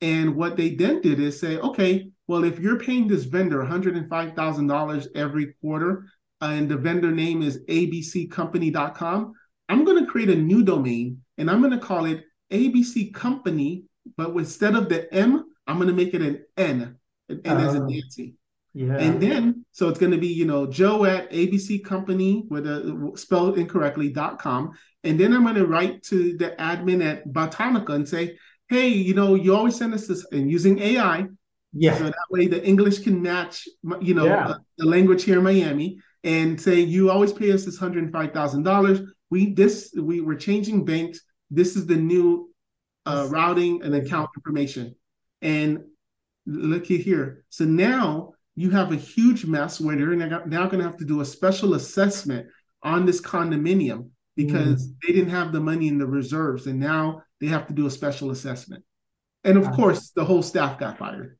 And 0.00 0.36
what 0.36 0.56
they 0.56 0.74
then 0.74 1.00
did 1.00 1.18
is 1.18 1.40
say, 1.40 1.56
okay, 1.58 2.10
well, 2.26 2.44
if 2.44 2.58
you're 2.58 2.78
paying 2.78 3.08
this 3.08 3.24
vendor 3.24 3.58
$105,000 3.58 5.06
every 5.14 5.54
quarter, 5.60 6.06
uh, 6.40 6.46
and 6.46 6.68
the 6.68 6.76
vendor 6.76 7.10
name 7.10 7.42
is 7.42 7.60
abccompany.com, 7.68 9.32
I'm 9.68 9.84
going 9.84 10.04
to 10.04 10.10
create 10.10 10.30
a 10.30 10.36
new 10.36 10.62
domain 10.62 11.22
and 11.38 11.50
I'm 11.50 11.60
going 11.60 11.72
to 11.72 11.78
call 11.78 12.04
it 12.04 12.24
ABC 12.52 13.12
Company, 13.14 13.84
but 14.16 14.30
instead 14.30 14.74
of 14.74 14.88
the 14.88 15.12
M, 15.12 15.44
I'm 15.66 15.76
going 15.76 15.88
to 15.88 15.94
make 15.94 16.14
it 16.14 16.22
an 16.22 16.44
N, 16.56 16.96
and 17.28 17.46
uh, 17.46 17.56
as 17.56 17.74
a 17.74 17.82
oh. 17.82 17.86
Nancy. 17.86 18.34
Yeah. 18.74 18.96
And 18.98 19.22
then, 19.22 19.64
so 19.70 19.88
it's 19.88 20.00
going 20.00 20.10
to 20.12 20.18
be, 20.18 20.26
you 20.26 20.44
know, 20.44 20.66
Joe 20.66 21.04
at 21.04 21.30
ABC 21.30 21.84
Company 21.84 22.44
with 22.50 22.66
a 22.66 23.12
spelled 23.14 23.56
incorrectly 23.56 24.08
dot 24.08 24.40
com. 24.40 24.72
And 25.04 25.18
then 25.18 25.32
I'm 25.32 25.44
going 25.44 25.54
to 25.54 25.66
write 25.66 26.02
to 26.04 26.36
the 26.36 26.56
admin 26.58 27.04
at 27.04 27.28
Botanica 27.28 27.90
and 27.90 28.08
say, 28.08 28.36
hey, 28.68 28.88
you 28.88 29.14
know, 29.14 29.36
you 29.36 29.54
always 29.54 29.76
send 29.76 29.94
us 29.94 30.08
this 30.08 30.26
and 30.32 30.50
using 30.50 30.80
AI. 30.80 31.28
Yeah. 31.76 31.96
So 31.96 32.04
that 32.04 32.26
way 32.30 32.46
the 32.46 32.64
English 32.64 33.00
can 33.00 33.20
match, 33.20 33.66
you 34.00 34.14
know, 34.14 34.26
yeah. 34.26 34.48
uh, 34.48 34.58
the 34.78 34.86
language 34.86 35.24
here 35.24 35.38
in 35.38 35.44
Miami 35.44 35.98
and 36.22 36.60
say, 36.60 36.80
you 36.80 37.10
always 37.10 37.32
pay 37.32 37.52
us 37.52 37.64
this 37.64 37.78
$105,000. 37.78 39.06
We, 39.30 39.52
this, 39.54 39.92
we 39.96 40.20
were 40.20 40.36
changing 40.36 40.84
banks. 40.84 41.20
This 41.50 41.76
is 41.76 41.86
the 41.86 41.96
new 41.96 42.50
uh, 43.06 43.26
routing 43.28 43.82
and 43.82 43.94
account 43.94 44.30
information. 44.36 44.94
And 45.42 45.84
look 46.46 46.86
here. 46.86 47.44
So 47.50 47.64
now 47.64 48.34
you 48.54 48.70
have 48.70 48.92
a 48.92 48.96
huge 48.96 49.44
mess 49.44 49.80
where 49.80 49.96
they're 49.96 50.14
now 50.14 50.66
going 50.66 50.78
to 50.78 50.84
have 50.84 50.98
to 50.98 51.04
do 51.04 51.20
a 51.20 51.24
special 51.24 51.74
assessment 51.74 52.46
on 52.82 53.04
this 53.04 53.20
condominium 53.20 54.10
because 54.36 54.86
mm. 54.86 54.94
they 55.02 55.12
didn't 55.12 55.30
have 55.30 55.52
the 55.52 55.60
money 55.60 55.88
in 55.88 55.98
the 55.98 56.06
reserves 56.06 56.66
and 56.66 56.78
now 56.78 57.22
they 57.40 57.46
have 57.46 57.66
to 57.66 57.72
do 57.72 57.86
a 57.86 57.90
special 57.90 58.30
assessment 58.30 58.84
and 59.42 59.56
of 59.56 59.70
course 59.72 60.10
the 60.10 60.24
whole 60.24 60.42
staff 60.42 60.78
got 60.78 60.98
fired 60.98 61.38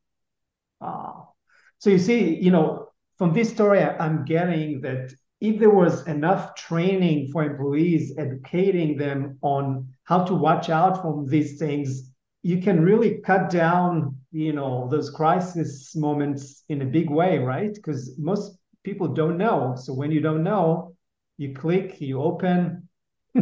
so 1.79 1.91
you 1.91 1.99
see 1.99 2.35
you 2.37 2.51
know 2.51 2.89
from 3.19 3.33
this 3.33 3.51
story 3.51 3.83
i'm 3.83 4.25
getting 4.25 4.81
that 4.81 5.13
if 5.41 5.59
there 5.59 5.71
was 5.71 6.07
enough 6.07 6.55
training 6.55 7.29
for 7.31 7.45
employees 7.45 8.15
educating 8.19 8.97
them 8.97 9.37
on 9.43 9.87
how 10.05 10.25
to 10.25 10.35
watch 10.35 10.71
out 10.71 11.03
from 11.03 11.27
these 11.27 11.59
things 11.59 12.11
you 12.43 12.61
can 12.61 12.81
really 12.83 13.21
cut 13.25 13.51
down 13.51 14.17
you 14.31 14.53
know 14.53 14.89
those 14.91 15.11
crisis 15.11 15.97
moments 15.97 16.65
in 16.69 16.83
a 16.83 16.87
big 16.87 17.11
way 17.11 17.39
right? 17.39 17.75
Because 17.75 18.17
most 18.19 18.59
people 18.85 19.09
don't 19.09 19.39
know. 19.39 19.75
So 19.77 19.95
when 19.95 20.11
you 20.11 20.21
don't 20.21 20.45
know 20.45 20.95
you 21.39 21.55
click 21.55 22.01
you 22.01 22.23
open. 22.23 22.89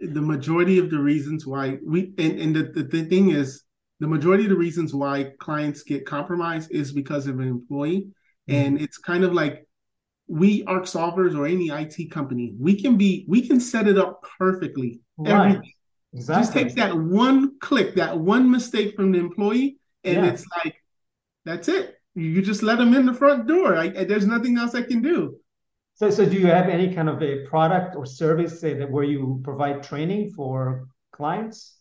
The 0.00 0.22
majority 0.22 0.78
of 0.78 0.90
the 0.90 0.98
reasons 0.98 1.44
why 1.44 1.78
we 1.84 2.14
and, 2.18 2.40
and 2.40 2.56
the, 2.56 2.84
the 2.84 3.04
thing 3.04 3.30
is 3.30 3.64
the 4.00 4.06
majority 4.06 4.44
of 4.44 4.50
the 4.50 4.56
reasons 4.56 4.94
why 4.94 5.32
clients 5.38 5.82
get 5.82 6.06
compromised 6.06 6.70
is 6.70 6.92
because 6.92 7.26
of 7.26 7.40
an 7.40 7.48
employee 7.48 8.08
mm-hmm. 8.48 8.54
and 8.54 8.80
it's 8.80 8.98
kind 8.98 9.24
of 9.24 9.32
like 9.32 9.66
we 10.28 10.62
ARC 10.64 10.84
solvers 10.84 11.36
or 11.36 11.46
any 11.46 11.70
IT 11.70 12.10
company, 12.10 12.54
we 12.58 12.80
can 12.80 12.96
be 12.96 13.24
we 13.28 13.46
can 13.46 13.58
set 13.58 13.88
it 13.88 13.98
up 13.98 14.24
perfectly. 14.38 15.00
Right. 15.16 15.32
Everything. 15.32 15.72
Exactly. 16.12 16.42
Just 16.42 16.52
takes 16.52 16.74
that 16.74 16.96
one 16.96 17.58
click, 17.60 17.94
that 17.96 18.18
one 18.18 18.50
mistake 18.50 18.94
from 18.94 19.12
the 19.12 19.18
employee, 19.18 19.78
and 20.04 20.24
Yeah. 20.24 20.32
it's 20.32 20.44
like, 20.64 20.76
that's 21.44 21.68
it. 21.68 21.96
You 22.14 22.42
just 22.42 22.62
let 22.62 22.78
them 22.78 22.94
in 22.94 23.06
the 23.06 23.14
front 23.14 23.46
door. 23.46 23.76
I, 23.76 23.88
there's 23.88 24.26
nothing 24.26 24.58
else 24.58 24.74
I 24.74 24.82
can 24.82 25.02
do. 25.02 25.36
So, 25.94 26.10
so 26.10 26.24
do 26.24 26.38
you 26.38 26.46
have 26.46 26.68
any 26.68 26.94
kind 26.94 27.08
of 27.08 27.22
a 27.22 27.44
product 27.46 27.96
or 27.96 28.06
service 28.06 28.60
say, 28.60 28.74
that 28.74 28.90
where 28.90 29.04
you 29.04 29.40
provide 29.44 29.82
training 29.82 30.30
for 30.30 30.88
clients? 31.12 31.77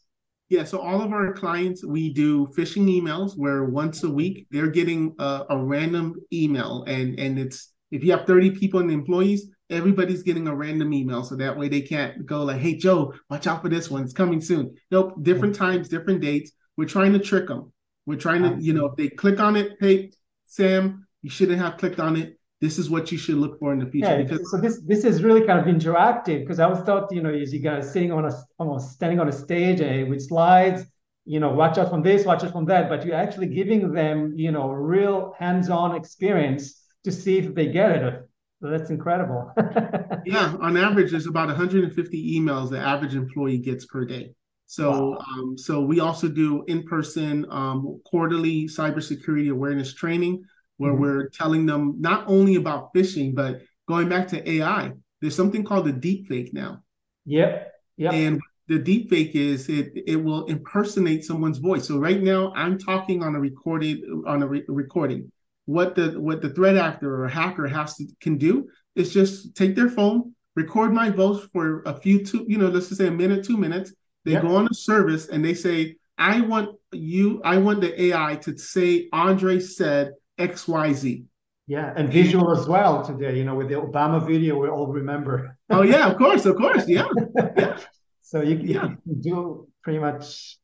Yeah, 0.49 0.63
so 0.63 0.79
all 0.79 1.01
of 1.01 1.11
our 1.11 1.33
clients, 1.33 1.85
we 1.85 2.13
do 2.13 2.47
phishing 2.47 2.87
emails 2.87 3.33
where 3.35 3.65
once 3.65 4.03
a 4.03 4.09
week 4.09 4.47
they're 4.49 4.71
getting 4.71 5.13
a, 5.19 5.45
a 5.49 5.57
random 5.57 6.15
email, 6.31 6.83
and 6.87 7.19
and 7.19 7.37
it's 7.37 7.73
if 7.91 8.03
you 8.03 8.11
have 8.11 8.25
30 8.25 8.51
people 8.51 8.79
in 8.79 8.87
the 8.87 8.93
employees, 8.93 9.49
everybody's 9.69 10.23
getting 10.23 10.47
a 10.47 10.55
random 10.55 10.93
email, 10.93 11.23
so 11.23 11.35
that 11.35 11.57
way 11.57 11.67
they 11.67 11.81
can't 11.81 12.25
go 12.25 12.43
like, 12.43 12.61
"Hey 12.61 12.75
Joe, 12.75 13.13
watch 13.29 13.45
out 13.45 13.61
for 13.61 13.67
this 13.67 13.91
one; 13.91 14.03
it's 14.03 14.13
coming 14.13 14.39
soon." 14.39 14.73
Nope, 14.89 15.21
different 15.21 15.55
times, 15.55 15.89
different 15.89 16.21
dates. 16.21 16.51
We're 16.77 16.87
trying 16.87 17.11
to 17.13 17.19
trick 17.19 17.47
them. 17.47 17.73
We're 18.05 18.15
trying 18.17 18.43
to, 18.43 18.55
you 18.57 18.73
know, 18.73 18.85
if 18.85 18.95
they 18.95 19.09
click 19.09 19.41
on 19.41 19.57
it, 19.57 19.73
hey 19.81 20.11
Sam, 20.45 21.07
you 21.21 21.29
shouldn't 21.29 21.59
have 21.59 21.77
clicked 21.77 21.99
on 21.99 22.15
it. 22.15 22.39
This 22.59 22.79
is 22.79 22.89
what 22.89 23.11
you 23.11 23.17
should 23.17 23.35
look 23.35 23.59
for 23.59 23.71
in 23.71 23.79
the 23.79 23.85
future. 23.85 24.17
Yeah, 24.17 24.23
because 24.23 24.49
so 24.49 24.57
this 24.57 24.81
this 24.81 25.03
is 25.03 25.23
really 25.23 25.45
kind 25.45 25.59
of 25.59 25.65
interactive 25.65 26.39
because 26.39 26.59
I 26.59 26.65
always 26.65 26.81
thought 26.81 27.11
you 27.11 27.21
know 27.21 27.29
is 27.29 27.53
you 27.53 27.59
guys 27.59 27.91
sitting 27.91 28.11
on 28.11 28.25
a 28.25 28.31
almost 28.57 28.93
standing 28.93 29.19
on 29.19 29.27
a 29.29 29.31
stage 29.31 29.79
uh, 29.81 30.05
with 30.09 30.21
slides, 30.21 30.83
you 31.25 31.39
know, 31.39 31.51
watch 31.51 31.77
out 31.77 31.89
from 31.89 32.01
this, 32.01 32.25
watch 32.25 32.43
out 32.43 32.51
from 32.51 32.65
that, 32.65 32.89
but 32.89 33.05
you're 33.05 33.15
actually 33.15 33.47
giving 33.47 33.91
them 33.91 34.33
you 34.35 34.51
know 34.51 34.69
real 34.69 35.33
hands-on 35.37 35.95
experience 35.95 36.81
to 37.03 37.11
see 37.11 37.37
if 37.37 37.53
they 37.53 37.67
get 37.67 37.91
it. 37.91 38.27
So 38.61 38.69
that's 38.69 38.89
incredible. 38.89 39.53
yeah, 40.25 40.55
on 40.59 40.77
average, 40.77 41.11
there's 41.11 41.27
about 41.27 41.47
150 41.47 42.39
emails 42.39 42.71
the 42.71 42.79
average 42.79 43.13
employee 43.13 43.59
gets 43.59 43.85
per 43.85 44.03
day. 44.03 44.33
So, 44.65 45.11
Wow. 45.11 45.17
um, 45.31 45.57
so 45.57 45.81
we 45.81 45.99
also 45.99 46.27
do 46.27 46.63
in-person 46.67 47.45
um, 47.49 48.01
quarterly 48.03 48.65
cybersecurity 48.67 49.49
awareness 49.51 49.93
training, 49.93 50.43
where 50.77 50.93
Mhm. 50.93 50.99
we're 50.99 51.29
telling 51.29 51.65
them 51.65 51.95
not 51.99 52.23
only 52.27 52.55
about 52.55 52.93
phishing, 52.93 53.33
but 53.35 53.61
going 53.87 54.09
back 54.09 54.27
to 54.29 54.49
AI. 54.49 54.93
There's 55.21 55.35
something 55.35 55.63
called 55.63 55.85
the 55.87 55.93
deep 55.93 56.27
fake 56.27 56.53
now, 56.53 56.83
yep, 57.25 57.73
yep, 57.97 58.13
and 58.13 58.39
the 58.67 58.77
deep 58.77 59.09
fake 59.09 59.33
is 59.33 59.69
it 59.69 59.93
it 60.05 60.17
will 60.17 60.45
impersonate 60.45 61.23
someone's 61.25 61.57
voice. 61.57 61.87
So 61.87 61.97
right 61.97 62.21
now, 62.21 62.53
I'm 62.55 62.77
talking 62.77 63.23
on 63.23 63.35
a 63.35 63.39
recorded 63.39 63.99
on 64.27 64.43
a 64.43 64.47
re- 64.47 64.65
recording. 64.67 65.31
What 65.65 65.95
the 65.95 66.19
what 66.19 66.41
the 66.41 66.49
threat 66.49 66.77
actor 66.77 67.23
or 67.23 67.27
hacker 67.27 67.67
has 67.67 67.95
to 67.97 68.05
can 68.21 68.37
do 68.37 68.69
is 68.95 69.13
just 69.13 69.55
take 69.55 69.75
their 69.75 69.89
phone, 69.89 70.35
record 70.55 70.93
my 70.93 71.09
voice 71.09 71.43
for 71.53 71.81
a 71.85 71.93
few 71.99 72.23
two, 72.23 72.45
you 72.47 72.57
know, 72.57 72.67
let's 72.67 72.89
just 72.89 72.99
say 73.01 73.07
a 73.07 73.11
minute, 73.11 73.43
two 73.43 73.57
minutes. 73.57 73.93
They 74.25 74.33
Yep. 74.33 74.41
go 74.43 74.55
on 74.57 74.67
a 74.69 74.73
service 74.73 75.29
and 75.29 75.43
they 75.43 75.53
say, 75.53 75.95
I 76.17 76.41
want 76.41 76.75
you, 76.91 77.41
I 77.43 77.57
want 77.57 77.81
the 77.81 77.99
AI 78.05 78.35
to 78.43 78.57
say 78.57 79.07
Andre 79.13 79.59
said 79.59 80.11
XYZ. 80.37 81.25
yeah, 81.67 81.93
and 81.97 82.11
visual 82.11 82.51
as 82.57 82.67
well 82.67 83.03
today. 83.05 83.37
You 83.37 83.43
know, 83.45 83.55
with 83.55 83.69
the 83.69 83.75
Obama 83.75 84.25
video, 84.25 84.57
we 84.59 84.69
all 84.69 84.87
remember. 84.87 85.57
Oh 85.69 85.81
yeah, 85.83 86.09
of 86.11 86.17
course, 86.17 86.45
of 86.45 86.55
course. 86.55 86.87
Yeah. 86.87 87.07
Yeah. 87.57 87.77
So 88.21 88.41
you, 88.41 88.55
you 88.57 88.73
Yeah. 88.75 88.89
do 89.21 89.67
pretty 89.83 89.99
much 89.99 90.57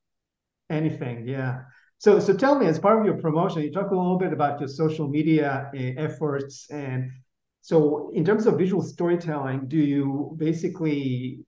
anything. 0.69 1.27
Yeah. 1.27 1.61
So 1.97 2.19
so 2.19 2.33
tell 2.33 2.55
me, 2.59 2.65
as 2.67 2.79
part 2.79 2.99
of 2.99 3.05
your 3.05 3.17
promotion, 3.25 3.61
you 3.63 3.71
talk 3.71 3.91
a 3.91 3.95
little 3.95 4.17
bit 4.17 4.33
about 4.33 4.59
your 4.59 4.69
social 4.69 5.07
media 5.07 5.71
uh, 5.73 5.77
efforts, 6.07 6.69
and 6.69 7.11
so 7.61 8.11
in 8.13 8.23
terms 8.25 8.45
of 8.47 8.57
visual 8.57 8.81
storytelling, 8.83 9.67
do 9.67 9.77
you 9.77 10.35
basically 10.37 11.39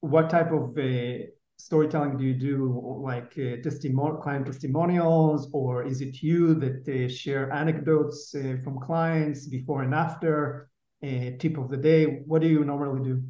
what 0.00 0.30
type 0.30 0.50
of 0.52 0.64
uh, 0.78 1.18
storytelling 1.64 2.16
do 2.16 2.24
you 2.24 2.34
do? 2.34 3.00
Like 3.02 3.32
uh, 3.38 3.62
testimonial, 3.62 4.16
client 4.18 4.46
testimonials, 4.46 5.48
or 5.52 5.84
is 5.84 6.00
it 6.00 6.22
you 6.22 6.54
that 6.54 6.88
uh, 6.88 7.08
share 7.08 7.50
anecdotes 7.52 8.34
uh, 8.34 8.56
from 8.64 8.78
clients 8.80 9.46
before 9.46 9.82
and 9.82 9.94
after? 9.94 10.68
Uh, 11.02 11.32
tip 11.38 11.56
of 11.56 11.70
the 11.70 11.78
day. 11.78 12.04
What 12.26 12.42
do 12.42 12.48
you 12.48 12.62
normally 12.62 13.02
do? 13.02 13.22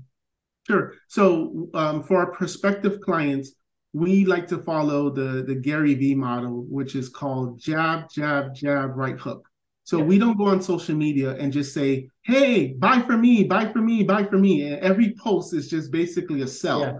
Sure. 0.66 0.94
So 1.06 1.68
um, 1.72 2.02
for 2.02 2.16
our 2.18 2.32
prospective 2.32 3.00
clients, 3.00 3.52
we 3.92 4.24
like 4.24 4.48
to 4.48 4.58
follow 4.58 5.08
the 5.10 5.44
the 5.46 5.54
Gary 5.54 5.94
Vee 5.94 6.16
model, 6.16 6.64
which 6.68 6.96
is 6.96 7.08
called 7.08 7.60
jab, 7.60 8.10
jab, 8.10 8.54
jab, 8.54 8.96
right 8.96 9.18
hook. 9.18 9.48
So 9.84 9.98
Yeah. 9.98 10.04
we 10.04 10.18
don't 10.18 10.36
go 10.36 10.46
on 10.46 10.60
social 10.62 10.96
media 10.96 11.30
and 11.40 11.52
just 11.52 11.72
say, 11.72 12.10
"Hey, 12.22 12.74
buy 12.74 13.02
for 13.02 13.16
me, 13.16 13.44
buy 13.44 13.72
for 13.72 13.80
me, 13.80 14.02
buy 14.02 14.24
for 14.24 14.38
me." 14.38 14.52
And 14.66 14.80
every 14.80 15.14
post 15.14 15.54
is 15.54 15.68
just 15.70 15.90
basically 15.92 16.42
a 16.42 16.46
sell. 16.48 16.80
Yeah. 16.80 16.98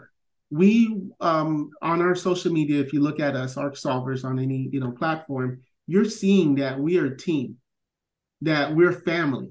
We 0.51 1.01
um, 1.21 1.71
on 1.81 2.03
our 2.03 2.15
social 2.15 2.53
media, 2.53 2.81
if 2.81 2.93
you 2.93 3.01
look 3.01 3.21
at 3.21 3.37
us, 3.37 3.57
Arc 3.57 3.75
Solvers 3.77 4.25
on 4.25 4.39
any 4.39 4.69
you 4.73 4.81
know 4.81 4.91
platform, 4.91 5.61
you're 5.87 6.05
seeing 6.05 6.57
that 6.57 6.79
we 6.79 6.99
are 6.99 7.07
a 7.07 7.17
team, 7.17 7.57
that 8.43 8.75
we're 8.75 8.93
family, 8.93 9.51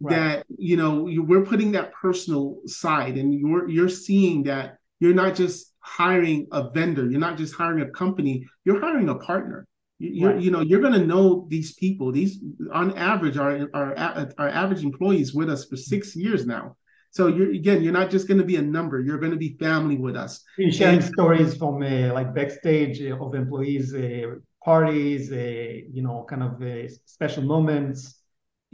Right. 0.00 0.16
that 0.16 0.46
you 0.58 0.76
know 0.76 1.06
you, 1.06 1.22
we're 1.22 1.44
putting 1.46 1.72
that 1.72 1.92
personal 1.92 2.58
side 2.66 3.16
and 3.16 3.32
you're 3.32 3.68
you're 3.68 3.88
seeing 3.88 4.42
that 4.44 4.78
you're 4.98 5.14
not 5.14 5.36
just 5.36 5.72
hiring 5.78 6.46
a 6.50 6.68
vendor 6.70 7.08
you're 7.08 7.20
not 7.20 7.36
just 7.38 7.54
hiring 7.54 7.80
a 7.82 7.90
company 7.90 8.44
you're 8.64 8.80
hiring 8.80 9.08
a 9.08 9.14
partner 9.14 9.66
You- 9.98 10.26
Right. 10.26 10.40
you 10.42 10.50
know 10.50 10.62
you're 10.62 10.80
going 10.80 10.98
to 11.00 11.06
know 11.06 11.46
these 11.48 11.74
people 11.74 12.10
these 12.10 12.40
on 12.72 12.96
average 12.98 13.36
our 13.36 13.68
our 13.72 13.96
our 14.36 14.48
average 14.48 14.82
employees 14.82 15.32
with 15.32 15.48
us 15.48 15.64
for 15.66 15.76
6 15.76 16.16
years 16.16 16.44
now 16.44 16.76
so 17.16 17.22
you're 17.36 17.50
again 17.60 17.78
you're 17.84 17.98
not 18.00 18.10
just 18.14 18.26
going 18.28 18.42
to 18.44 18.48
be 18.52 18.56
a 18.64 18.66
number 18.76 18.96
you're 19.06 19.22
going 19.24 19.36
to 19.38 19.42
be 19.46 19.56
family 19.66 19.96
with 20.06 20.16
us 20.24 20.32
You're 20.58 20.72
sharing 20.80 21.00
And- 21.02 21.12
stories 21.14 21.50
from 21.60 21.74
uh, 21.82 22.12
like 22.18 22.28
backstage 22.40 22.96
uh, 23.10 23.24
of 23.24 23.34
employees' 23.42 23.90
uh, 23.94 24.34
parties, 24.64 25.24
uh, 25.30 25.72
you 25.96 26.02
know, 26.06 26.16
kind 26.30 26.42
of 26.48 26.52
uh, 26.62 26.88
special 27.16 27.42
moments. 27.54 27.98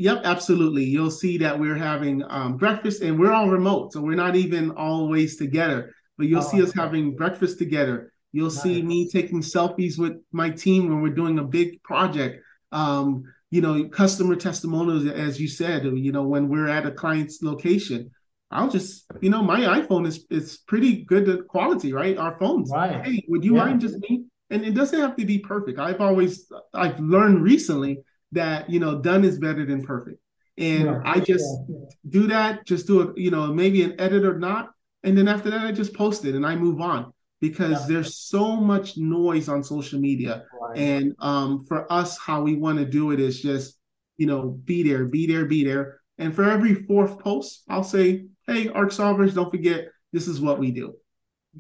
Yep, 0.07 0.19
absolutely. 0.35 0.85
You'll 0.95 1.11
see 1.25 1.35
that 1.45 1.59
we're 1.63 1.81
having 1.93 2.17
um, 2.37 2.57
breakfast 2.65 2.99
and 3.03 3.19
we're 3.21 3.33
all 3.33 3.49
remote. 3.59 3.93
So 3.93 3.99
we're 4.01 4.23
not 4.27 4.37
even 4.45 4.65
always 4.89 5.31
together, 5.45 5.81
but 6.17 6.27
you'll 6.29 6.47
Oh, 6.47 6.51
see 6.53 6.63
us 6.63 6.73
having 6.73 7.17
breakfast 7.23 7.59
together. 7.59 7.97
You'll 8.33 8.51
see 8.65 8.77
me 8.83 8.99
taking 9.11 9.41
selfies 9.43 9.99
with 9.99 10.15
my 10.41 10.49
team 10.65 10.89
when 10.89 10.99
we're 11.03 11.19
doing 11.23 11.39
a 11.41 11.45
big 11.59 11.69
project. 11.83 12.35
Um, 12.73 13.25
you 13.51 13.61
know, 13.65 13.75
customer 14.03 14.37
testimonials, 14.37 15.05
as 15.27 15.41
you 15.43 15.49
said, 15.49 15.81
you 15.85 16.13
know, 16.13 16.23
when 16.33 16.49
we're 16.49 16.69
at 16.69 16.87
a 16.87 16.93
client's 16.93 17.43
location. 17.43 18.13
I'll 18.51 18.69
just, 18.71 19.07
you 19.21 19.31
know, 19.31 19.43
my 19.43 19.61
iPhone 19.81 20.07
is 20.07 20.27
is 20.31 20.59
pretty 20.67 21.05
good 21.05 21.47
quality, 21.49 21.93
right? 21.93 22.17
Our 22.19 22.37
phones. 22.39 22.71
Right. 22.71 23.05
Hey, 23.05 23.25
would 23.29 23.45
you 23.45 23.55
Yeah. 23.55 23.65
mind 23.65 23.81
just 23.81 23.99
me? 23.99 24.25
And 24.51 24.65
it 24.65 24.75
doesn't 24.75 24.99
have 24.99 25.17
to 25.17 25.25
be 25.25 25.39
perfect. 25.39 25.79
I've 25.79 26.01
always 26.01 26.51
I've 26.75 26.99
learned 26.99 27.43
recently 27.43 28.03
that 28.33 28.69
you 28.69 28.81
know 28.81 29.01
done 29.01 29.25
is 29.25 29.39
better 29.39 29.65
than 29.67 29.83
perfect 29.83 30.19
and 30.59 30.85
Yeah, 30.87 31.01
i 31.05 31.19
just 31.21 31.45
yeah. 31.69 31.77
do 32.09 32.27
that 32.29 32.65
just 32.67 32.87
do 32.87 33.01
a 33.03 33.13
you 33.17 33.31
know 33.31 33.53
maybe 33.53 33.83
an 33.83 33.95
edit 34.01 34.25
or 34.25 34.39
not 34.39 34.71
and 35.03 35.17
then 35.17 35.27
after 35.29 35.51
that 35.51 35.63
i 35.67 35.73
just 35.73 35.95
post 35.95 36.25
it 36.25 36.35
and 36.35 36.45
i 36.47 36.55
move 36.55 36.81
on 36.81 37.13
because 37.41 37.87
there's 37.89 38.17
so 38.19 38.57
much 38.57 38.97
noise 38.99 39.49
on 39.49 39.63
social 39.65 39.99
media 40.01 40.45
Right. 40.61 40.79
and 40.79 41.15
um, 41.21 41.65
for 41.67 41.91
us 41.93 42.19
how 42.19 42.43
we 42.43 42.55
want 42.57 42.79
to 42.79 42.85
do 42.85 43.11
it 43.13 43.21
is 43.21 43.41
just 43.41 43.79
you 44.17 44.27
know 44.27 44.51
be 44.65 44.83
there 44.83 45.05
be 45.07 45.27
there 45.27 45.47
be 45.47 45.65
there 45.65 46.00
and 46.21 46.35
for 46.35 46.45
every 46.49 46.75
fourth 46.75 47.19
post 47.19 47.65
i'll 47.69 47.85
say 47.85 48.27
hey 48.47 48.69
arc 48.69 48.91
solvers 48.91 49.35
don't 49.35 49.51
forget 49.51 49.89
this 50.13 50.29
is 50.29 50.41
what 50.41 50.59
we 50.59 50.71
do 50.71 50.95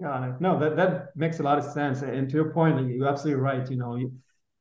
Got 0.01 0.29
it. 0.29 0.41
No, 0.41 0.59
that, 0.61 0.77
that 0.77 1.17
makes 1.17 1.41
a 1.41 1.43
lot 1.43 1.59
of 1.59 1.65
sense. 1.65 2.03
And 2.03 2.29
to 2.31 2.37
your 2.37 2.53
point, 2.53 2.89
you're 2.89 3.09
absolutely 3.09 3.43
right. 3.43 3.69
You 3.69 3.77
know, 3.77 3.97
you, 3.97 4.13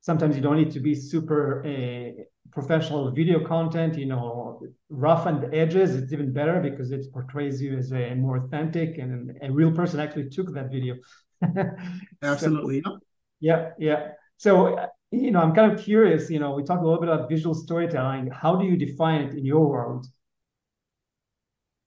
sometimes 0.01 0.35
you 0.35 0.41
don't 0.41 0.57
need 0.57 0.71
to 0.71 0.79
be 0.79 0.95
super 0.95 1.63
uh, 1.65 2.23
professional 2.51 3.11
video 3.11 3.45
content. 3.45 3.95
You 3.95 4.07
know, 4.07 4.61
rough 4.89 5.27
on 5.27 5.41
the 5.41 5.55
edges, 5.55 5.95
it's 5.95 6.11
even 6.13 6.33
better 6.33 6.59
because 6.59 6.91
it 6.91 7.05
portrays 7.13 7.61
you 7.61 7.77
as 7.77 7.91
a 7.91 8.15
more 8.15 8.37
authentic 8.37 8.97
and 8.97 9.37
a 9.43 9.51
real 9.51 9.71
person 9.71 9.99
actually 9.99 10.29
took 10.29 10.51
that 10.53 10.71
video. 10.71 10.95
So- 12.21 12.27
absolutely 12.27 12.83
Yeah, 13.39 13.69
yeah. 13.77 14.09
So, 14.37 14.87
you 15.11 15.31
know, 15.31 15.39
I'm 15.39 15.53
kind 15.53 15.71
of 15.71 15.79
curious, 15.79 16.29
you 16.29 16.39
know, 16.39 16.51
we 16.51 16.63
talked 16.63 16.81
a 16.81 16.85
little 16.85 16.99
bit 16.99 17.09
about 17.09 17.29
visual 17.29 17.55
storytelling. 17.55 18.29
How 18.31 18.55
do 18.55 18.65
you 18.65 18.77
define 18.77 19.21
it 19.21 19.33
in 19.33 19.45
your 19.45 19.67
world? 19.67 20.05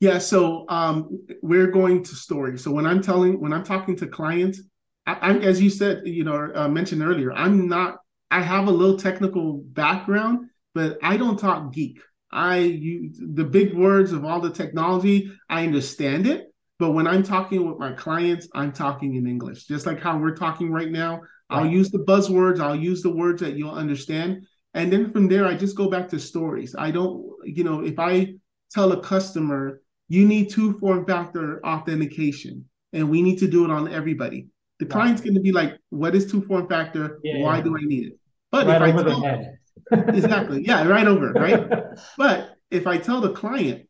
Yeah, 0.00 0.18
so 0.18 0.64
um, 0.68 1.24
we're 1.42 1.68
going 1.68 2.02
to 2.02 2.16
story. 2.16 2.58
So 2.58 2.72
when 2.72 2.86
I'm 2.86 3.00
telling, 3.00 3.40
when 3.40 3.52
I'm 3.52 3.62
talking 3.62 3.94
to 3.96 4.08
clients, 4.08 4.60
I, 5.06 5.12
I, 5.12 5.38
as 5.38 5.60
you 5.60 5.70
said, 5.70 6.02
you 6.04 6.24
know, 6.24 6.50
uh, 6.52 6.68
mentioned 6.68 7.02
earlier, 7.02 7.32
I'm 7.32 7.68
not. 7.68 7.98
I 8.30 8.40
have 8.40 8.66
a 8.66 8.70
little 8.70 8.96
technical 8.96 9.58
background, 9.58 10.48
but 10.74 10.98
I 11.02 11.16
don't 11.16 11.38
talk 11.38 11.72
geek. 11.72 12.00
I 12.32 12.56
use 12.56 13.20
the 13.20 13.44
big 13.44 13.74
words 13.74 14.12
of 14.12 14.24
all 14.24 14.40
the 14.40 14.50
technology. 14.50 15.30
I 15.48 15.64
understand 15.64 16.26
it, 16.26 16.46
but 16.78 16.92
when 16.92 17.06
I'm 17.06 17.22
talking 17.22 17.68
with 17.68 17.78
my 17.78 17.92
clients, 17.92 18.48
I'm 18.54 18.72
talking 18.72 19.14
in 19.14 19.26
English, 19.26 19.66
just 19.66 19.86
like 19.86 20.00
how 20.00 20.18
we're 20.18 20.34
talking 20.34 20.72
right 20.72 20.90
now. 20.90 21.20
I'll 21.53 21.66
use 21.66 21.90
the 21.90 21.98
buzzwords. 21.98 22.61
I'll 22.61 22.76
use 22.76 23.03
the 23.03 23.14
words 23.14 23.40
that 23.42 23.55
you'll 23.55 23.70
understand, 23.70 24.46
and 24.74 24.92
then 24.92 25.11
from 25.12 25.28
there, 25.28 25.46
I 25.46 25.55
just 25.55 25.76
go 25.76 25.90
back 25.90 26.09
to 26.11 26.18
stories. 26.18 26.74
I 26.78 26.90
don't, 26.90 27.30
you 27.44 27.64
know, 27.64 27.84
if 27.84 27.98
I 27.98 28.34
tell 28.70 28.92
a 28.92 29.00
customer 29.00 29.82
you 30.09 30.26
need 30.26 30.50
two 30.50 30.78
form 30.78 31.07
factor 31.07 31.64
authentication 31.64 32.66
and 32.92 33.09
we 33.09 33.22
need 33.22 33.38
to 33.38 33.48
do 33.48 33.64
it 33.64 33.70
on 33.70 33.92
everybody, 33.92 34.46
the 34.78 34.84
right. 34.84 34.92
client's 34.92 35.22
going 35.22 35.34
to 35.34 35.40
be 35.40 35.53
like, 35.53 35.78
what 35.88 36.14
is 36.14 36.30
two 36.30 36.42
form 36.42 36.68
factor? 36.68 37.18
Yeah, 37.22 37.42
Why 37.42 37.59
yeah. 37.59 37.62
do 37.62 37.76
I 37.76 37.80
need 37.82 38.09
it? 38.09 38.18
But 38.50 38.66
right 38.66 38.90
if 38.90 38.96
I 38.96 39.03
tell, 39.03 40.14
exactly, 40.14 40.64
yeah, 40.66 40.86
right 40.86 41.07
over, 41.07 41.32
right? 41.32 41.66
but 42.18 42.57
if 42.70 42.86
I 42.86 42.98
tell 42.98 43.20
the 43.20 43.32
client, 43.32 43.88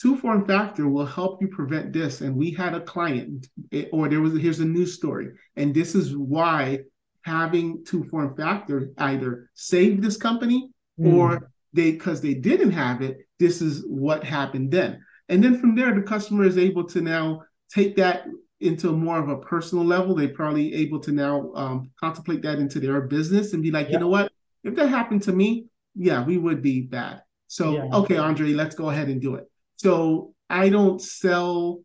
two 0.00 0.16
form 0.16 0.46
factor 0.46 0.88
will 0.88 1.06
help 1.06 1.40
you 1.42 1.48
prevent 1.48 1.92
this, 1.92 2.20
and 2.20 2.34
we 2.34 2.50
had 2.50 2.74
a 2.74 2.80
client, 2.80 3.48
or 3.92 4.08
there 4.08 4.20
was 4.20 4.38
here's 4.38 4.60
a 4.60 4.64
news 4.64 4.94
story, 4.94 5.30
and 5.56 5.74
this 5.74 5.94
is 5.94 6.16
why 6.16 6.80
having 7.22 7.84
two 7.84 8.04
form 8.04 8.34
factor 8.36 8.90
either 8.98 9.50
saved 9.54 10.02
this 10.02 10.16
company 10.16 10.70
mm. 10.98 11.12
or 11.12 11.50
they 11.72 11.92
because 11.92 12.20
they 12.20 12.34
didn't 12.34 12.70
have 12.70 13.02
it, 13.02 13.18
this 13.38 13.60
is 13.60 13.84
what 13.86 14.24
happened 14.24 14.70
then. 14.70 15.02
And 15.28 15.44
then 15.44 15.60
from 15.60 15.74
there, 15.74 15.94
the 15.94 16.02
customer 16.02 16.44
is 16.44 16.56
able 16.56 16.84
to 16.84 17.00
now 17.00 17.42
take 17.70 17.96
that 17.96 18.24
into 18.60 18.92
more 18.92 19.18
of 19.18 19.28
a 19.28 19.36
personal 19.36 19.84
level. 19.84 20.14
They're 20.14 20.28
probably 20.28 20.74
able 20.74 21.00
to 21.00 21.12
now 21.12 21.52
um, 21.54 21.90
contemplate 22.00 22.42
that 22.42 22.58
into 22.58 22.80
their 22.80 23.02
business 23.02 23.52
and 23.52 23.62
be 23.62 23.70
like, 23.70 23.90
you 23.90 23.98
know 23.98 24.08
what? 24.08 24.32
If 24.64 24.74
that 24.76 24.88
happened 24.88 25.22
to 25.24 25.32
me, 25.32 25.66
yeah, 25.94 26.24
we 26.24 26.38
would 26.38 26.62
be 26.62 26.82
bad. 26.82 27.22
So, 27.46 27.72
yeah. 27.72 27.96
okay, 27.98 28.16
Andre, 28.16 28.52
let's 28.52 28.74
go 28.74 28.90
ahead 28.90 29.08
and 29.08 29.20
do 29.20 29.36
it. 29.36 29.50
So 29.78 30.34
I 30.50 30.68
don't 30.68 31.00
sell 31.00 31.80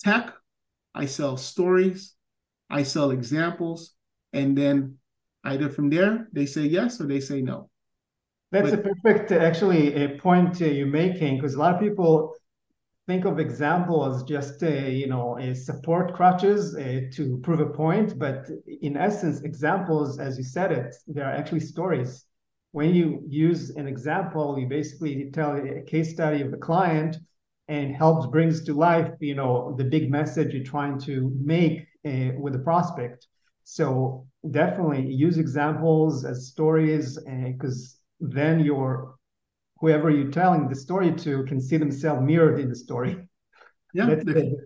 tech. 0.00 0.34
I 0.94 1.06
sell 1.06 1.36
stories. 1.36 2.14
I 2.68 2.82
sell 2.82 3.10
examples. 3.10 3.94
And 4.32 4.56
then 4.56 4.98
either 5.44 5.70
from 5.70 5.90
there, 5.90 6.28
they 6.32 6.46
say 6.46 6.62
yes 6.62 7.00
or 7.00 7.06
they 7.06 7.20
say 7.20 7.40
no. 7.40 7.70
That's 8.52 8.70
but, 8.70 8.80
a 8.80 8.82
perfect, 8.82 9.32
actually, 9.32 9.94
a 9.94 10.18
point 10.18 10.60
uh, 10.60 10.66
you're 10.66 10.86
making 10.86 11.36
because 11.36 11.54
a 11.54 11.58
lot 11.58 11.74
of 11.74 11.80
people 11.80 12.34
think 13.06 13.24
of 13.24 13.38
example 13.38 14.04
as 14.04 14.22
just 14.24 14.62
uh, 14.62 14.68
you 14.68 15.06
know 15.06 15.38
a 15.38 15.54
support 15.54 16.14
crutches 16.14 16.74
uh, 16.74 17.02
to 17.12 17.38
prove 17.42 17.60
a 17.60 17.66
point 17.66 18.18
but 18.18 18.48
in 18.82 18.96
essence 18.96 19.42
examples 19.42 20.18
as 20.18 20.36
you 20.36 20.44
said 20.44 20.72
it 20.72 20.94
they 21.06 21.20
are 21.20 21.30
actually 21.30 21.60
stories 21.60 22.24
when 22.72 22.94
you 22.94 23.22
use 23.28 23.70
an 23.70 23.86
example 23.86 24.58
you 24.58 24.66
basically 24.66 25.30
tell 25.32 25.56
a 25.56 25.82
case 25.82 26.12
study 26.12 26.42
of 26.42 26.50
the 26.50 26.56
client 26.56 27.16
and 27.68 27.94
helps 27.94 28.26
brings 28.26 28.62
to 28.64 28.74
life 28.74 29.10
you 29.20 29.34
know 29.34 29.74
the 29.78 29.84
big 29.84 30.10
message 30.10 30.54
you're 30.54 30.64
trying 30.64 30.98
to 30.98 31.32
make 31.42 31.86
uh, 32.06 32.30
with 32.38 32.52
the 32.52 32.58
prospect 32.58 33.26
so 33.64 34.26
definitely 34.50 35.04
use 35.06 35.38
examples 35.38 36.24
as 36.24 36.46
stories 36.46 37.18
because 37.18 37.96
uh, 38.22 38.26
then 38.28 38.60
you're 38.60 39.16
whoever 39.80 40.10
you're 40.10 40.30
telling 40.30 40.68
the 40.68 40.74
story 40.74 41.12
to 41.12 41.44
can 41.44 41.60
see 41.60 41.76
themselves 41.76 42.22
mirrored 42.22 42.60
in 42.60 42.68
the 42.68 42.76
story. 42.76 43.16
Yeah, 43.92 44.06
the, 44.06 44.56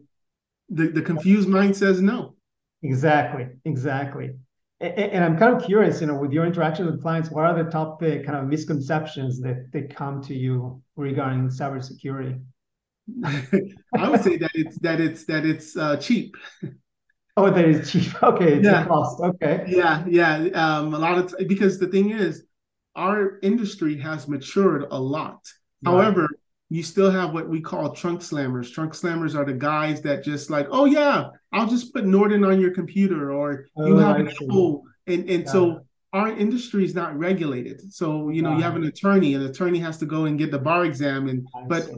the, 0.68 0.88
the, 0.88 1.02
confused 1.02 1.48
mind 1.48 1.76
says 1.76 2.00
no. 2.00 2.34
Exactly, 2.82 3.48
exactly. 3.64 4.34
And, 4.80 4.92
and, 4.92 5.24
I'm 5.24 5.36
kind 5.36 5.54
of 5.54 5.62
curious, 5.62 6.00
you 6.00 6.06
know, 6.06 6.16
with 6.16 6.32
your 6.32 6.46
interaction 6.46 6.86
with 6.86 7.02
clients, 7.02 7.30
what 7.30 7.44
are 7.44 7.62
the 7.62 7.70
top 7.70 8.02
uh, 8.02 8.22
kind 8.24 8.36
of 8.36 8.46
misconceptions 8.46 9.40
that 9.42 9.70
they 9.72 9.82
come 9.82 10.22
to 10.22 10.34
you 10.34 10.82
regarding 10.96 11.48
cybersecurity? 11.48 12.40
I 13.96 14.08
would 14.08 14.22
say 14.22 14.36
that 14.38 14.50
it's 14.54 14.78
that 14.78 15.00
it's 15.00 15.24
that 15.26 15.44
it's 15.44 15.76
uh, 15.76 15.96
cheap. 15.96 16.36
Oh, 17.36 17.50
that 17.50 17.64
is 17.64 17.90
cheap. 17.90 18.12
Okay, 18.22 18.54
it's 18.54 18.64
yeah. 18.64 18.84
a 18.84 18.86
cost. 18.86 19.20
Okay. 19.20 19.64
Yeah, 19.66 20.04
yeah. 20.08 20.36
Um, 20.54 20.94
a 20.94 20.98
lot 20.98 21.18
of 21.18 21.36
t- 21.36 21.44
because 21.44 21.78
the 21.78 21.86
thing 21.86 22.10
is, 22.10 22.44
our 22.96 23.38
industry 23.42 23.98
has 23.98 24.28
matured 24.28 24.86
a 24.90 25.00
lot. 25.00 25.40
Right. 25.82 25.92
However, 25.92 26.28
you 26.68 26.82
still 26.82 27.10
have 27.10 27.32
what 27.32 27.48
we 27.48 27.60
call 27.60 27.92
trunk 27.94 28.20
slammers. 28.20 28.72
Trunk 28.72 28.94
slammers 28.94 29.34
are 29.34 29.44
the 29.44 29.54
guys 29.54 30.02
that 30.02 30.22
just 30.22 30.50
like, 30.50 30.68
oh 30.70 30.84
yeah, 30.84 31.28
I'll 31.52 31.66
just 31.66 31.92
put 31.92 32.06
Norton 32.06 32.44
on 32.44 32.60
your 32.60 32.72
computer, 32.72 33.32
or 33.32 33.66
oh, 33.76 33.86
you 33.86 33.96
have 33.98 34.20
an 34.20 34.28
Apple, 34.28 34.84
and 35.06 35.28
and 35.28 35.44
yeah. 35.44 35.52
so 35.52 35.86
our 36.12 36.28
industry 36.36 36.84
is 36.84 36.94
not 36.94 37.16
regulated. 37.16 37.92
So 37.92 38.30
you 38.30 38.42
know, 38.42 38.56
you 38.56 38.62
have 38.62 38.76
an 38.76 38.84
attorney, 38.84 39.34
an 39.34 39.42
attorney 39.42 39.78
has 39.78 39.98
to 39.98 40.06
go 40.06 40.24
and 40.24 40.38
get 40.38 40.50
the 40.50 40.58
bar 40.58 40.84
exam, 40.84 41.28
and 41.28 41.46
but 41.68 41.88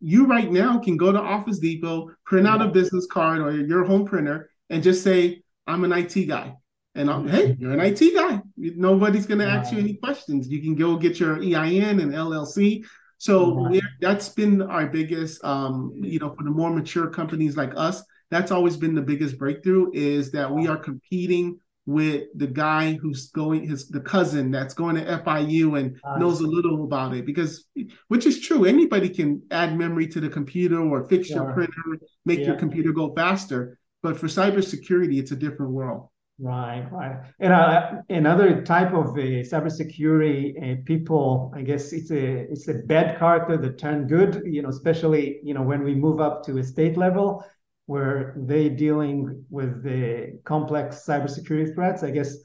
you 0.00 0.26
right 0.26 0.50
now 0.50 0.78
can 0.78 0.96
go 0.96 1.12
to 1.12 1.20
Office 1.20 1.58
Depot, 1.58 2.10
print 2.24 2.46
yeah. 2.46 2.54
out 2.54 2.62
a 2.62 2.68
business 2.68 3.06
card 3.06 3.40
or 3.40 3.52
your 3.52 3.84
home 3.84 4.04
printer, 4.04 4.50
and 4.70 4.82
just 4.82 5.04
say, 5.04 5.42
I'm 5.66 5.84
an 5.84 5.92
IT 5.92 6.26
guy. 6.26 6.54
And 6.96 7.08
I'm, 7.08 7.28
hey, 7.28 7.56
you're 7.58 7.72
an 7.72 7.80
IT 7.80 8.00
guy. 8.14 8.40
Nobody's 8.56 9.24
going 9.24 9.38
to 9.38 9.46
ask 9.46 9.72
you 9.72 9.78
any 9.78 9.94
questions. 9.94 10.48
You 10.48 10.60
can 10.60 10.74
go 10.74 10.96
get 10.96 11.20
your 11.20 11.36
EIN 11.36 12.00
and 12.00 12.12
LLC. 12.12 12.84
So 13.18 13.70
that's 14.00 14.30
been 14.30 14.62
our 14.62 14.86
biggest, 14.86 15.44
um, 15.44 15.92
you 16.02 16.18
know, 16.18 16.30
for 16.30 16.42
the 16.42 16.50
more 16.50 16.70
mature 16.70 17.06
companies 17.06 17.56
like 17.56 17.72
us, 17.76 18.02
that's 18.30 18.50
always 18.50 18.76
been 18.76 18.94
the 18.94 19.02
biggest 19.02 19.38
breakthrough 19.38 19.90
is 19.92 20.32
that 20.32 20.50
we 20.50 20.66
are 20.68 20.76
competing 20.76 21.60
with 21.90 22.24
the 22.36 22.46
guy 22.46 22.92
who's 22.94 23.30
going 23.30 23.68
his 23.68 23.88
the 23.88 24.00
cousin 24.00 24.50
that's 24.50 24.74
going 24.74 24.94
to 24.94 25.04
FIU 25.04 25.78
and 25.78 25.98
knows 26.18 26.40
a 26.40 26.46
little 26.46 26.84
about 26.84 27.14
it 27.14 27.26
because 27.26 27.66
which 28.06 28.26
is 28.26 28.40
true 28.40 28.64
anybody 28.64 29.08
can 29.08 29.42
add 29.50 29.76
memory 29.76 30.06
to 30.06 30.20
the 30.20 30.28
computer 30.28 30.80
or 30.80 31.08
fix 31.08 31.28
sure. 31.28 31.38
your 31.38 31.52
printer 31.52 31.98
make 32.24 32.38
yeah. 32.38 32.46
your 32.46 32.56
computer 32.56 32.92
go 32.92 33.12
faster 33.14 33.76
but 34.04 34.16
for 34.16 34.28
cybersecurity 34.28 35.18
it's 35.18 35.32
a 35.32 35.36
different 35.36 35.72
world 35.72 36.08
Right, 36.42 36.90
right. 36.90 37.16
And 37.38 37.52
uh, 37.52 38.00
another 38.08 38.62
type 38.62 38.94
of 38.94 39.08
uh, 39.08 39.44
cybersecurity 39.52 40.38
uh, 40.56 40.82
people, 40.86 41.52
I 41.54 41.60
guess 41.60 41.92
it's 41.92 42.10
a 42.10 42.50
it's 42.50 42.66
a 42.68 42.76
bad 42.86 43.18
character 43.18 43.58
that 43.58 43.76
turn 43.76 44.06
good. 44.06 44.40
You 44.46 44.62
know, 44.62 44.70
especially 44.70 45.40
you 45.42 45.52
know 45.52 45.60
when 45.60 45.82
we 45.82 45.94
move 45.94 46.18
up 46.18 46.42
to 46.46 46.56
a 46.56 46.64
state 46.64 46.96
level 46.96 47.44
where 47.90 48.34
they 48.36 48.68
dealing 48.68 49.44
with 49.50 49.82
the 49.82 50.38
complex 50.44 51.02
cybersecurity 51.04 51.74
threats. 51.74 52.04
I 52.04 52.12
guess 52.12 52.36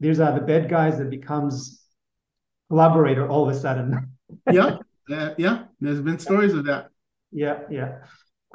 these 0.00 0.18
are 0.18 0.34
the 0.34 0.44
bad 0.44 0.68
guys 0.68 0.98
that 0.98 1.10
becomes 1.10 1.84
collaborator 2.68 3.28
all 3.28 3.48
of 3.48 3.54
a 3.54 3.60
sudden. 3.60 4.10
yeah, 4.50 4.78
yeah. 5.38 5.66
There's 5.80 6.00
been 6.00 6.18
stories 6.18 6.54
of 6.54 6.64
that. 6.64 6.90
Yeah, 7.30 7.60
yeah. 7.70 7.98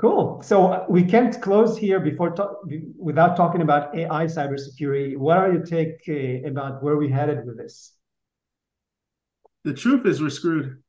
Cool. 0.02 0.42
So 0.42 0.74
uh, 0.74 0.86
we 0.90 1.06
can't 1.06 1.42
close 1.42 1.78
here 1.78 2.02
before 2.02 2.32
talk, 2.32 2.58
without 2.98 3.38
talking 3.38 3.62
about 3.62 3.96
AI 3.96 4.26
cybersecurity. 4.26 5.16
What 5.16 5.38
are 5.38 5.54
your 5.54 5.64
take 5.64 6.02
uh, 6.10 6.50
about 6.50 6.84
where 6.84 6.98
we 6.98 7.10
headed 7.10 7.46
with 7.46 7.58
this? 7.58 7.94
The 9.64 9.74
truth 9.74 10.06
is 10.06 10.22
we're 10.22 10.30
screwed. 10.30 10.84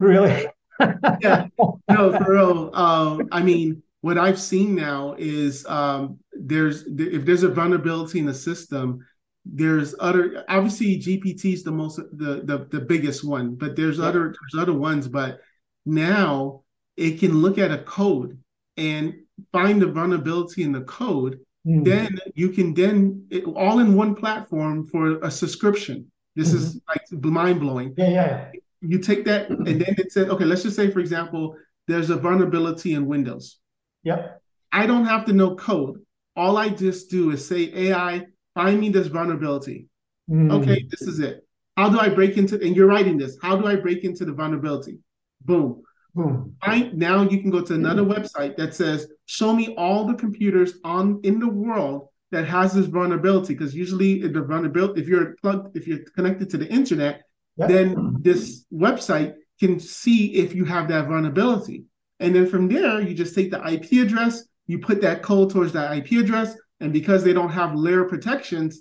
Really? 0.00 0.46
yeah. 1.20 1.48
No, 1.90 2.12
for 2.16 2.32
real. 2.32 2.70
Um, 2.74 3.28
I 3.30 3.42
mean, 3.42 3.82
what 4.00 4.18
I've 4.18 4.38
seen 4.38 4.74
now 4.74 5.14
is 5.18 5.66
um, 5.66 6.18
there's 6.32 6.84
if 6.86 7.24
there's 7.24 7.42
a 7.42 7.48
vulnerability 7.48 8.18
in 8.18 8.26
the 8.26 8.34
system, 8.34 9.04
there's 9.44 9.94
other 10.00 10.44
obviously 10.48 10.98
GPT 10.98 11.54
is 11.54 11.62
the 11.62 11.72
most 11.72 11.96
the 11.96 12.42
the, 12.44 12.68
the 12.70 12.80
biggest 12.80 13.24
one, 13.24 13.54
but 13.54 13.76
there's 13.76 13.98
yeah. 13.98 14.06
other 14.06 14.34
there's 14.34 14.62
other 14.62 14.72
ones. 14.72 15.08
But 15.08 15.40
now 15.84 16.62
it 16.96 17.18
can 17.20 17.40
look 17.40 17.58
at 17.58 17.70
a 17.70 17.78
code 17.78 18.38
and 18.76 19.14
find 19.52 19.80
the 19.80 19.86
vulnerability 19.86 20.62
in 20.62 20.72
the 20.72 20.82
code. 20.82 21.40
Mm. 21.66 21.84
Then 21.84 22.18
you 22.34 22.50
can 22.50 22.74
then 22.74 23.26
it, 23.30 23.44
all 23.44 23.78
in 23.80 23.94
one 23.94 24.14
platform 24.14 24.86
for 24.86 25.18
a 25.22 25.30
subscription. 25.30 26.10
This 26.34 26.48
mm-hmm. 26.48 26.56
is 26.58 26.80
like 26.88 27.02
mind 27.24 27.60
blowing. 27.60 27.94
Yeah, 27.96 28.10
yeah. 28.10 28.50
You 28.82 28.98
take 28.98 29.24
that 29.24 29.48
and 29.50 29.66
then 29.66 29.94
it 29.98 30.12
said, 30.12 30.28
okay, 30.28 30.44
let's 30.44 30.62
just 30.62 30.76
say, 30.76 30.90
for 30.90 31.00
example, 31.00 31.56
there's 31.88 32.10
a 32.10 32.16
vulnerability 32.16 32.94
in 32.94 33.06
Windows. 33.06 33.58
Yep. 34.06 34.40
I 34.70 34.86
don't 34.86 35.04
have 35.04 35.24
to 35.26 35.32
know 35.32 35.56
code. 35.56 36.00
All 36.36 36.56
I 36.56 36.68
just 36.68 37.10
do 37.10 37.32
is 37.32 37.46
say, 37.46 37.72
AI, 37.74 38.26
find 38.54 38.80
me 38.80 38.88
this 38.88 39.08
vulnerability. 39.08 39.88
Mm. 40.30 40.52
Okay, 40.52 40.86
this 40.88 41.02
is 41.02 41.18
it. 41.18 41.44
How 41.76 41.88
do 41.90 41.98
I 41.98 42.08
break 42.08 42.36
into, 42.36 42.54
and 42.62 42.76
you're 42.76 42.86
writing 42.86 43.18
this, 43.18 43.36
how 43.42 43.56
do 43.56 43.66
I 43.66 43.74
break 43.74 44.04
into 44.04 44.24
the 44.24 44.32
vulnerability? 44.32 44.98
Boom. 45.44 45.82
Boom. 46.14 46.54
Right 46.64 46.94
now, 46.94 47.22
you 47.22 47.40
can 47.40 47.50
go 47.50 47.62
to 47.62 47.74
another 47.74 48.02
mm-hmm. 48.02 48.22
website 48.22 48.56
that 48.56 48.74
says, 48.74 49.08
"Show 49.26 49.52
me 49.52 49.74
all 49.76 50.06
the 50.06 50.14
computers 50.14 50.74
on 50.82 51.20
in 51.24 51.38
the 51.38 51.48
world 51.48 52.08
that 52.30 52.46
has 52.46 52.72
this 52.72 52.86
vulnerability." 52.86 53.52
Because 53.52 53.74
usually, 53.74 54.26
the 54.26 54.40
vulnerability, 54.40 55.02
if 55.02 55.08
you're 55.08 55.34
plugged, 55.42 55.76
if 55.76 55.86
you're 55.86 56.04
connected 56.14 56.48
to 56.50 56.56
the 56.56 56.68
internet, 56.72 57.22
yep. 57.58 57.68
then 57.68 58.16
this 58.20 58.64
website 58.72 59.34
can 59.60 59.78
see 59.78 60.36
if 60.36 60.54
you 60.54 60.64
have 60.64 60.88
that 60.88 61.06
vulnerability. 61.06 61.84
And 62.20 62.34
then 62.34 62.46
from 62.46 62.68
there, 62.68 63.00
you 63.00 63.14
just 63.14 63.34
take 63.34 63.50
the 63.50 63.62
IP 63.66 64.04
address, 64.04 64.44
you 64.66 64.78
put 64.78 65.00
that 65.02 65.22
code 65.22 65.50
towards 65.50 65.72
that 65.72 65.96
IP 65.96 66.12
address, 66.12 66.56
and 66.80 66.92
because 66.92 67.24
they 67.24 67.32
don't 67.32 67.50
have 67.50 67.74
layer 67.74 68.04
protections, 68.04 68.80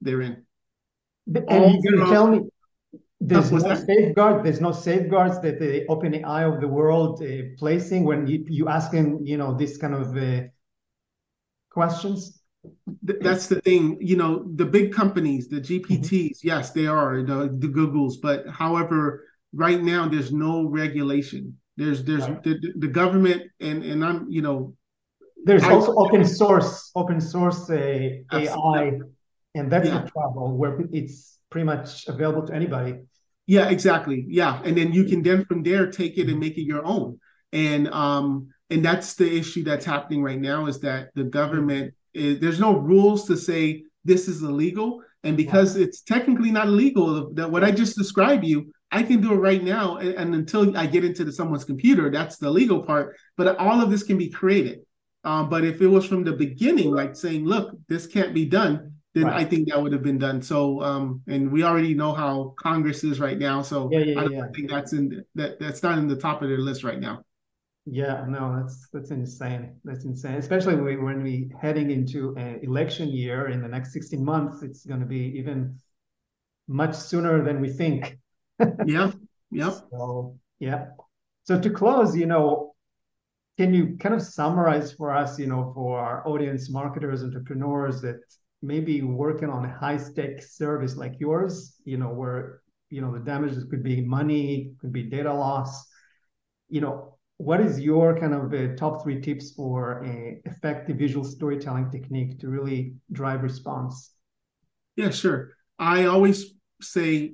they're 0.00 0.20
in. 0.20 0.44
And 1.26 1.74
you 1.74 1.82
can 1.82 2.06
tell 2.08 2.26
me 2.26 2.40
there's 3.20 3.50
no 3.50 3.74
safeguard. 3.74 4.44
There's 4.44 4.60
no 4.60 4.72
safeguards 4.72 5.40
that 5.40 5.58
the 5.58 5.84
OpenAI 5.88 6.54
of 6.54 6.60
the 6.60 6.68
world 6.68 7.22
uh, 7.22 7.54
placing 7.58 8.04
when 8.04 8.26
you, 8.26 8.44
you 8.48 8.68
ask 8.68 8.92
him, 8.92 9.18
you 9.22 9.36
know, 9.36 9.54
this 9.54 9.76
kind 9.76 9.94
of 9.94 10.16
uh, 10.16 10.46
questions. 11.70 12.40
That's 13.02 13.46
the 13.46 13.60
thing, 13.60 13.98
you 14.00 14.16
know, 14.16 14.44
the 14.54 14.64
big 14.64 14.92
companies, 14.92 15.48
the 15.48 15.60
GPTs, 15.60 16.10
mm-hmm. 16.10 16.48
yes, 16.48 16.70
they 16.70 16.86
are 16.86 17.22
the, 17.22 17.56
the 17.56 17.68
Googles, 17.68 18.14
but 18.20 18.48
however, 18.48 19.24
right 19.52 19.82
now 19.82 20.08
there's 20.08 20.32
no 20.32 20.64
regulation. 20.66 21.56
There's 21.78 22.02
there's 22.02 22.28
right. 22.28 22.42
the, 22.42 22.58
the 22.76 22.88
government 22.88 23.42
and 23.60 23.84
and 23.84 24.04
I'm 24.04 24.26
you 24.28 24.42
know 24.42 24.74
there's 25.44 25.62
I, 25.62 25.72
also 25.72 25.94
open 25.94 26.24
source 26.24 26.90
open 26.96 27.20
source 27.20 27.70
uh, 27.70 28.10
AI 28.32 28.98
and 29.54 29.70
that's 29.70 29.88
yeah. 29.88 30.02
the 30.02 30.10
trouble 30.10 30.56
where 30.56 30.80
it's 30.92 31.38
pretty 31.50 31.64
much 31.64 32.08
available 32.08 32.44
to 32.48 32.52
anybody. 32.52 32.96
Yeah, 33.46 33.70
exactly. 33.70 34.26
Yeah, 34.28 34.60
and 34.64 34.76
then 34.76 34.92
you 34.92 35.04
can 35.04 35.22
then 35.22 35.44
from 35.44 35.62
there 35.62 35.88
take 35.88 36.18
it 36.18 36.28
and 36.28 36.40
make 36.40 36.58
it 36.58 36.64
your 36.64 36.84
own. 36.84 37.20
And 37.52 37.86
um 37.88 38.48
and 38.70 38.84
that's 38.84 39.14
the 39.14 39.38
issue 39.38 39.62
that's 39.62 39.86
happening 39.86 40.20
right 40.20 40.40
now 40.40 40.66
is 40.66 40.80
that 40.80 41.10
the 41.14 41.24
government 41.24 41.94
is, 42.12 42.40
there's 42.40 42.60
no 42.60 42.76
rules 42.76 43.24
to 43.28 43.36
say 43.36 43.84
this 44.04 44.26
is 44.26 44.42
illegal 44.42 45.00
and 45.22 45.36
because 45.36 45.76
it's 45.76 46.02
technically 46.02 46.50
not 46.50 46.68
illegal 46.68 47.32
that 47.34 47.50
what 47.50 47.64
i 47.64 47.70
just 47.70 47.96
described 47.96 48.44
you 48.44 48.72
i 48.90 49.02
can 49.02 49.20
do 49.20 49.32
it 49.32 49.36
right 49.36 49.62
now 49.62 49.96
and, 49.96 50.14
and 50.14 50.34
until 50.34 50.76
i 50.76 50.86
get 50.86 51.04
into 51.04 51.24
the, 51.24 51.32
someone's 51.32 51.64
computer 51.64 52.10
that's 52.10 52.36
the 52.36 52.50
legal 52.50 52.82
part 52.82 53.16
but 53.36 53.56
all 53.58 53.80
of 53.80 53.90
this 53.90 54.02
can 54.02 54.18
be 54.18 54.28
created 54.28 54.80
um, 55.24 55.48
but 55.48 55.64
if 55.64 55.80
it 55.80 55.86
was 55.86 56.06
from 56.06 56.24
the 56.24 56.32
beginning 56.32 56.90
like 56.90 57.14
saying 57.16 57.44
look 57.44 57.76
this 57.88 58.06
can't 58.06 58.34
be 58.34 58.44
done 58.44 58.92
then 59.14 59.24
right. 59.24 59.40
i 59.40 59.44
think 59.44 59.68
that 59.68 59.80
would 59.80 59.92
have 59.92 60.02
been 60.02 60.18
done 60.18 60.40
so 60.40 60.82
um, 60.82 61.20
and 61.28 61.50
we 61.50 61.62
already 61.62 61.94
know 61.94 62.12
how 62.12 62.54
congress 62.58 63.04
is 63.04 63.20
right 63.20 63.38
now 63.38 63.62
so 63.62 63.88
yeah, 63.92 64.00
yeah, 64.00 64.20
i 64.20 64.22
don't 64.22 64.32
yeah. 64.32 64.46
think 64.54 64.70
that's 64.70 64.92
in 64.92 65.24
that 65.34 65.58
that's 65.58 65.82
not 65.82 65.98
in 65.98 66.08
the 66.08 66.16
top 66.16 66.42
of 66.42 66.48
their 66.48 66.58
list 66.58 66.84
right 66.84 67.00
now 67.00 67.22
yeah, 67.90 68.24
no, 68.28 68.54
that's 68.54 68.88
that's 68.92 69.10
insane. 69.10 69.76
That's 69.84 70.04
insane. 70.04 70.34
Especially 70.34 70.74
when 70.74 70.84
we're 70.84 71.58
heading 71.58 71.90
into 71.90 72.34
an 72.36 72.60
election 72.62 73.08
year 73.08 73.48
in 73.48 73.62
the 73.62 73.68
next 73.68 73.92
16 73.94 74.22
months, 74.22 74.62
it's 74.62 74.84
going 74.84 75.00
to 75.00 75.06
be 75.06 75.32
even 75.38 75.78
much 76.66 76.94
sooner 76.94 77.42
than 77.42 77.60
we 77.60 77.70
think. 77.70 78.18
Yeah. 78.86 79.12
Yeah. 79.50 79.70
So, 79.90 80.38
yeah. 80.58 80.88
So 81.44 81.58
to 81.60 81.70
close, 81.70 82.16
you 82.16 82.26
know, 82.26 82.74
can 83.56 83.72
you 83.72 83.96
kind 83.98 84.14
of 84.14 84.22
summarize 84.22 84.92
for 84.92 85.10
us, 85.10 85.38
you 85.38 85.46
know, 85.46 85.72
for 85.74 85.98
our 85.98 86.26
audience, 86.28 86.70
marketers, 86.70 87.22
entrepreneurs 87.22 88.00
that 88.02 88.20
maybe 88.62 89.02
working 89.02 89.50
on 89.50 89.64
a 89.64 89.72
high 89.72 89.96
stake 89.96 90.42
service 90.42 90.96
like 90.96 91.14
yours, 91.18 91.76
you 91.84 91.96
know, 91.96 92.10
where 92.10 92.60
you 92.90 93.00
know 93.00 93.12
the 93.12 93.20
damages 93.20 93.64
could 93.64 93.82
be 93.82 94.00
money, 94.02 94.72
could 94.80 94.92
be 94.92 95.02
data 95.02 95.32
loss, 95.32 95.86
you 96.68 96.80
know, 96.80 97.18
what 97.38 97.60
is 97.60 97.80
your 97.80 98.18
kind 98.18 98.34
of 98.34 98.52
uh, 98.52 98.74
top 98.76 99.02
three 99.02 99.20
tips 99.20 99.52
for 99.52 100.04
a 100.04 100.40
effective 100.44 100.96
visual 100.96 101.24
storytelling 101.24 101.90
technique 101.90 102.38
to 102.40 102.48
really 102.48 102.94
drive 103.12 103.42
response? 103.42 104.12
Yeah, 104.96 105.10
sure. 105.10 105.52
I 105.78 106.06
always 106.06 106.54
say 106.80 107.32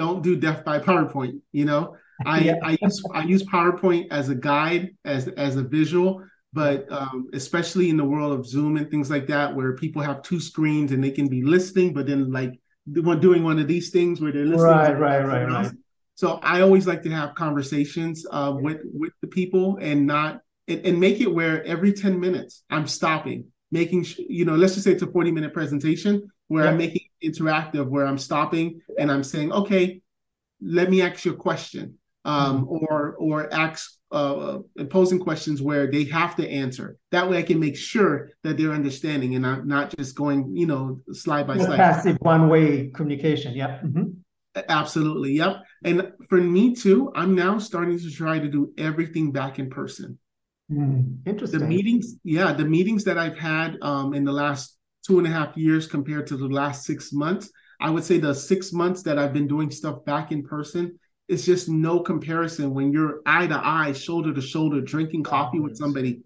don't 0.00 0.22
do 0.22 0.34
death 0.34 0.64
by 0.64 0.78
PowerPoint. 0.78 1.40
You 1.52 1.66
know, 1.66 1.94
I, 2.24 2.40
yeah. 2.40 2.54
I 2.62 2.78
use 2.80 3.02
I 3.12 3.22
use 3.24 3.42
PowerPoint 3.42 4.06
as 4.10 4.30
a 4.30 4.34
guide, 4.34 4.96
as 5.04 5.28
as 5.28 5.56
a 5.56 5.62
visual, 5.62 6.24
but 6.54 6.90
um, 6.90 7.28
especially 7.34 7.90
in 7.90 7.98
the 7.98 8.04
world 8.04 8.32
of 8.32 8.46
Zoom 8.46 8.78
and 8.78 8.90
things 8.90 9.10
like 9.10 9.26
that, 9.26 9.54
where 9.54 9.74
people 9.74 10.00
have 10.00 10.22
two 10.22 10.40
screens 10.40 10.92
and 10.92 11.04
they 11.04 11.10
can 11.10 11.28
be 11.28 11.42
listening, 11.42 11.92
but 11.92 12.06
then 12.06 12.32
like 12.32 12.58
doing 12.90 13.44
one 13.44 13.58
of 13.58 13.68
these 13.68 13.90
things 13.90 14.22
where 14.22 14.32
they're 14.32 14.46
listening. 14.46 14.72
Right, 14.72 14.98
right, 14.98 15.22
right, 15.22 15.44
right. 15.44 15.72
So 16.14 16.38
I 16.42 16.62
always 16.62 16.86
like 16.86 17.02
to 17.02 17.10
have 17.10 17.34
conversations 17.34 18.24
uh, 18.30 18.54
with 18.56 18.80
with 18.84 19.12
the 19.20 19.28
people 19.28 19.76
and 19.82 20.06
not 20.06 20.40
and, 20.66 20.80
and, 20.86 20.98
make 20.98 21.20
it 21.20 21.34
where 21.38 21.64
every 21.64 21.92
10 21.92 22.18
minutes 22.20 22.62
I'm 22.70 22.86
stopping, 22.86 23.46
making 23.70 24.06
you 24.16 24.44
know, 24.46 24.54
let's 24.54 24.74
just 24.74 24.84
say 24.84 24.92
it's 24.92 25.02
a 25.02 25.06
40 25.06 25.32
minute 25.32 25.52
presentation 25.52 26.30
where 26.48 26.64
yeah. 26.64 26.70
I'm 26.70 26.78
making 26.78 27.02
interactive, 27.22 27.86
where 27.86 28.06
I'm 28.06 28.18
stopping 28.18 28.80
and 28.98 29.10
I'm 29.10 29.24
saying, 29.24 29.52
okay, 29.52 30.02
let 30.60 30.90
me 30.90 31.02
ask 31.02 31.24
you 31.24 31.32
a 31.32 31.36
question. 31.36 31.96
Um, 32.22 32.66
mm-hmm. 32.66 32.84
or 32.84 33.16
or 33.18 33.54
ask 33.54 33.92
uh, 34.12 34.58
posing 34.90 35.18
questions 35.20 35.62
where 35.62 35.90
they 35.90 36.04
have 36.04 36.36
to 36.36 36.46
answer. 36.48 36.98
That 37.12 37.30
way, 37.30 37.38
I 37.38 37.42
can 37.42 37.58
make 37.58 37.76
sure 37.76 38.30
that 38.42 38.58
they're 38.58 38.72
understanding 38.72 39.36
and 39.36 39.46
I'm 39.46 39.66
not 39.66 39.96
just 39.96 40.16
going, 40.16 40.54
you 40.54 40.66
know, 40.66 41.00
slide 41.12 41.46
by 41.46 41.56
slide. 41.56 41.76
Passive 41.76 42.18
one 42.20 42.48
way 42.48 42.90
communication. 42.90 43.54
Yeah. 43.54 43.78
Mm-hmm. 43.78 44.10
Absolutely. 44.68 45.32
Yep. 45.32 45.62
And 45.84 46.12
for 46.28 46.40
me 46.40 46.74
too, 46.74 47.12
I'm 47.14 47.34
now 47.34 47.58
starting 47.58 47.98
to 47.98 48.10
try 48.10 48.38
to 48.38 48.48
do 48.48 48.72
everything 48.76 49.32
back 49.32 49.58
in 49.58 49.70
person. 49.70 50.18
Mm, 50.70 51.18
interesting. 51.26 51.60
The 51.60 51.66
meetings, 51.66 52.16
yeah, 52.24 52.52
the 52.52 52.64
meetings 52.64 53.04
that 53.04 53.18
I've 53.18 53.38
had 53.38 53.76
um, 53.82 54.14
in 54.14 54.24
the 54.24 54.32
last 54.32 54.76
two 55.06 55.18
and 55.18 55.26
a 55.26 55.30
half 55.30 55.56
years 55.56 55.86
compared 55.86 56.26
to 56.28 56.36
the 56.36 56.48
last 56.48 56.84
six 56.84 57.12
months, 57.12 57.50
I 57.80 57.90
would 57.90 58.04
say 58.04 58.18
the 58.18 58.34
six 58.34 58.72
months 58.72 59.02
that 59.04 59.18
I've 59.18 59.32
been 59.32 59.48
doing 59.48 59.70
stuff 59.70 60.04
back 60.04 60.32
in 60.32 60.42
person, 60.42 60.98
it's 61.28 61.46
just 61.46 61.68
no 61.68 62.00
comparison 62.00 62.74
when 62.74 62.92
you're 62.92 63.20
eye 63.24 63.46
to 63.46 63.60
eye, 63.62 63.92
shoulder 63.92 64.34
to 64.34 64.40
shoulder, 64.40 64.80
drinking 64.80 65.22
coffee 65.22 65.60
with 65.60 65.76
somebody. 65.76 66.22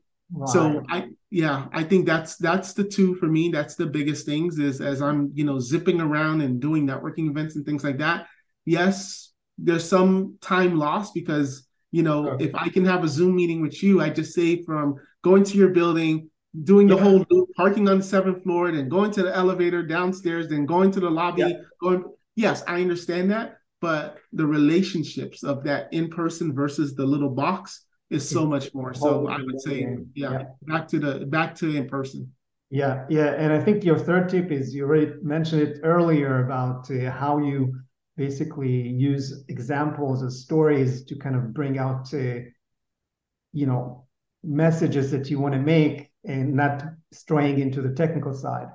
So 0.46 0.82
I 0.88 1.08
yeah, 1.30 1.66
I 1.72 1.84
think 1.84 2.06
that's 2.06 2.36
that's 2.36 2.72
the 2.72 2.84
two 2.84 3.14
for 3.16 3.26
me. 3.26 3.50
That's 3.50 3.74
the 3.74 3.86
biggest 3.86 4.26
things 4.26 4.58
is 4.58 4.80
as 4.80 5.02
I'm, 5.02 5.30
you 5.34 5.44
know, 5.44 5.60
zipping 5.60 6.00
around 6.00 6.40
and 6.40 6.60
doing 6.60 6.86
networking 6.86 7.28
events 7.28 7.56
and 7.56 7.64
things 7.64 7.84
like 7.84 7.98
that. 7.98 8.26
Yes, 8.64 9.32
there's 9.58 9.88
some 9.88 10.38
time 10.40 10.78
lost 10.78 11.14
because, 11.14 11.66
you 11.92 12.02
know, 12.02 12.30
okay. 12.30 12.46
if 12.46 12.54
I 12.54 12.68
can 12.68 12.84
have 12.84 13.04
a 13.04 13.08
Zoom 13.08 13.36
meeting 13.36 13.62
with 13.62 13.82
you, 13.82 14.00
I 14.00 14.10
just 14.10 14.32
say 14.32 14.62
from 14.62 14.96
going 15.22 15.44
to 15.44 15.58
your 15.58 15.70
building, 15.70 16.30
doing 16.62 16.86
the 16.86 16.96
yeah. 16.96 17.02
whole 17.02 17.24
loop, 17.30 17.48
parking 17.56 17.88
on 17.88 17.98
the 17.98 18.04
seventh 18.04 18.42
floor, 18.44 18.70
then 18.70 18.88
going 18.88 19.10
to 19.12 19.22
the 19.22 19.34
elevator 19.34 19.82
downstairs, 19.82 20.48
then 20.48 20.66
going 20.66 20.90
to 20.92 21.00
the 21.00 21.10
lobby, 21.10 21.42
yeah. 21.42 21.52
going 21.80 22.04
yes, 22.36 22.62
I 22.68 22.80
understand 22.80 23.30
that. 23.30 23.56
But 23.80 24.16
the 24.32 24.46
relationships 24.46 25.42
of 25.42 25.64
that 25.64 25.92
in 25.92 26.08
person 26.08 26.54
versus 26.54 26.94
the 26.94 27.04
little 27.04 27.28
box, 27.28 27.84
is 28.10 28.28
so 28.28 28.46
much 28.46 28.72
more. 28.74 28.94
So 28.94 29.28
I 29.28 29.38
would 29.42 29.60
say, 29.60 29.96
yeah, 30.14 30.32
yeah, 30.32 30.42
back 30.62 30.88
to 30.88 30.98
the 30.98 31.26
back 31.26 31.54
to 31.56 31.76
in 31.76 31.88
person. 31.88 32.32
Yeah, 32.70 33.04
yeah, 33.08 33.34
and 33.34 33.52
I 33.52 33.60
think 33.60 33.84
your 33.84 33.98
third 33.98 34.28
tip 34.28 34.50
is 34.50 34.74
you 34.74 34.84
already 34.84 35.12
mentioned 35.22 35.62
it 35.62 35.80
earlier 35.82 36.44
about 36.44 36.90
uh, 36.90 37.10
how 37.10 37.38
you 37.38 37.74
basically 38.16 38.88
use 38.88 39.44
examples 39.48 40.22
of 40.22 40.32
stories 40.32 41.04
to 41.04 41.16
kind 41.16 41.36
of 41.36 41.52
bring 41.52 41.78
out, 41.78 42.12
uh, 42.14 42.40
you 43.52 43.66
know, 43.66 44.06
messages 44.42 45.10
that 45.10 45.30
you 45.30 45.38
want 45.38 45.54
to 45.54 45.60
make 45.60 46.10
and 46.24 46.54
not 46.54 46.84
straying 47.12 47.58
into 47.58 47.82
the 47.82 47.94
technical 47.94 48.34
side. 48.34 48.68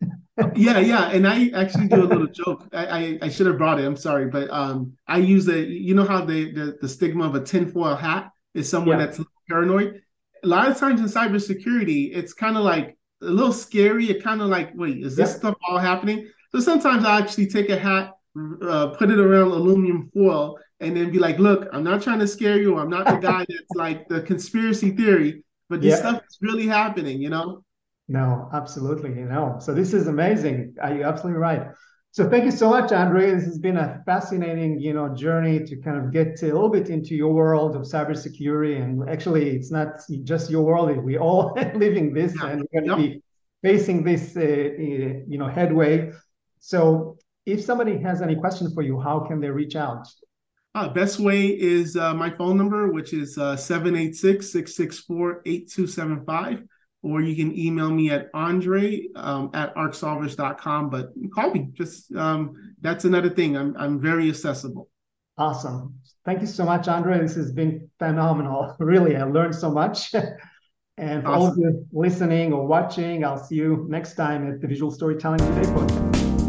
yeah, 0.54 0.78
yeah, 0.78 1.10
and 1.10 1.26
I 1.26 1.50
actually 1.54 1.88
do 1.88 2.02
a 2.02 2.04
little 2.04 2.26
joke. 2.26 2.66
I, 2.72 2.86
I, 2.86 3.18
I 3.22 3.28
should 3.28 3.46
have 3.46 3.58
brought 3.58 3.78
it. 3.78 3.84
I'm 3.84 3.96
sorry, 3.96 4.26
but 4.26 4.50
um, 4.50 4.92
I 5.06 5.18
use 5.18 5.44
the 5.44 5.58
you 5.58 5.94
know 5.94 6.04
how 6.04 6.24
the 6.24 6.52
the, 6.52 6.78
the 6.80 6.88
stigma 6.88 7.26
of 7.26 7.34
a 7.34 7.40
tinfoil 7.40 7.96
hat 7.96 8.30
is 8.54 8.68
someone 8.68 8.98
yeah. 8.98 9.06
that's 9.06 9.20
paranoid. 9.48 10.02
A 10.44 10.46
lot 10.46 10.68
of 10.68 10.78
times 10.78 11.00
in 11.00 11.06
cybersecurity, 11.06 12.14
it's 12.14 12.32
kind 12.32 12.56
of 12.56 12.64
like 12.64 12.96
a 13.22 13.26
little 13.26 13.52
scary. 13.52 14.10
It 14.10 14.22
kind 14.22 14.42
of 14.42 14.48
like, 14.48 14.70
wait, 14.74 14.98
is 14.98 15.16
this 15.16 15.30
yeah. 15.30 15.36
stuff 15.36 15.54
all 15.68 15.78
happening? 15.78 16.28
So 16.52 16.60
sometimes 16.60 17.04
I 17.04 17.18
actually 17.18 17.48
take 17.48 17.68
a 17.70 17.78
hat, 17.78 18.12
uh, 18.62 18.88
put 18.88 19.10
it 19.10 19.18
around 19.18 19.48
aluminum 19.48 20.10
foil, 20.12 20.58
and 20.80 20.96
then 20.96 21.10
be 21.10 21.18
like, 21.18 21.38
look, 21.38 21.68
I'm 21.72 21.84
not 21.84 22.02
trying 22.02 22.18
to 22.20 22.28
scare 22.28 22.58
you. 22.58 22.78
I'm 22.78 22.90
not 22.90 23.06
the 23.06 23.16
guy 23.16 23.46
that's 23.48 23.74
like 23.74 24.08
the 24.08 24.20
conspiracy 24.20 24.90
theory, 24.90 25.42
but 25.68 25.80
this 25.80 25.92
yeah. 25.92 25.96
stuff 25.96 26.22
is 26.28 26.38
really 26.40 26.66
happening, 26.66 27.20
you 27.20 27.30
know? 27.30 27.62
No, 28.08 28.48
absolutely. 28.52 29.10
You 29.10 29.26
know, 29.26 29.56
so 29.60 29.74
this 29.74 29.92
is 29.92 30.06
amazing. 30.06 30.76
Are 30.80 30.94
you 30.94 31.02
absolutely 31.02 31.40
right? 31.40 31.68
So 32.12 32.30
thank 32.30 32.44
you 32.44 32.50
so 32.50 32.70
much, 32.70 32.92
Andre. 32.92 33.32
This 33.32 33.44
has 33.44 33.58
been 33.58 33.76
a 33.76 34.02
fascinating, 34.06 34.80
you 34.80 34.94
know, 34.94 35.14
journey 35.14 35.64
to 35.64 35.76
kind 35.76 35.98
of 35.98 36.12
get 36.12 36.40
a 36.42 36.46
little 36.46 36.70
bit 36.70 36.88
into 36.88 37.14
your 37.14 37.34
world 37.34 37.76
of 37.76 37.82
cybersecurity. 37.82 38.80
And 38.82 39.06
actually, 39.10 39.50
it's 39.50 39.70
not 39.70 40.00
just 40.24 40.48
your 40.48 40.64
world; 40.64 40.96
we 41.04 41.18
all 41.18 41.52
living 41.74 42.14
this, 42.14 42.34
yeah. 42.40 42.48
and 42.48 42.66
we're 42.72 42.80
going 42.80 42.90
to 42.90 42.96
be 42.96 43.22
facing 43.62 44.02
this, 44.02 44.34
uh, 44.34 44.40
uh, 44.40 45.20
you 45.28 45.36
know, 45.36 45.46
headway. 45.46 46.10
So, 46.58 47.18
if 47.44 47.62
somebody 47.62 47.98
has 47.98 48.22
any 48.22 48.36
question 48.36 48.72
for 48.72 48.80
you, 48.80 48.98
how 48.98 49.20
can 49.20 49.38
they 49.38 49.50
reach 49.50 49.76
out? 49.76 50.06
Uh, 50.76 50.88
best 50.90 51.18
way 51.18 51.46
is 51.46 51.96
uh, 51.96 52.12
my 52.12 52.28
phone 52.28 52.58
number, 52.58 52.92
which 52.92 53.14
is 53.14 53.38
uh, 53.38 53.56
786 53.56 54.52
664 54.52 55.40
8275 55.46 56.64
or 57.02 57.22
you 57.22 57.34
can 57.34 57.56
email 57.58 57.90
me 57.90 58.10
at 58.10 58.28
andre 58.34 59.06
um, 59.14 59.50
at 59.54 59.74
arcsolvers.com. 59.74 60.90
But 60.90 61.12
call 61.32 61.50
me. 61.50 61.68
Just 61.72 62.14
um, 62.14 62.74
that's 62.82 63.06
another 63.06 63.30
thing. 63.30 63.56
I'm 63.56 63.74
I'm 63.78 63.98
very 64.00 64.28
accessible. 64.28 64.90
Awesome. 65.38 65.94
Thank 66.26 66.42
you 66.42 66.46
so 66.46 66.66
much, 66.66 66.88
Andre. 66.88 67.20
This 67.20 67.36
has 67.36 67.52
been 67.52 67.88
phenomenal. 67.98 68.76
Really, 68.80 69.16
I 69.16 69.22
learned 69.22 69.54
so 69.54 69.70
much. 69.70 70.12
and 70.98 71.22
for 71.22 71.28
awesome. 71.28 71.42
all 71.42 71.46
of 71.46 71.56
you 71.56 71.86
listening 71.90 72.52
or 72.52 72.66
watching, 72.66 73.24
I'll 73.24 73.42
see 73.42 73.56
you 73.56 73.86
next 73.88 74.14
time 74.14 74.46
at 74.52 74.60
the 74.60 74.66
Visual 74.66 74.90
Storytelling 74.90 75.38
Today 75.38 75.68
podcast. 75.70 76.45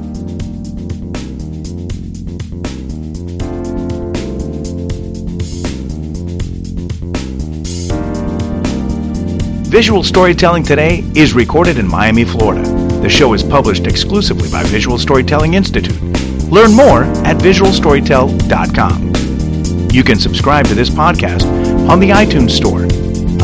Visual 9.77 10.01
Storytelling 10.03 10.63
Today 10.63 11.03
is 11.13 11.35
recorded 11.35 11.77
in 11.77 11.87
Miami, 11.87 12.25
Florida. 12.25 12.63
The 13.03 13.09
show 13.09 13.33
is 13.33 13.43
published 13.43 13.85
exclusively 13.85 14.49
by 14.49 14.63
Visual 14.63 14.97
Storytelling 14.97 15.53
Institute. 15.53 16.01
Learn 16.49 16.73
more 16.73 17.03
at 17.23 17.37
visualstorytell.com. 17.37 19.91
You 19.93 20.03
can 20.03 20.17
subscribe 20.17 20.65
to 20.65 20.73
this 20.73 20.89
podcast 20.89 21.43
on 21.87 21.99
the 21.99 22.09
iTunes 22.09 22.49
Store. 22.49 22.85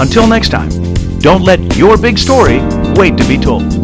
Until 0.02 0.26
next 0.26 0.50
time, 0.50 0.72
don't 1.20 1.44
let 1.44 1.78
your 1.78 2.00
big 2.00 2.18
story 2.18 2.62
wait 2.96 3.16
to 3.18 3.28
be 3.28 3.38
told. 3.38 3.83